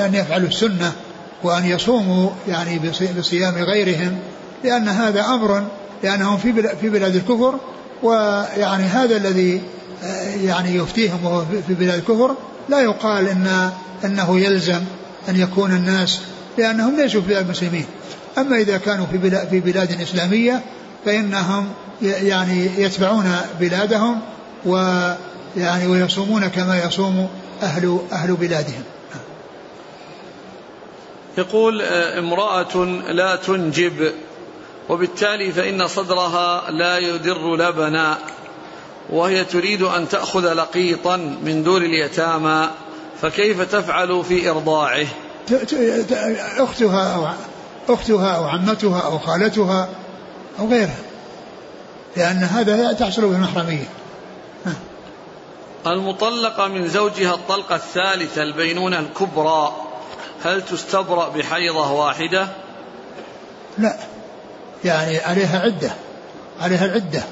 أن 0.01 0.15
يفعلوا 0.15 0.49
السنة 0.49 0.93
وأن 1.43 1.65
يصوموا 1.65 2.31
يعني 2.49 2.81
بصيام 3.19 3.55
غيرهم. 3.55 4.19
لأن 4.65 4.89
هذا 4.89 5.25
أمر 5.25 5.65
لأنهم 6.03 6.39
في 6.39 6.77
في 6.81 6.89
بلاد 6.89 7.17
الكفر 7.17 7.55
ويعني 8.03 8.85
هذا 8.85 9.17
الذي 9.17 9.63
يعني 10.43 10.75
يفتيهم 10.75 11.25
وهو 11.25 11.45
في 11.67 11.75
بلاد 11.75 11.99
الكفر 11.99 12.35
لا 12.69 12.81
يقال 12.81 13.29
ان 13.29 13.71
إنه 14.05 14.41
يلزم 14.41 14.81
أن 15.29 15.37
يكون 15.37 15.71
الناس 15.71 16.21
لأنهم 16.59 16.97
ليسوا 16.97 17.21
في 17.21 17.29
بلاد 17.29 17.45
المسلمين. 17.45 17.85
أما 18.39 18.57
إذا 18.57 18.79
كانوا 18.79 19.07
في 19.07 19.19
بلاد, 19.19 19.49
في 19.49 19.61
بلاد 19.61 20.01
إسلامية 20.01 20.63
فإنهم 21.05 21.69
يعني 22.03 22.69
يتبعون 22.79 23.37
بلادهم 23.61 24.21
ويعني 24.67 25.87
ويصومون 25.87 26.47
كما 26.49 26.85
يصوم 26.85 27.29
أهل 27.63 27.99
أهل 28.13 28.35
بلادهم. 28.35 28.83
يقول 31.39 31.83
آه، 31.83 32.19
امرأة 32.19 32.85
لا 33.13 33.37
تنجب 33.37 34.13
وبالتالي 34.89 35.53
فإن 35.53 35.89
صدرها 35.89 36.71
لا 36.71 36.99
يدر 36.99 37.57
لبنا 37.57 38.19
وهي 39.11 39.45
تريد 39.45 39.83
أن 39.83 40.09
تأخذ 40.09 40.53
لقيطا 40.53 41.17
من 41.17 41.63
دور 41.63 41.81
اليتامى 41.81 42.69
فكيف 43.23 43.61
تفعل 43.61 44.25
في 44.25 44.51
إرضاعه؟ 44.51 45.07
أختها 46.59 47.15
أو 47.15 47.29
أختها 47.95 48.37
أو 48.37 48.45
عمتها 48.45 49.01
أو 49.01 49.19
خالتها 49.19 49.89
أو 50.59 50.69
غيرها 50.69 50.99
لأن 52.17 52.37
هذا 52.37 52.93
تحصل 52.93 53.23
بالمحرمية 53.29 53.89
المطلقة 55.87 56.69
من 56.69 56.89
زوجها 56.89 57.35
الطلقة 57.35 57.75
الثالثة 57.75 58.43
البينونة 58.43 58.99
الكبرى 58.99 59.77
هل 60.45 60.63
تستبرأ 60.63 61.29
بحيضة 61.29 61.93
واحدة؟ 61.93 62.49
لا. 63.79 63.97
يعني 64.85 65.19
عليها 65.19 65.61
عدة 65.61 65.91
عليها 66.61 66.85
العدة 66.85 67.23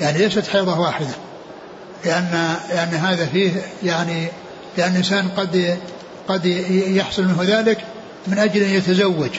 يعني 0.00 0.18
ليست 0.18 0.46
حيضة 0.46 0.80
واحدة 0.80 1.14
لأن 2.04 2.56
لأن 2.68 2.94
هذا 2.94 3.26
فيه 3.26 3.50
يعني 3.82 4.28
لأن 4.78 4.90
الإنسان 4.90 5.28
قد 5.36 5.78
قد 6.28 6.46
يحصل 6.86 7.22
منه 7.22 7.42
ذلك 7.42 7.78
من 8.26 8.38
أجل 8.38 8.62
أن 8.62 8.70
يتزوج 8.70 9.30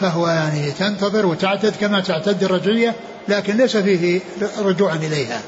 فهو 0.00 0.28
يعني 0.28 0.70
تنتظر 0.70 1.26
وتعتد 1.26 1.74
كما 1.80 2.00
تعتد 2.00 2.44
الرجعية 2.44 2.94
لكن 3.28 3.56
ليس 3.56 3.76
فيه 3.76 4.20
رجوعا 4.58 4.96
إليها. 4.96 5.40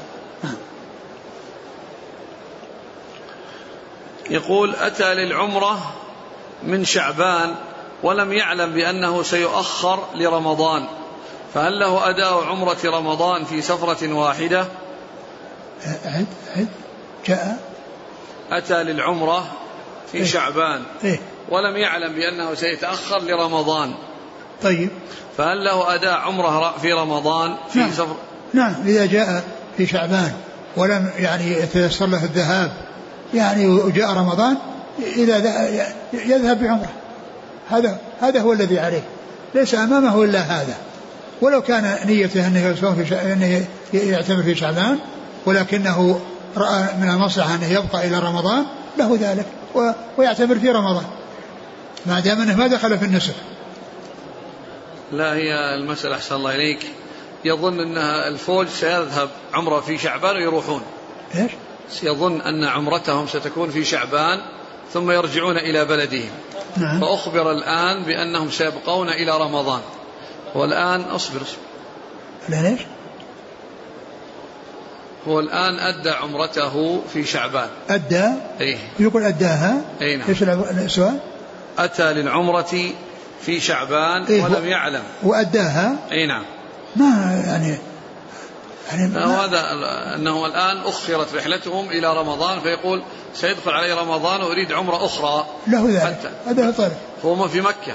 يقول 4.29 4.75
أتى 4.75 5.13
للعمرة 5.13 5.93
من 6.63 6.85
شعبان 6.85 7.55
ولم 8.03 8.33
يعلم 8.33 8.73
بأنه 8.73 9.23
سيؤخر 9.23 9.99
لرمضان 10.15 10.85
فهل 11.53 11.79
له 11.79 12.09
أداء 12.09 12.43
عمرة 12.43 12.77
رمضان 12.85 13.45
في 13.45 13.61
سفرة 13.61 14.13
واحدة؟ 14.13 14.65
عد 16.05 16.25
عد 16.55 16.67
جاء. 17.25 17.59
أتى 18.51 18.83
للعمرة 18.83 19.47
في 20.11 20.17
إيه؟ 20.17 20.25
شعبان 20.25 20.83
إيه؟ 21.03 21.19
ولم 21.49 21.77
يعلم 21.77 22.13
بأنه 22.13 22.53
سيتأخر 22.53 23.19
لرمضان. 23.19 23.93
طيب. 24.63 24.89
فهل 25.37 25.65
له 25.65 25.95
أداء 25.95 26.17
عمرة 26.17 26.77
في 26.81 26.93
رمضان 26.93 27.55
في 27.69 27.79
نعم. 27.79 27.91
سفر؟ 27.91 28.15
نعم 28.53 28.75
إذا 28.85 29.05
جاء 29.05 29.43
في 29.77 29.85
شعبان 29.85 30.31
ولم 30.77 31.09
يعني 31.17 31.51
يتيسر 31.51 32.05
له 32.05 32.23
الذهاب 32.23 32.71
يعني 33.33 33.67
وجاء 33.67 34.13
رمضان 34.13 34.57
إذا 34.99 35.37
يذهب 36.13 36.63
بعمرة. 36.63 36.89
هذا 37.69 37.99
هذا 38.21 38.41
هو 38.41 38.53
الذي 38.53 38.79
عليه. 38.79 39.03
ليس 39.55 39.75
أمامه 39.75 40.23
إلا 40.23 40.39
هذا. 40.39 40.77
ولو 41.41 41.61
كان 41.61 41.95
نيته 42.05 42.47
أنه 42.47 42.67
يصوم 42.67 43.05
في 43.05 43.33
أنه 43.33 43.65
يعتمر 43.93 44.43
في 44.43 44.55
شعبان 44.55 44.99
ولكنه 45.45 46.21
رأى 46.57 46.83
من 47.01 47.09
المصلحة 47.09 47.55
أنه 47.55 47.71
يبقى 47.71 48.07
إلى 48.07 48.19
رمضان 48.19 48.65
له 48.97 49.17
ذلك 49.21 49.45
ويعتبر 50.17 50.59
في 50.59 50.69
رمضان. 50.69 51.05
ما 52.05 52.19
دام 52.19 52.41
أنه 52.41 52.55
ما 52.55 52.67
دخل 52.67 52.97
في 52.97 53.05
النسك. 53.05 53.33
لا 55.11 55.33
هي 55.33 55.75
المسألة 55.75 56.15
أحسن 56.15 56.35
الله 56.35 56.55
إليك. 56.55 56.79
يظن 57.45 57.79
أنها 57.79 58.27
الفوج 58.27 58.67
سيذهب 58.67 59.29
عمرة 59.53 59.79
في 59.79 59.97
شعبان 59.97 60.35
ويروحون. 60.35 60.81
إيش؟ 61.35 61.51
يظن 62.03 62.41
أن 62.41 62.63
عمرتهم 62.63 63.27
ستكون 63.27 63.69
في 63.69 63.83
شعبان 63.83 64.41
ثم 64.93 65.11
يرجعون 65.11 65.57
إلى 65.57 65.85
بلدهم. 65.85 66.29
نعم. 66.79 66.99
فأخبر 66.99 67.51
الآن 67.51 68.03
بأنهم 68.03 68.51
سيبقون 68.51 69.09
إلى 69.09 69.31
رمضان 69.31 69.81
والآن 70.55 71.01
أصبر 71.01 71.41
أصبر 71.41 71.57
ليش؟ 72.61 72.81
هو 75.27 75.39
الآن 75.39 75.79
أدى 75.79 76.09
عمرته 76.09 77.01
في 77.13 77.23
شعبان 77.23 77.69
أدى؟ 77.89 78.29
إيه 78.59 78.77
يقول 78.99 79.23
أداها؟ 79.23 79.81
أي 80.01 80.15
نعم 80.15 80.29
إيش 80.29 80.43
السؤال؟ 80.43 81.19
أتى 81.77 82.13
للعمرة 82.13 82.75
في 83.41 83.59
شعبان 83.59 84.23
إيه 84.23 84.43
ولم 84.43 84.65
يعلم 84.65 85.03
وأداها؟ 85.23 85.95
أي 86.11 86.27
نعم 86.27 86.43
ما 86.95 87.43
يعني 87.47 87.77
يعني 88.99 89.15
هذا 89.15 89.59
أنه 90.15 90.45
الآن 90.45 90.77
أخرت 90.77 91.35
رحلتهم 91.35 91.89
إلى 91.89 92.17
رمضان 92.17 92.59
فيقول 92.59 93.03
سيدخل 93.33 93.71
علي 93.71 93.93
رمضان 93.93 94.41
وأريد 94.41 94.71
عمرة 94.71 95.05
أخرى. 95.05 95.45
له 95.67 95.85
ذلك. 95.89 96.31
هذا 96.47 96.71
طيب 96.77 96.91
هو 97.25 97.47
في 97.47 97.61
مكة. 97.61 97.93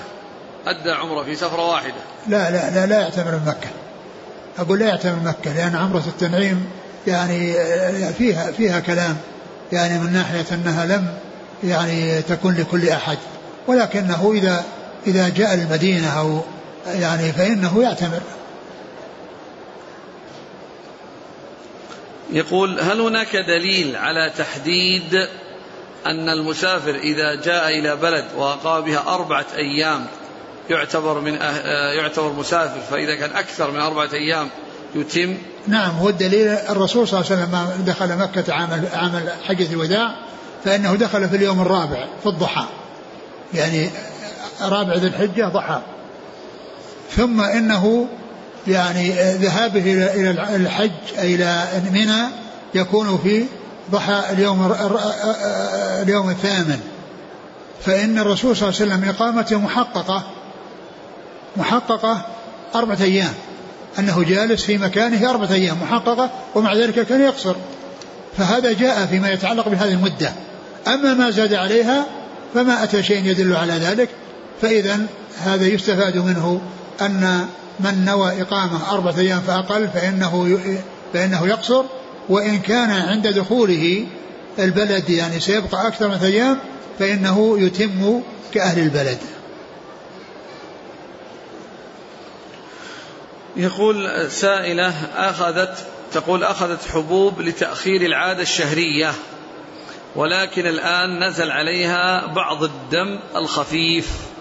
أدى 0.67 0.91
عمرة 0.91 1.23
في 1.23 1.35
سفرة 1.37 1.71
واحدة. 1.71 1.95
لا 2.29 2.51
لا 2.51 2.71
لا 2.71 2.87
لا 2.87 3.01
يعتمر 3.01 3.41
مكة. 3.47 3.69
أقول 4.59 4.79
لا 4.79 4.87
يعتمر 4.87 5.19
مكة 5.25 5.53
لأن 5.53 5.77
عمرة 5.77 6.05
التنعيم 6.07 6.67
يعني 7.07 7.55
فيها 8.19 8.51
فيها 8.51 8.81
كلام. 8.81 9.17
يعني 9.73 9.99
من 9.99 10.13
ناحية 10.13 10.47
أنها 10.53 10.87
لم 10.87 11.07
يعني 11.65 12.23
تكون 12.23 12.55
لكل 12.55 12.89
أحد. 12.89 13.19
ولكنه 13.67 14.33
إذا 14.35 14.65
إذا 15.07 15.29
جاء 15.29 15.55
المدينة 15.55 16.19
أو 16.19 16.41
يعني 16.87 17.33
فإنه 17.33 17.83
يعتمر 17.83 18.21
يقول 22.33 22.81
هل 22.81 23.01
هناك 23.01 23.37
دليل 23.37 23.97
على 23.97 24.33
تحديد 24.39 25.29
أن 26.07 26.29
المسافر 26.29 26.95
إذا 26.95 27.35
جاء 27.35 27.79
إلى 27.79 27.97
بلد 27.97 28.25
وأقام 28.37 28.85
بها 28.85 29.15
أربعة 29.15 29.47
أيام 29.57 30.07
يعتبر 30.71 31.21
من 31.21 31.43
أه... 31.43 31.93
يعتبر 31.93 32.33
مسافر 32.33 32.81
فإذا 32.91 33.15
كان 33.15 33.31
أكثر 33.31 33.71
من 33.71 33.81
أربعة 33.81 34.09
أيام 34.13 34.49
يتم؟ 34.95 35.37
نعم 35.69 35.91
هو 35.91 36.09
الدليل 36.09 36.49
الرسول 36.49 37.09
صلى 37.09 37.21
الله 37.21 37.31
عليه 37.31 37.43
وسلم 37.43 37.49
لما 37.49 37.85
دخل 37.87 38.17
مكة 38.17 38.55
عام 38.55 38.85
عام 38.95 39.29
حجة 39.45 39.73
الوداع 39.73 40.15
فإنه 40.65 40.95
دخل 40.95 41.29
في 41.29 41.37
اليوم 41.37 41.61
الرابع 41.61 42.07
في 42.23 42.29
الضحى. 42.29 42.67
يعني 43.55 43.91
رابع 44.63 44.95
ذي 44.95 45.07
الحجة 45.07 45.49
ضحى. 45.49 45.81
ثم 47.11 47.41
إنه 47.41 48.09
يعني 48.67 49.13
ذهابه 49.33 49.93
إلى 50.15 50.57
الحج 50.57 50.91
إلى 51.19 51.65
منى 51.93 52.23
يكون 52.75 53.19
في 53.23 53.45
ضحى 53.91 54.23
اليوم 54.31 54.75
اليوم 56.03 56.31
الثامن. 56.31 56.81
فإن 57.85 58.19
الرسول 58.19 58.57
صلى 58.57 58.69
الله 58.69 58.81
عليه 58.81 58.93
وسلم 58.93 59.09
إقامته 59.09 59.59
محققة 59.59 60.23
محققة 61.57 62.27
أربعة 62.75 62.99
أيام. 63.03 63.35
أنه 63.99 64.25
جالس 64.25 64.65
في 64.65 64.79
مكانه 64.79 65.31
أربعة 65.31 65.53
أيام 65.53 65.77
محققة 65.83 66.31
ومع 66.55 66.75
ذلك 66.75 67.07
كان 67.07 67.21
يقصر. 67.21 67.55
فهذا 68.39 68.73
جاء 68.73 69.07
فيما 69.07 69.31
يتعلق 69.33 69.69
بهذه 69.69 69.93
المدة. 69.93 70.33
أما 70.87 71.15
ما 71.15 71.31
زاد 71.31 71.55
عليها 71.55 72.07
فما 72.55 72.85
أتى 72.85 73.03
شيء 73.03 73.25
يدل 73.25 73.57
على 73.57 73.73
ذلك. 73.73 74.09
فإذا 74.63 75.01
هذا 75.45 75.67
يستفاد 75.67 76.17
منه 76.17 76.61
أن 77.01 77.47
من 77.81 78.05
نوى 78.05 78.43
إقامة 78.43 78.93
أربعة 78.93 79.19
أيام 79.19 79.41
فأقل 79.41 79.89
فإنه 79.89 80.59
فإنه 81.13 81.47
يقصر 81.47 81.85
وإن 82.29 82.59
كان 82.59 82.91
عند 82.91 83.29
دخوله 83.29 84.07
البلد 84.59 85.11
يعني 85.11 85.41
سيبقى 85.41 85.87
أكثر 85.87 86.09
من 86.09 86.15
أيام 86.15 86.59
فإنه 86.99 87.61
يتم 87.61 88.23
كأهل 88.55 88.79
البلد. 88.83 89.19
يقول 93.57 94.31
سائلة 94.31 94.89
أخذت 95.17 95.87
تقول 96.13 96.45
أخذت 96.45 96.89
حبوب 96.89 97.41
لتأخير 97.41 98.03
العادة 98.03 98.43
الشهرية 98.43 99.13
ولكن 100.17 100.67
الآن 100.67 101.25
نزل 101.29 101.51
عليها 101.51 102.27
بعض 102.27 102.63
الدم 102.65 103.21
الخفيف. 103.37 104.32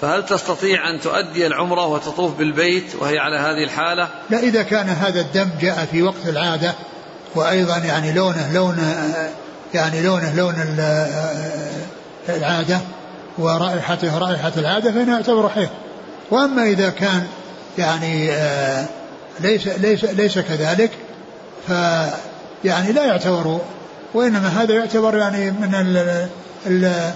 فهل 0.00 0.26
تستطيع 0.26 0.90
أن 0.90 1.00
تؤدي 1.00 1.46
العمرة 1.46 1.86
وتطوف 1.86 2.38
بالبيت 2.38 2.94
وهي 3.00 3.18
على 3.18 3.36
هذه 3.36 3.64
الحالة؟ 3.64 4.08
لا 4.30 4.38
إذا 4.38 4.62
كان 4.62 4.88
هذا 4.88 5.20
الدم 5.20 5.48
جاء 5.60 5.88
في 5.92 6.02
وقت 6.02 6.26
العادة 6.28 6.74
وأيضا 7.34 7.78
يعني 7.78 8.12
لونه 8.12 8.52
لون 8.52 8.78
يعني 9.74 10.02
لونه 10.02 10.34
لون 10.34 10.54
العادة 12.28 12.80
ورائحته 13.38 14.18
رائحة 14.18 14.52
العادة 14.56 14.92
فإنه 14.92 15.14
يعتبر 15.14 15.48
حيض. 15.48 15.68
وأما 16.30 16.62
إذا 16.62 16.90
كان 16.90 17.26
يعني 17.78 18.30
ليس 19.40 19.68
ليس 19.68 20.04
ليس 20.04 20.38
كذلك 20.38 20.90
ف 21.68 21.70
يعني 22.64 22.92
لا 22.92 23.04
يعتبر 23.04 23.58
وإنما 24.14 24.48
هذا 24.48 24.74
يعتبر 24.74 25.16
يعني 25.16 25.50
من 25.50 25.74
ال 25.74 26.28
ال 26.66 27.12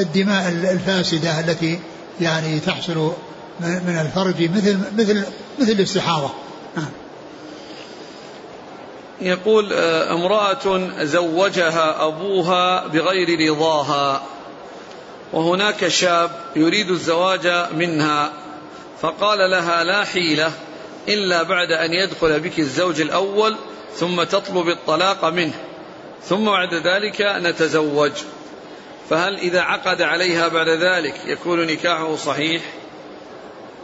الدماء 0.00 0.48
الفاسدة 0.48 1.40
التي 1.40 1.80
يعني 2.20 2.60
تحصل 2.60 3.12
من 3.60 3.98
الفرج 4.06 4.50
مثل 4.50 4.78
مثل 4.98 5.24
مثل 5.58 5.72
الاستحاضة 5.72 6.30
نعم. 6.76 6.90
يقول 9.20 9.72
آه، 9.72 10.14
امرأة 10.14 11.04
زوجها 11.04 12.06
أبوها 12.06 12.86
بغير 12.86 13.50
رضاها 13.50 14.22
وهناك 15.32 15.88
شاب 15.88 16.30
يريد 16.56 16.90
الزواج 16.90 17.66
منها 17.74 18.32
فقال 19.00 19.50
لها 19.50 19.84
لا 19.84 20.04
حيلة 20.04 20.52
إلا 21.08 21.42
بعد 21.42 21.70
أن 21.70 21.92
يدخل 21.92 22.40
بك 22.40 22.58
الزوج 22.58 23.00
الأول 23.00 23.56
ثم 23.96 24.22
تطلب 24.22 24.68
الطلاق 24.68 25.24
منه 25.24 25.54
ثم 26.24 26.44
بعد 26.44 26.74
ذلك 26.74 27.20
نتزوج 27.20 28.12
فهل 29.12 29.38
إذا 29.38 29.60
عقد 29.60 30.02
عليها 30.02 30.48
بعد 30.48 30.68
ذلك 30.68 31.14
يكون 31.26 31.66
نكاحه 31.66 32.16
صحيح؟ 32.16 32.62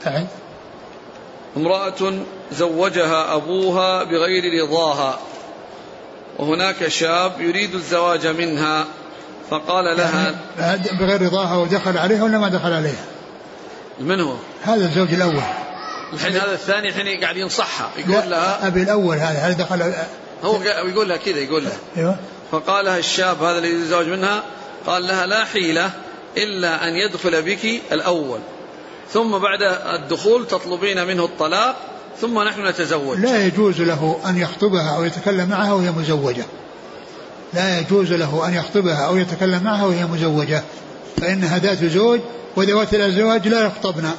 أعد 0.06 0.26
امرأة 1.56 2.12
زوجها 2.52 3.34
أبوها 3.34 4.04
بغير 4.04 4.62
رضاها 4.62 5.18
وهناك 6.38 6.88
شاب 6.88 7.40
يريد 7.40 7.74
الزواج 7.74 8.26
منها 8.26 8.84
فقال 9.50 9.96
لها 9.96 10.34
يعني 10.58 10.88
بغير 11.00 11.22
رضاها 11.22 11.56
ودخل 11.56 11.98
عليها 11.98 12.24
ولا 12.24 12.38
ما 12.38 12.48
دخل 12.48 12.72
عليها؟ 12.72 13.04
من 14.00 14.20
هو؟ 14.20 14.34
هذا 14.62 14.84
الزوج 14.84 15.14
الأول. 15.14 15.42
الحين 16.12 16.32
هذا 16.32 16.52
الثاني 16.52 16.88
الحين 16.88 17.20
قاعد 17.20 17.36
ينصحها 17.36 17.90
يقول 17.96 18.30
لها 18.30 18.66
أبي 18.66 18.82
الأول 18.82 19.16
هذا 19.16 19.38
هل 19.38 19.54
دخل؟ 19.54 19.92
هو 20.44 20.62
يقول 20.62 21.08
لها 21.08 21.16
كذا 21.16 21.38
يقول 21.38 21.64
لها. 21.64 21.78
أيوه. 21.96 22.16
فقال 22.52 22.84
لها 22.84 22.98
الشاب 22.98 23.42
هذا 23.42 23.58
الذي 23.58 23.74
يتزوج 23.74 24.06
منها 24.06 24.42
قال 24.88 25.06
لها 25.06 25.26
لا 25.26 25.44
حيلة 25.44 25.90
إلا 26.36 26.88
أن 26.88 26.94
يدخل 26.94 27.42
بك 27.42 27.82
الأول. 27.92 28.38
ثم 29.10 29.38
بعد 29.38 29.62
الدخول 30.00 30.46
تطلبين 30.46 31.06
منه 31.06 31.24
الطلاق 31.24 31.76
ثم 32.20 32.42
نحن 32.42 32.66
نتزوج. 32.66 33.18
لا 33.18 33.46
يجوز 33.46 33.80
له 33.80 34.20
أن 34.26 34.38
يخطبها 34.38 34.96
أو 34.96 35.04
يتكلم 35.04 35.48
معها 35.48 35.72
وهي 35.72 35.90
مزوجة. 35.90 36.44
لا 37.54 37.80
يجوز 37.80 38.12
له 38.12 38.48
أن 38.48 38.54
يخطبها 38.54 39.06
أو 39.06 39.16
يتكلم 39.16 39.62
معها 39.64 39.84
وهي 39.84 40.06
مزوجة. 40.06 40.62
فإنها 41.16 41.58
ذات 41.58 41.84
زوج 41.84 42.20
وذوات 42.56 42.94
الأزواج 42.94 43.48
لا 43.48 43.66
يخطبن. 43.66 44.10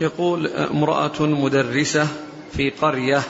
يقول 0.00 0.46
امرأة 0.46 1.22
مدرسة 1.22 2.08
في 2.56 2.70
قرية 2.70 3.22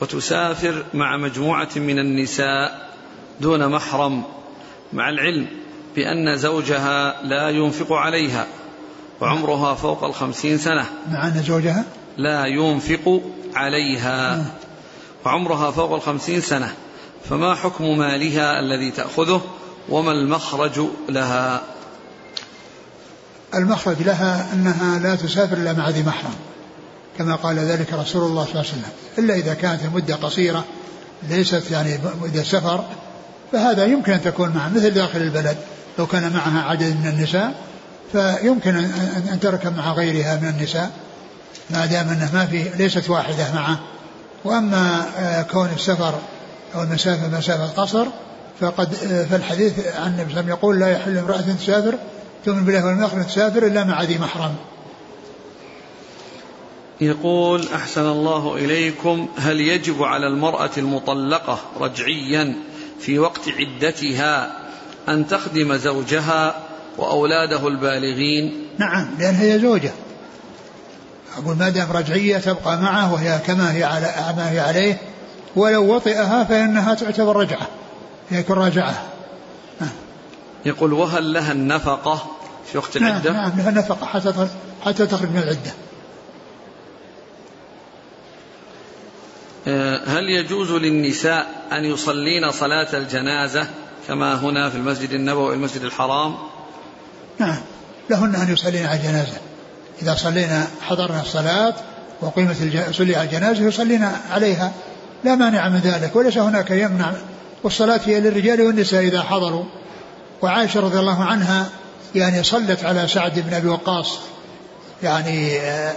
وتسافر 0.00 0.84
مع 0.94 1.16
مجموعة 1.16 1.68
من 1.76 1.98
النساء 1.98 2.87
دون 3.40 3.68
محرم 3.68 4.22
مع 4.92 5.08
العلم 5.08 5.46
بأن 5.96 6.36
زوجها 6.36 7.22
لا 7.22 7.48
ينفق 7.50 7.92
عليها 7.92 8.46
وعمرها 9.20 9.74
فوق 9.74 10.04
الخمسين 10.04 10.58
سنة. 10.58 10.86
مع 11.10 11.26
أن 11.26 11.42
زوجها؟ 11.42 11.84
لا 12.16 12.46
ينفق 12.46 13.22
عليها. 13.54 14.44
وعمرها 15.26 15.70
فوق 15.70 15.94
الخمسين 15.94 16.40
سنة. 16.40 16.74
فما 17.30 17.54
حكم 17.54 17.98
مالها 17.98 18.60
الذي 18.60 18.90
تأخذه 18.90 19.40
وما 19.88 20.12
المخرج 20.12 20.80
لها؟ 21.08 21.62
المخرج 23.54 24.02
لها 24.02 24.52
أنها 24.52 24.98
لا 24.98 25.16
تسافر 25.16 25.56
إلا 25.56 25.72
مع 25.72 25.88
ذي 25.88 26.02
محرم 26.02 26.34
كما 27.18 27.34
قال 27.34 27.58
ذلك 27.58 27.92
رسول 27.92 28.22
الله 28.22 28.44
صلى 28.44 28.52
الله 28.52 28.64
عليه 28.64 28.70
وسلم. 28.70 28.92
إلا 29.18 29.34
إذا 29.34 29.54
كانت 29.54 29.84
المدة 29.84 30.14
قصيرة 30.14 30.64
ليست 31.28 31.70
يعني 31.70 31.98
مدة 32.22 32.42
سفر 32.42 32.84
فهذا 33.52 33.84
يمكن 33.84 34.12
أن 34.12 34.22
تكون 34.22 34.48
معه 34.48 34.68
مثل 34.68 34.90
داخل 34.90 35.18
البلد 35.20 35.56
لو 35.98 36.06
كان 36.06 36.32
معها 36.32 36.62
عدد 36.62 36.96
من 37.02 37.06
النساء 37.06 37.54
فيمكن 38.12 38.76
أن 39.32 39.38
تركب 39.40 39.76
مع 39.76 39.92
غيرها 39.92 40.36
من 40.36 40.48
النساء 40.48 40.90
ما 41.70 41.86
دام 41.86 42.08
أنه 42.08 42.30
ما 42.34 42.46
في 42.46 42.70
ليست 42.78 43.10
واحدة 43.10 43.54
معه. 43.54 43.78
وأما 44.44 45.06
آه، 45.18 45.42
كون 45.42 45.68
السفر 45.76 46.14
أو 46.74 46.82
المسافة 46.82 47.38
مسافة 47.38 47.82
قصر 47.82 48.06
فقد 48.60 48.94
آه، 48.94 49.24
فالحديث 49.24 49.96
عن 49.96 50.12
النبي 50.12 50.34
صلى 50.34 50.48
يقول 50.48 50.80
لا 50.80 50.88
يحل 50.88 51.18
امرأة 51.18 51.40
تسافر 51.40 51.98
تؤمن 52.44 52.64
بالله 52.64 52.84
واليوم 52.84 52.98
الآخر 52.98 53.22
تسافر 53.22 53.66
إلا 53.66 53.84
مع 53.84 54.02
ذي 54.02 54.18
محرم. 54.18 54.54
يقول 57.00 57.68
أحسن 57.74 58.06
الله 58.06 58.56
إليكم 58.56 59.28
هل 59.38 59.60
يجب 59.60 60.02
على 60.02 60.26
المرأة 60.26 60.70
المطلقة 60.78 61.58
رجعيا 61.80 62.54
في 63.00 63.18
وقت 63.18 63.40
عدتها 63.48 64.52
أن 65.08 65.26
تخدم 65.26 65.76
زوجها 65.76 66.62
وأولاده 66.98 67.68
البالغين 67.68 68.66
نعم 68.78 69.08
لأن 69.18 69.34
هي 69.34 69.58
زوجة 69.58 69.92
أقول 71.38 71.56
ما 71.56 71.68
دام 71.68 71.92
رجعية 71.92 72.38
تبقى 72.38 72.80
معه 72.80 73.12
وهي 73.12 73.38
كما 73.46 73.72
هي 73.72 73.84
على 73.84 74.34
ما 74.36 74.50
هي 74.50 74.60
عليه 74.60 75.00
ولو 75.56 75.94
وطئها 75.94 76.44
فإنها 76.44 76.94
تعتبر 76.94 77.36
رجعة 77.36 77.68
يكون 78.30 78.58
راجعة 78.58 79.02
نعم. 79.80 79.90
يقول 80.66 80.92
وهل 80.92 81.32
لها 81.32 81.52
النفقة 81.52 82.26
في 82.72 82.78
وقت 82.78 82.98
نعم 82.98 83.10
العدة؟ 83.10 83.32
نعم 83.32 83.52
لها 83.56 83.68
النفقة 83.68 84.06
حتى 84.06 84.48
حتى 84.84 85.06
تخرج 85.06 85.30
من 85.30 85.38
العدة. 85.38 85.72
هل 90.06 90.28
يجوز 90.28 90.72
للنساء 90.72 91.46
أن 91.72 91.84
يصلين 91.84 92.50
صلاة 92.50 92.88
الجنازة 92.96 93.66
كما 94.08 94.34
هنا 94.34 94.70
في 94.70 94.76
المسجد 94.76 95.10
النبوي 95.10 95.50
والمسجد 95.50 95.82
الحرام؟ 95.82 96.34
نعم. 97.38 97.56
لهن 98.10 98.34
أن 98.34 98.52
يصلين 98.52 98.86
على 98.86 99.00
الجنازة. 99.00 99.36
إذا 100.02 100.14
صلينا 100.14 100.66
حضرنا 100.82 101.20
الصلاة 101.20 101.74
وقيمة 102.20 102.54
صلي 102.90 103.16
على 103.16 103.24
الجنازة 103.24 103.64
يصلين 103.64 104.08
عليها. 104.30 104.72
لا 105.24 105.34
مانع 105.34 105.68
من 105.68 105.78
ذلك. 105.78 106.16
وليس 106.16 106.38
هناك 106.38 106.70
يمنع. 106.70 107.12
والصلاة 107.62 108.00
هي 108.04 108.20
للرجال 108.20 108.62
والنساء 108.62 109.02
إذا 109.02 109.22
حضروا. 109.22 109.64
وعائشة 110.42 110.80
رضي 110.80 110.98
الله 110.98 111.24
عنها 111.24 111.66
يعني 112.14 112.42
صلت 112.42 112.84
على 112.84 113.08
سعد 113.08 113.38
بن 113.38 113.54
أبي 113.54 113.68
وقاص. 113.68 114.18
يعني 115.02 115.60
آه، 115.60 115.94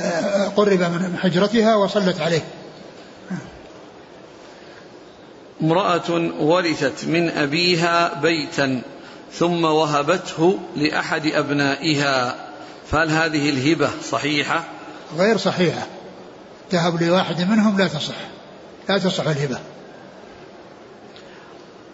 آه، 0.00 0.48
قرب 0.48 0.80
من 0.80 1.18
حجرتها 1.22 1.76
وصلت 1.76 2.20
عليه. 2.20 2.42
امرأة 5.62 6.32
ورثت 6.40 7.04
من 7.04 7.30
أبيها 7.30 8.20
بيتا 8.20 8.82
ثم 9.32 9.64
وهبته 9.64 10.58
لأحد 10.76 11.26
أبنائها. 11.26 12.34
فهل 12.90 13.10
هذه 13.10 13.50
الهبة 13.50 13.90
صحيحة؟ 14.10 14.64
غير 15.18 15.36
صحيحة. 15.36 15.86
تهب 16.70 17.02
لواحد 17.02 17.40
منهم 17.40 17.78
لا 17.78 17.88
تصح. 17.88 18.14
لا 18.88 18.98
تصح 18.98 19.26
الهبة. 19.26 19.58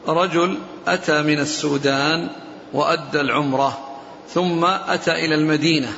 رجل 0.08 0.58
أتى 0.86 1.22
من 1.22 1.38
السودان 1.38 2.28
وأدى 2.72 3.20
العمرة 3.20 3.78
ثم 4.34 4.64
أتى 4.64 5.12
إلى 5.12 5.34
المدينة. 5.34 5.92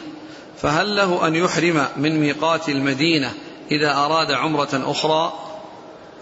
فهل 0.62 0.96
له 0.96 1.26
أن 1.26 1.34
يحرم 1.34 1.86
من 1.96 2.20
ميقات 2.20 2.68
المدينة 2.68 3.32
إذا 3.70 3.92
أراد 3.94 4.32
عمرة 4.32 4.68
أخرى؟ 4.72 5.32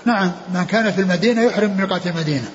نعم 0.04 0.32
من 0.54 0.64
كان 0.64 0.92
في 0.92 1.00
المدينة 1.00 1.42
يحرم 1.42 1.70
من 1.70 1.76
ميقات 1.76 2.06
المدينة. 2.06 2.50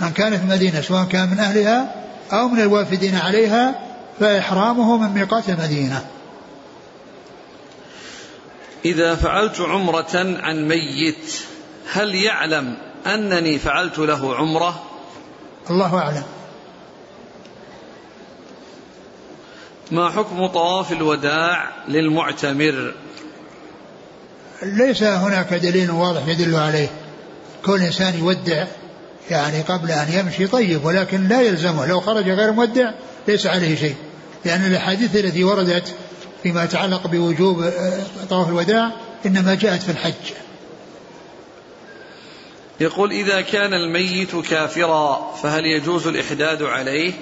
من 0.00 0.10
كان 0.10 0.36
في 0.38 0.42
المدينة 0.44 0.80
سواء 0.80 1.04
كان 1.04 1.30
من 1.30 1.38
أهلها 1.38 1.94
أو 2.32 2.48
من 2.48 2.60
الوافدين 2.60 3.16
عليها 3.16 3.74
فإحرامه 4.20 4.96
من 4.96 5.14
ميقات 5.14 5.48
المدينة. 5.48 6.06
إذا 8.84 9.14
فعلت 9.14 9.60
عمرة 9.60 10.40
عن 10.42 10.68
ميت 10.68 11.40
هل 11.92 12.14
يعلم 12.14 12.76
أنني 13.06 13.58
فعلت 13.58 13.98
له 13.98 14.36
عمرة؟ 14.36 14.82
الله 15.70 15.98
أعلم. 15.98 16.24
ما 19.90 20.10
حكم 20.10 20.46
طواف 20.46 20.92
الوداع 20.92 21.68
للمعتمر؟ 21.88 22.94
ليس 24.62 25.02
هناك 25.02 25.54
دليل 25.54 25.90
واضح 25.90 26.28
يدل 26.28 26.56
عليه. 26.56 26.88
كل 27.64 27.82
إنسان 27.82 28.18
يودع 28.18 28.64
يعني 29.30 29.60
قبل 29.60 29.90
أن 29.90 30.06
يمشي 30.12 30.46
طيب 30.46 30.84
ولكن 30.84 31.28
لا 31.28 31.42
يلزمه. 31.42 31.86
لو 31.86 32.00
خرج 32.00 32.30
غير 32.30 32.52
مودع 32.52 32.90
ليس 33.28 33.46
عليه 33.46 33.76
شيء. 33.76 33.94
لأن 34.44 34.66
الأحاديث 34.66 35.16
التي 35.16 35.44
وردت 35.44 35.94
فيما 36.42 36.64
يتعلق 36.64 37.06
بوجوب 37.06 37.62
آه، 37.62 38.00
طواف 38.30 38.48
الوداع 38.48 38.90
إنما 39.26 39.54
جاءت 39.54 39.82
في 39.82 39.90
الحج. 39.90 40.32
يقول 42.80 43.12
إذا 43.12 43.40
كان 43.40 43.74
الميت 43.74 44.36
كافرا 44.36 45.32
فهل 45.42 45.66
يجوز 45.66 46.06
الإحداد 46.06 46.62
عليه؟ 46.62 47.12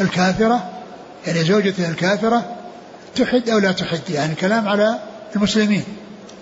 الكافرة 0.00 0.70
يعني 1.26 1.44
زوجته 1.44 1.90
الكافرة 1.90 2.56
تحد 3.16 3.50
أو 3.50 3.58
لا 3.58 3.72
تحد 3.72 4.10
يعني 4.10 4.34
كلام 4.34 4.68
على 4.68 4.98
المسلمين. 5.36 5.84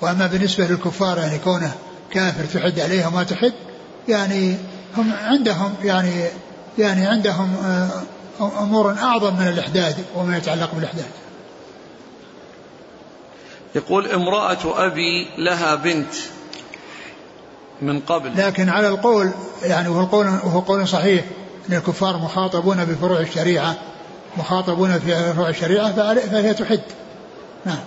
وأما 0.01 0.27
بالنسبة 0.27 0.66
للكفار 0.66 1.18
يعني 1.18 1.39
كونه 1.39 1.73
كافر 2.11 2.45
تحد 2.45 2.81
عليه 2.81 3.07
وما 3.07 3.23
تحد 3.23 3.53
يعني 4.09 4.57
هم 4.97 5.12
عندهم 5.23 5.75
يعني 5.85 6.25
يعني 6.79 7.07
عندهم 7.07 7.57
آه، 7.64 7.91
أمور 8.62 8.93
أعظم 8.93 9.37
من 9.37 9.49
الإحداد 9.49 9.97
وما 10.14 10.37
يتعلق 10.37 10.75
بالإحداد 10.75 11.11
يقول 13.75 14.11
امرأة 14.11 14.87
أبي 14.87 15.29
لها 15.39 15.75
بنت 15.75 16.14
من 17.83 18.01
قبل. 18.01 18.37
لكن 18.37 18.68
على 18.68 18.89
القول 18.89 19.31
يعني 19.62 19.89
وهو 19.89 20.05
قول 20.05 20.27
وهو 20.27 20.61
قول 20.61 20.89
صحيح 20.89 21.25
إن 21.68 21.75
الكفار 21.75 22.16
مخاطبون 22.16 22.85
بفروع 22.85 23.21
الشريعة. 23.21 23.77
مخاطبون 24.37 24.99
في 24.99 25.33
فروع 25.33 25.49
الشريعة 25.49 25.93
فهي 26.14 26.55
تحد. 26.55 26.81
نعم. 27.66 27.78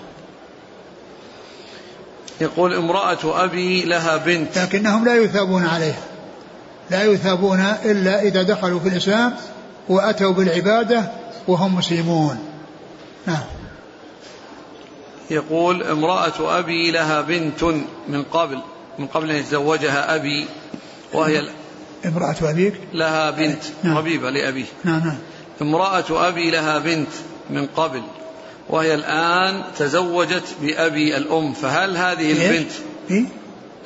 يقول 2.41 2.74
امرأة 2.74 3.44
أبي 3.44 3.86
لها 3.86 4.18
بنت. 4.18 4.58
لكنهم 4.58 5.06
لا 5.06 5.16
يثابون 5.16 5.66
عليها. 5.66 6.02
لا 6.91 7.04
يثابون 7.04 7.60
إلا 7.86 8.22
إذا 8.22 8.44
دخلوا 8.44 8.80
في 8.80 8.88
الإسلام 8.88 9.34
وأتوا 9.89 10.32
بالعبادة 10.32 11.12
وهم 11.48 11.76
مسلمون. 11.76 12.39
نعم. 13.28 13.44
يقول 15.32 15.84
امرأة 15.84 16.60
أبي 16.60 16.91
لها 16.91 17.22
بنت 17.22 17.64
من 18.08 18.24
قبل 18.24 18.60
من 19.00 19.08
قبل 19.08 19.32
أن 19.32 19.36
يتزوجها 19.36 20.16
أبي 20.16 20.48
وهي 21.14 21.50
امرأة 22.06 22.36
أبيك؟ 22.41 22.74
لها 22.94 23.32
بنت 23.32 23.64
نعم. 23.84 23.98
ربيبة 23.98 24.30
لأبيه. 24.30 24.66
نعم 24.84 25.00
نعم. 25.00 25.18
امرأة 25.64 26.28
أبي 26.28 26.51
لها 26.51 26.80
بنت 26.80 27.09
من 27.49 27.66
قبل 27.66 28.01
وهي 28.70 28.93
الآن 28.93 29.64
تزوجت 29.78 30.43
بأبي 30.61 31.18
الأم 31.18 31.53
فهل 31.53 31.97
هذه 31.97 32.20
إيه؟ 32.20 32.49
البنت 32.49 32.72
إيه؟ 33.11 33.26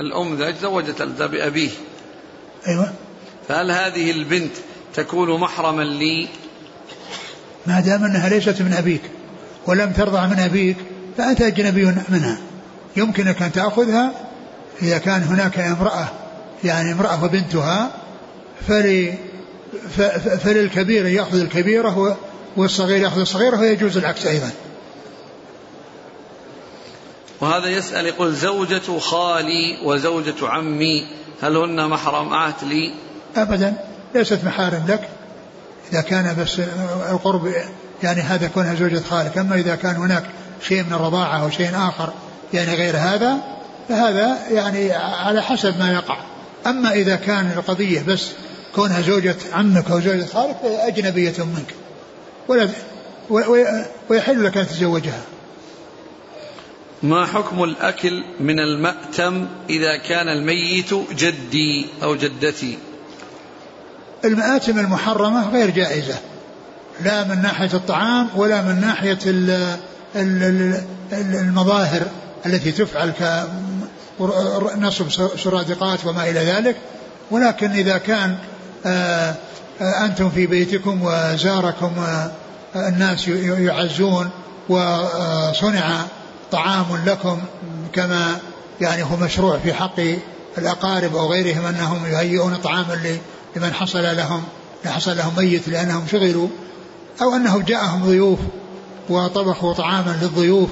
الأم 0.01 0.36
ذا 0.36 0.51
تزوجت 0.51 1.01
بأبيه. 1.01 1.69
أيوة. 2.67 2.93
فهل 3.47 3.71
هذه 3.71 4.11
البنت 4.11 4.51
تكون 4.93 5.39
محرما 5.39 5.82
لي؟ 5.82 6.28
ما 7.67 7.80
دام 7.80 8.03
أنها 8.03 8.30
ليست 8.30 8.61
من 8.61 8.73
أبيك 8.73 9.01
ولم 9.67 9.91
ترضع 9.91 10.25
من 10.28 10.39
أبيك 10.39 10.78
فأنت 11.17 11.41
أجنبي 11.41 11.86
منها. 12.09 12.38
يمكنك 12.95 13.41
أن 13.41 13.51
تأخذها 13.51 14.11
إذا 14.82 14.97
كان 14.97 15.23
هناك 15.23 15.59
امرأة 15.59 16.07
يعني 16.63 16.91
امرأة 16.91 17.23
وبنتها 17.23 17.91
فلي 18.67 19.13
فللكبير 20.43 21.05
يأخذ 21.05 21.39
الكبيرة 21.39 22.17
والصغير 22.57 23.01
يأخذ 23.01 23.19
الصغيرة 23.19 23.59
ويجوز 23.59 23.97
العكس 23.97 24.25
أيضا. 24.25 24.49
وهذا 27.41 27.67
يسأل 27.67 28.05
يقول 28.05 28.34
زوجة 28.34 28.99
خالي 28.99 29.78
وزوجة 29.84 30.36
عمي 30.41 31.07
هل 31.41 31.57
هن 31.57 31.89
محرمات 31.89 32.63
لي؟ 32.63 32.93
أبدا. 33.36 33.73
ليست 34.15 34.39
محارم 34.45 34.86
لك. 34.88 35.09
إذا 35.93 36.01
كان 36.01 36.36
بس 36.39 36.59
القرب 37.11 37.53
يعني 38.03 38.21
هذا 38.21 38.47
كونها 38.47 38.75
زوجة 38.75 39.01
خالك. 39.09 39.38
أما 39.38 39.55
إذا 39.55 39.75
كان 39.75 39.95
هناك 39.95 40.23
شيء 40.67 40.84
من 40.84 40.93
الرضاعة 40.93 41.43
أو 41.43 41.49
شيء 41.49 41.69
آخر 41.75 42.13
يعني 42.53 42.75
غير 42.75 42.97
هذا 42.97 43.38
فهذا 43.89 44.38
يعني 44.51 44.93
على 44.93 45.41
حسب 45.41 45.80
ما 45.80 45.91
يقع. 45.93 46.17
أما 46.67 46.91
إذا 46.93 47.15
كان 47.15 47.51
القضية 47.51 48.03
بس 48.07 48.32
كونها 48.78 49.01
زوجة 49.01 49.36
عمك 49.53 49.91
أو 49.91 49.99
زوجة 49.99 50.25
خالك 50.25 50.57
فهي 50.61 50.88
أجنبية 50.88 51.34
منك 51.39 51.73
ولا 52.47 52.69
ويحل 54.09 54.43
لك 54.43 54.57
أن 54.57 54.67
تتزوجها 54.67 55.21
ما 57.03 57.25
حكم 57.25 57.63
الأكل 57.63 58.23
من 58.39 58.59
المأتم 58.59 59.47
إذا 59.69 59.97
كان 59.97 60.28
الميت 60.28 60.93
جدي 60.93 61.86
أو 62.03 62.15
جدتي 62.15 62.78
المآتم 64.25 64.80
المحرمة 64.80 65.49
غير 65.49 65.69
جائزة 65.69 66.15
لا 67.01 67.23
من 67.23 67.41
ناحية 67.41 67.73
الطعام 67.73 68.30
ولا 68.36 68.61
من 68.61 68.82
ناحية 68.82 69.19
المظاهر 71.13 72.01
التي 72.45 72.71
تفعل 72.71 73.11
كنصب 74.19 75.09
سرادقات 75.38 76.05
وما 76.05 76.30
إلى 76.30 76.39
ذلك 76.39 76.75
ولكن 77.32 77.71
إذا 77.71 77.97
كان 77.97 78.30
آه، 78.30 78.36
آه، 78.36 78.57
أنتم 79.81 80.29
في 80.29 80.47
بيتكم 80.47 80.99
وزاركم 81.03 81.91
آه، 81.99 82.31
الناس 82.75 83.27
يعزون 83.27 84.29
وصنع 84.69 86.01
طعام 86.51 86.85
لكم 87.05 87.39
كما 87.93 88.38
يعني 88.81 89.03
هو 89.03 89.15
مشروع 89.21 89.57
في 89.57 89.73
حق 89.73 89.99
الأقارب 90.57 91.15
أو 91.15 91.31
غيرهم 91.31 91.65
أنهم 91.65 92.05
يهيئون 92.05 92.55
طعاما 92.55 93.19
لمن 93.55 93.73
حصل 93.73 94.17
لهم 94.17 94.43
حصل 94.85 95.17
لهم 95.17 95.33
ميت 95.38 95.67
لأنهم 95.67 96.07
شغلوا 96.11 96.47
أو 97.21 97.35
أنه 97.35 97.61
جاءهم 97.61 98.05
ضيوف 98.05 98.39
وطبخوا 99.09 99.73
طعاما 99.73 100.19
للضيوف 100.21 100.69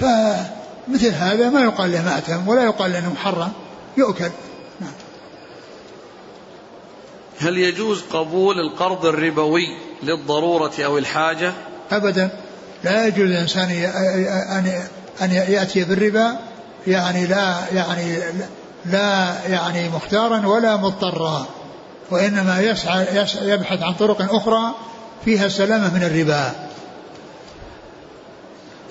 فمثل 0.00 1.14
هذا 1.14 1.50
ما 1.50 1.60
يقال 1.60 1.92
له 1.92 2.02
مأتم 2.02 2.48
ولا 2.48 2.64
يقال 2.64 2.92
له 2.92 3.12
محرم 3.12 3.52
يؤكل 3.96 4.30
نعم. 4.80 4.90
هل 7.40 7.58
يجوز 7.58 8.02
قبول 8.02 8.60
القرض 8.60 9.06
الربوي 9.06 9.66
للضرورة 10.02 10.72
أو 10.78 10.98
الحاجة؟ 10.98 11.52
أبدا. 11.90 12.30
لا 12.84 13.06
يجوز 13.06 13.20
للإنسان 13.20 13.70
أن 14.50 14.82
أن 15.22 15.32
يأتي 15.32 15.84
بالربا 15.84 16.38
يعني 16.86 17.26
لا 17.26 17.54
يعني 17.74 18.18
لا 18.86 19.34
يعني 19.48 19.88
مختارا 19.88 20.46
ولا 20.46 20.76
مضطرا 20.76 21.46
وإنما 22.10 22.60
يسعى 22.60 23.06
يبحث 23.42 23.82
عن 23.82 23.94
طرق 23.94 24.34
أخرى 24.34 24.74
فيها 25.24 25.46
السلامة 25.46 25.94
من 25.94 26.02
الربا. 26.02 26.52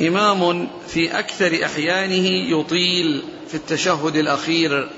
إمام 0.02 0.68
في 0.88 1.20
أكثر 1.20 1.66
أحيانه 1.66 2.28
يطيل 2.60 3.24
في 3.48 3.56
التشهد 3.56 4.16
الأخير 4.16 4.90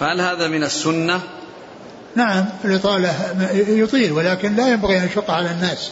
فهل 0.00 0.20
هذا 0.20 0.48
من 0.48 0.62
السنة؟ 0.62 1.20
نعم 2.18 2.44
الإطالة 2.64 3.14
يطيل 3.68 4.12
ولكن 4.12 4.56
لا 4.56 4.68
ينبغي 4.68 4.98
أن 4.98 5.06
يشق 5.06 5.30
على 5.30 5.50
الناس. 5.50 5.90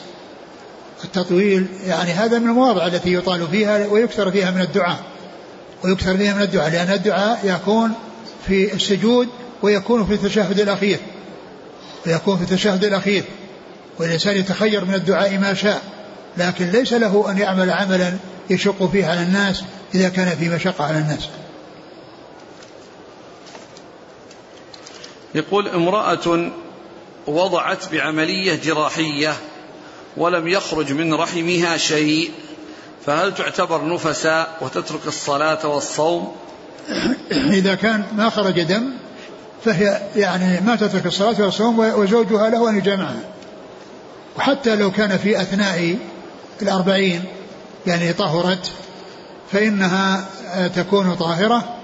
التطويل 1.05 1.67
يعني 1.87 2.13
هذا 2.13 2.39
من 2.39 2.49
المواضع 2.49 2.87
التي 2.87 3.15
يطال 3.15 3.49
فيها 3.49 3.87
ويكثر 3.87 4.31
فيها 4.31 4.51
من 4.51 4.61
الدعاء. 4.61 4.99
ويكثر 5.85 6.17
فيها 6.17 6.35
من 6.35 6.43
الدعاء 6.43 6.71
لأن 6.71 6.91
الدعاء 6.91 7.41
يكون 7.45 7.93
في 8.47 8.75
السجود 8.75 9.29
ويكون 9.63 10.07
في 10.07 10.15
التشهد 10.15 10.61
الأخير. 10.61 10.99
ويكون 12.07 12.37
في 12.37 12.43
التشهد 12.43 12.85
الأخير. 12.85 13.25
والإنسان 13.99 14.37
يتخير 14.37 14.85
من 14.85 14.95
الدعاء 14.95 15.39
ما 15.39 15.55
شاء. 15.55 15.83
لكن 16.39 16.71
ليس 16.71 16.93
له 16.93 17.31
أن 17.31 17.39
يعمل 17.39 17.71
عملا 17.71 18.13
يشق 18.51 18.91
فيه 18.91 19.07
على 19.07 19.23
الناس 19.23 19.63
إذا 19.95 20.09
كان 20.09 20.37
في 20.37 20.49
مشقة 20.49 20.85
على 20.85 20.99
الناس. 20.99 21.29
يقول 25.35 25.69
امرأة 25.69 26.51
وضعت 27.27 27.93
بعملية 27.93 28.55
جراحية 28.55 29.33
ولم 30.17 30.49
يخرج 30.49 30.93
من 30.93 31.15
رحمها 31.15 31.77
شيء 31.77 32.31
فهل 33.07 33.35
تعتبر 33.35 33.95
نفساء 33.95 34.59
وتترك 34.61 35.07
الصلاة 35.07 35.67
والصوم؟ 35.67 36.33
إذا 37.59 37.75
كان 37.75 38.05
ما 38.17 38.31
خرج 38.31 38.63
دم 38.63 38.93
فهي 39.65 40.01
يعني 40.17 40.61
ما 40.61 40.77
تترك 40.77 41.07
الصلاة 41.07 41.43
والصوم 41.43 41.79
وزوجها 41.79 42.51
له 42.51 42.71
أن 42.71 42.79
يجامعها. 42.79 43.21
وحتى 44.37 44.77
لو 44.77 44.91
كان 44.91 45.19
في 45.19 45.41
أثناء 45.41 45.97
الأربعين 46.63 47.25
يعني 47.87 48.13
طهرت 48.13 48.71
فإنها 49.53 50.25
تكون 50.77 51.15
طاهرة 51.15 51.77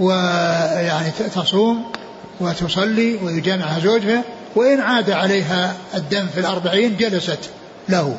ويعني 0.00 1.10
تصوم 1.10 1.92
وتصلي 2.40 3.14
ويجامعها 3.14 3.80
زوجها 3.80 4.24
وإن 4.56 4.80
عاد 4.80 5.10
عليها 5.10 5.76
الدم 5.94 6.26
في 6.34 6.40
الأربعين 6.40 6.96
جلست 6.96 7.50
له. 7.88 8.18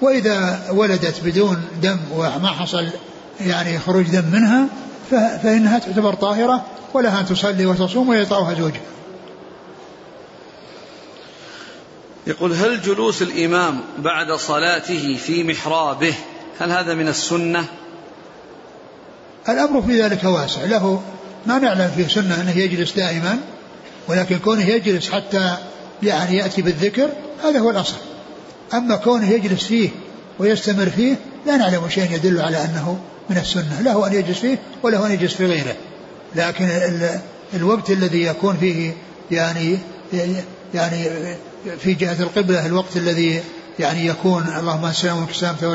وإذا 0.00 0.66
ولدت 0.72 1.20
بدون 1.24 1.62
دم 1.82 1.98
وما 2.12 2.48
حصل 2.48 2.88
يعني 3.40 3.78
خروج 3.78 4.04
دم 4.04 4.24
منها 4.32 4.66
فإنها 5.42 5.78
تعتبر 5.78 6.14
طاهرة 6.14 6.64
ولها 6.94 7.20
أن 7.20 7.26
تصلي 7.26 7.66
وتصوم 7.66 8.08
ويطأها 8.08 8.54
زوجها. 8.54 8.80
يقول 12.26 12.52
هل 12.52 12.82
جلوس 12.82 13.22
الإمام 13.22 13.80
بعد 13.98 14.32
صلاته 14.32 15.16
في 15.16 15.44
محرابه 15.44 16.14
هل 16.60 16.70
هذا 16.70 16.94
من 16.94 17.08
السنة؟ 17.08 17.64
الأمر 19.48 19.82
في 19.82 20.02
ذلك 20.02 20.24
واسع. 20.24 20.64
له 20.64 21.02
ما 21.46 21.58
نعلم 21.58 21.90
فيه 21.96 22.08
سنة 22.08 22.40
أنه 22.40 22.58
يجلس 22.58 22.92
دائما 22.92 23.38
ولكن 24.08 24.38
كونه 24.38 24.68
يجلس 24.68 25.10
حتى 25.10 25.56
يعني 26.02 26.36
يأتي 26.36 26.62
بالذكر 26.62 27.08
هذا 27.44 27.58
هو 27.58 27.70
الأصل 27.70 27.96
أما 28.74 28.96
كونه 28.96 29.30
يجلس 29.30 29.64
فيه 29.64 29.90
ويستمر 30.38 30.90
فيه 30.90 31.16
لا 31.46 31.56
نعلم 31.56 31.88
شيئا 31.88 32.14
يدل 32.14 32.40
على 32.40 32.56
أنه 32.56 32.98
من 33.30 33.36
السنة 33.36 33.80
له 33.80 34.06
أن 34.06 34.12
يجلس 34.12 34.38
فيه 34.38 34.58
وله 34.82 35.06
أن 35.06 35.12
يجلس 35.12 35.34
في 35.34 35.46
غيره 35.46 35.76
لكن 36.36 36.64
ال 36.64 37.20
الوقت 37.54 37.90
الذي 37.90 38.22
يكون 38.22 38.56
فيه 38.56 38.92
يعني 39.30 39.78
يعني 40.74 41.04
في 41.78 41.94
جهة 41.94 42.22
القبلة 42.22 42.66
الوقت 42.66 42.96
الذي 42.96 43.42
يعني 43.78 44.06
يكون 44.06 44.44
اللهم 44.58 44.84
السلام 44.84 45.26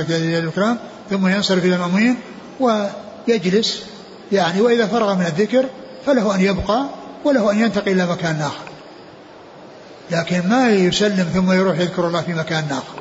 الإكرام 0.10 0.78
ثم 1.10 1.28
ينصرف 1.28 1.66
إلى 1.66 1.76
المأمومين 1.76 2.16
ويجلس 2.60 3.84
يعني 4.32 4.62
وإذا 4.62 4.88
فرغ 4.88 5.16
من 5.16 5.26
الذكر 5.26 5.66
فله 6.06 6.36
أن 6.36 6.42
يبقى 6.42 6.86
وله 7.26 7.52
أن 7.52 7.60
ينتقل 7.60 7.92
إلى 7.92 8.06
مكان 8.06 8.42
آخر. 8.42 8.70
لكن 10.12 10.50
ما 10.50 10.70
يسلم 10.70 11.24
ثم 11.34 11.52
يروح 11.52 11.80
يذكر 11.80 12.08
الله 12.08 12.22
في 12.22 12.34
مكان 12.34 12.68
آخر. 12.72 13.00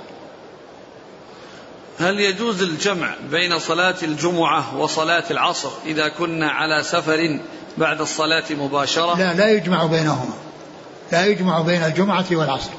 هل 1.98 2.20
يجوز 2.20 2.62
الجمع 2.62 3.14
بين 3.30 3.58
صلاة 3.58 3.94
الجمعة 4.02 4.76
وصلاة 4.76 5.24
العصر 5.30 5.70
إذا 5.86 6.08
كنا 6.08 6.50
على 6.50 6.82
سفر 6.82 7.40
بعد 7.78 8.00
الصلاة 8.00 8.44
مباشرة؟ 8.50 9.18
لا 9.18 9.34
لا 9.34 9.50
يجمع 9.50 9.86
بينهما. 9.86 10.34
لا 11.12 11.26
يجمع 11.26 11.60
بين 11.60 11.82
الجمعة 11.82 12.26
والعصر. 12.30 12.70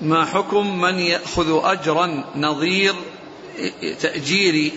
ما 0.00 0.24
حكم 0.24 0.80
من 0.80 0.98
يأخذ 0.98 1.60
أجرا 1.64 2.24
نظير 2.36 2.94
تأجير 4.00 4.72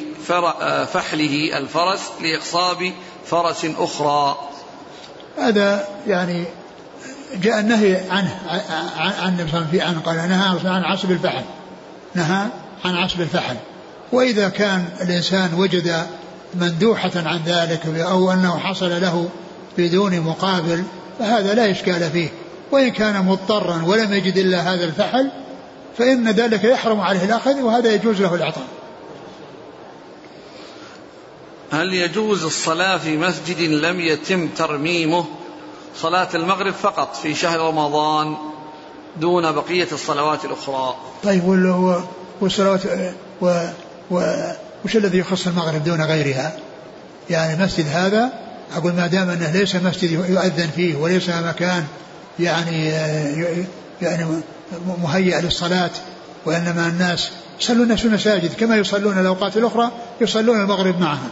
فحله 0.93 1.57
الفرس 1.57 2.01
لإخصاب 2.21 2.93
فرس 3.25 3.65
أخرى. 3.65 4.37
هذا 5.37 5.87
يعني 6.07 6.45
جاء 7.35 7.59
النهي 7.59 7.95
عنه 8.09 8.35
عن 8.97 9.29
النبي 9.29 9.43
وسلم 9.43 9.81
عنه 9.81 9.99
قال 9.99 10.15
نهى 10.15 10.59
عن 10.65 10.83
عصب 10.83 11.11
الفحل. 11.11 11.43
نهى 12.15 12.47
عن 12.85 12.95
عصب 12.95 13.21
الفحل. 13.21 13.55
وإذا 14.11 14.49
كان 14.49 14.85
الإنسان 15.01 15.53
وجد 15.53 16.05
مندوحة 16.55 17.11
عن 17.15 17.39
ذلك 17.45 17.85
أو 17.85 18.31
أنه 18.31 18.57
حصل 18.57 19.01
له 19.01 19.29
بدون 19.77 20.19
مقابل 20.19 20.83
فهذا 21.19 21.53
لا 21.53 21.71
إشكال 21.71 22.11
فيه. 22.11 22.29
وإن 22.71 22.91
كان 22.91 23.25
مضطرا 23.25 23.83
ولم 23.85 24.13
يجد 24.13 24.37
إلا 24.37 24.73
هذا 24.73 24.85
الفحل 24.85 25.29
فإن 25.97 26.31
ذلك 26.31 26.63
يحرم 26.63 27.01
عليه 27.01 27.23
الأخذ 27.23 27.61
وهذا 27.61 27.93
يجوز 27.93 28.21
له 28.21 28.35
العطاء 28.35 28.63
هل 31.71 31.93
يجوز 31.93 32.43
الصلاة 32.43 32.97
في 32.97 33.17
مسجد 33.17 33.59
لم 33.59 33.99
يتم 33.99 34.47
ترميمه 34.47 35.25
صلاة 35.95 36.27
المغرب 36.35 36.73
فقط 36.73 37.15
في 37.15 37.35
شهر 37.35 37.59
رمضان 37.59 38.35
دون 39.17 39.51
بقية 39.51 39.87
الصلوات 39.91 40.45
الأخرى؟ 40.45 40.95
طيب 41.23 41.43
والصلوات 42.41 42.81
و, 43.41 43.65
و 44.11 44.21
وش 44.85 44.95
الذي 44.95 45.17
يخص 45.17 45.47
المغرب 45.47 45.83
دون 45.83 46.01
غيرها؟ 46.01 46.57
يعني 47.29 47.63
مسجد 47.63 47.87
هذا 47.87 48.31
أقول 48.75 48.93
ما 48.93 49.07
دام 49.07 49.29
أنه 49.29 49.51
ليس 49.51 49.75
مسجد 49.75 50.11
يؤذن 50.11 50.69
فيه 50.75 50.95
وليس 50.95 51.29
مكان 51.29 51.85
يعني 52.39 52.87
يعني 54.01 54.25
مهيئ 55.03 55.41
للصلاة 55.41 55.91
وإنما 56.45 56.87
الناس 56.87 57.31
يصلون 57.61 57.95
في 57.95 58.05
المساجد 58.05 58.53
كما 58.53 58.75
يصلون 58.75 59.19
الأوقات 59.19 59.57
الأخرى 59.57 59.91
يصلون 60.21 60.61
المغرب 60.61 61.01
معها. 61.01 61.29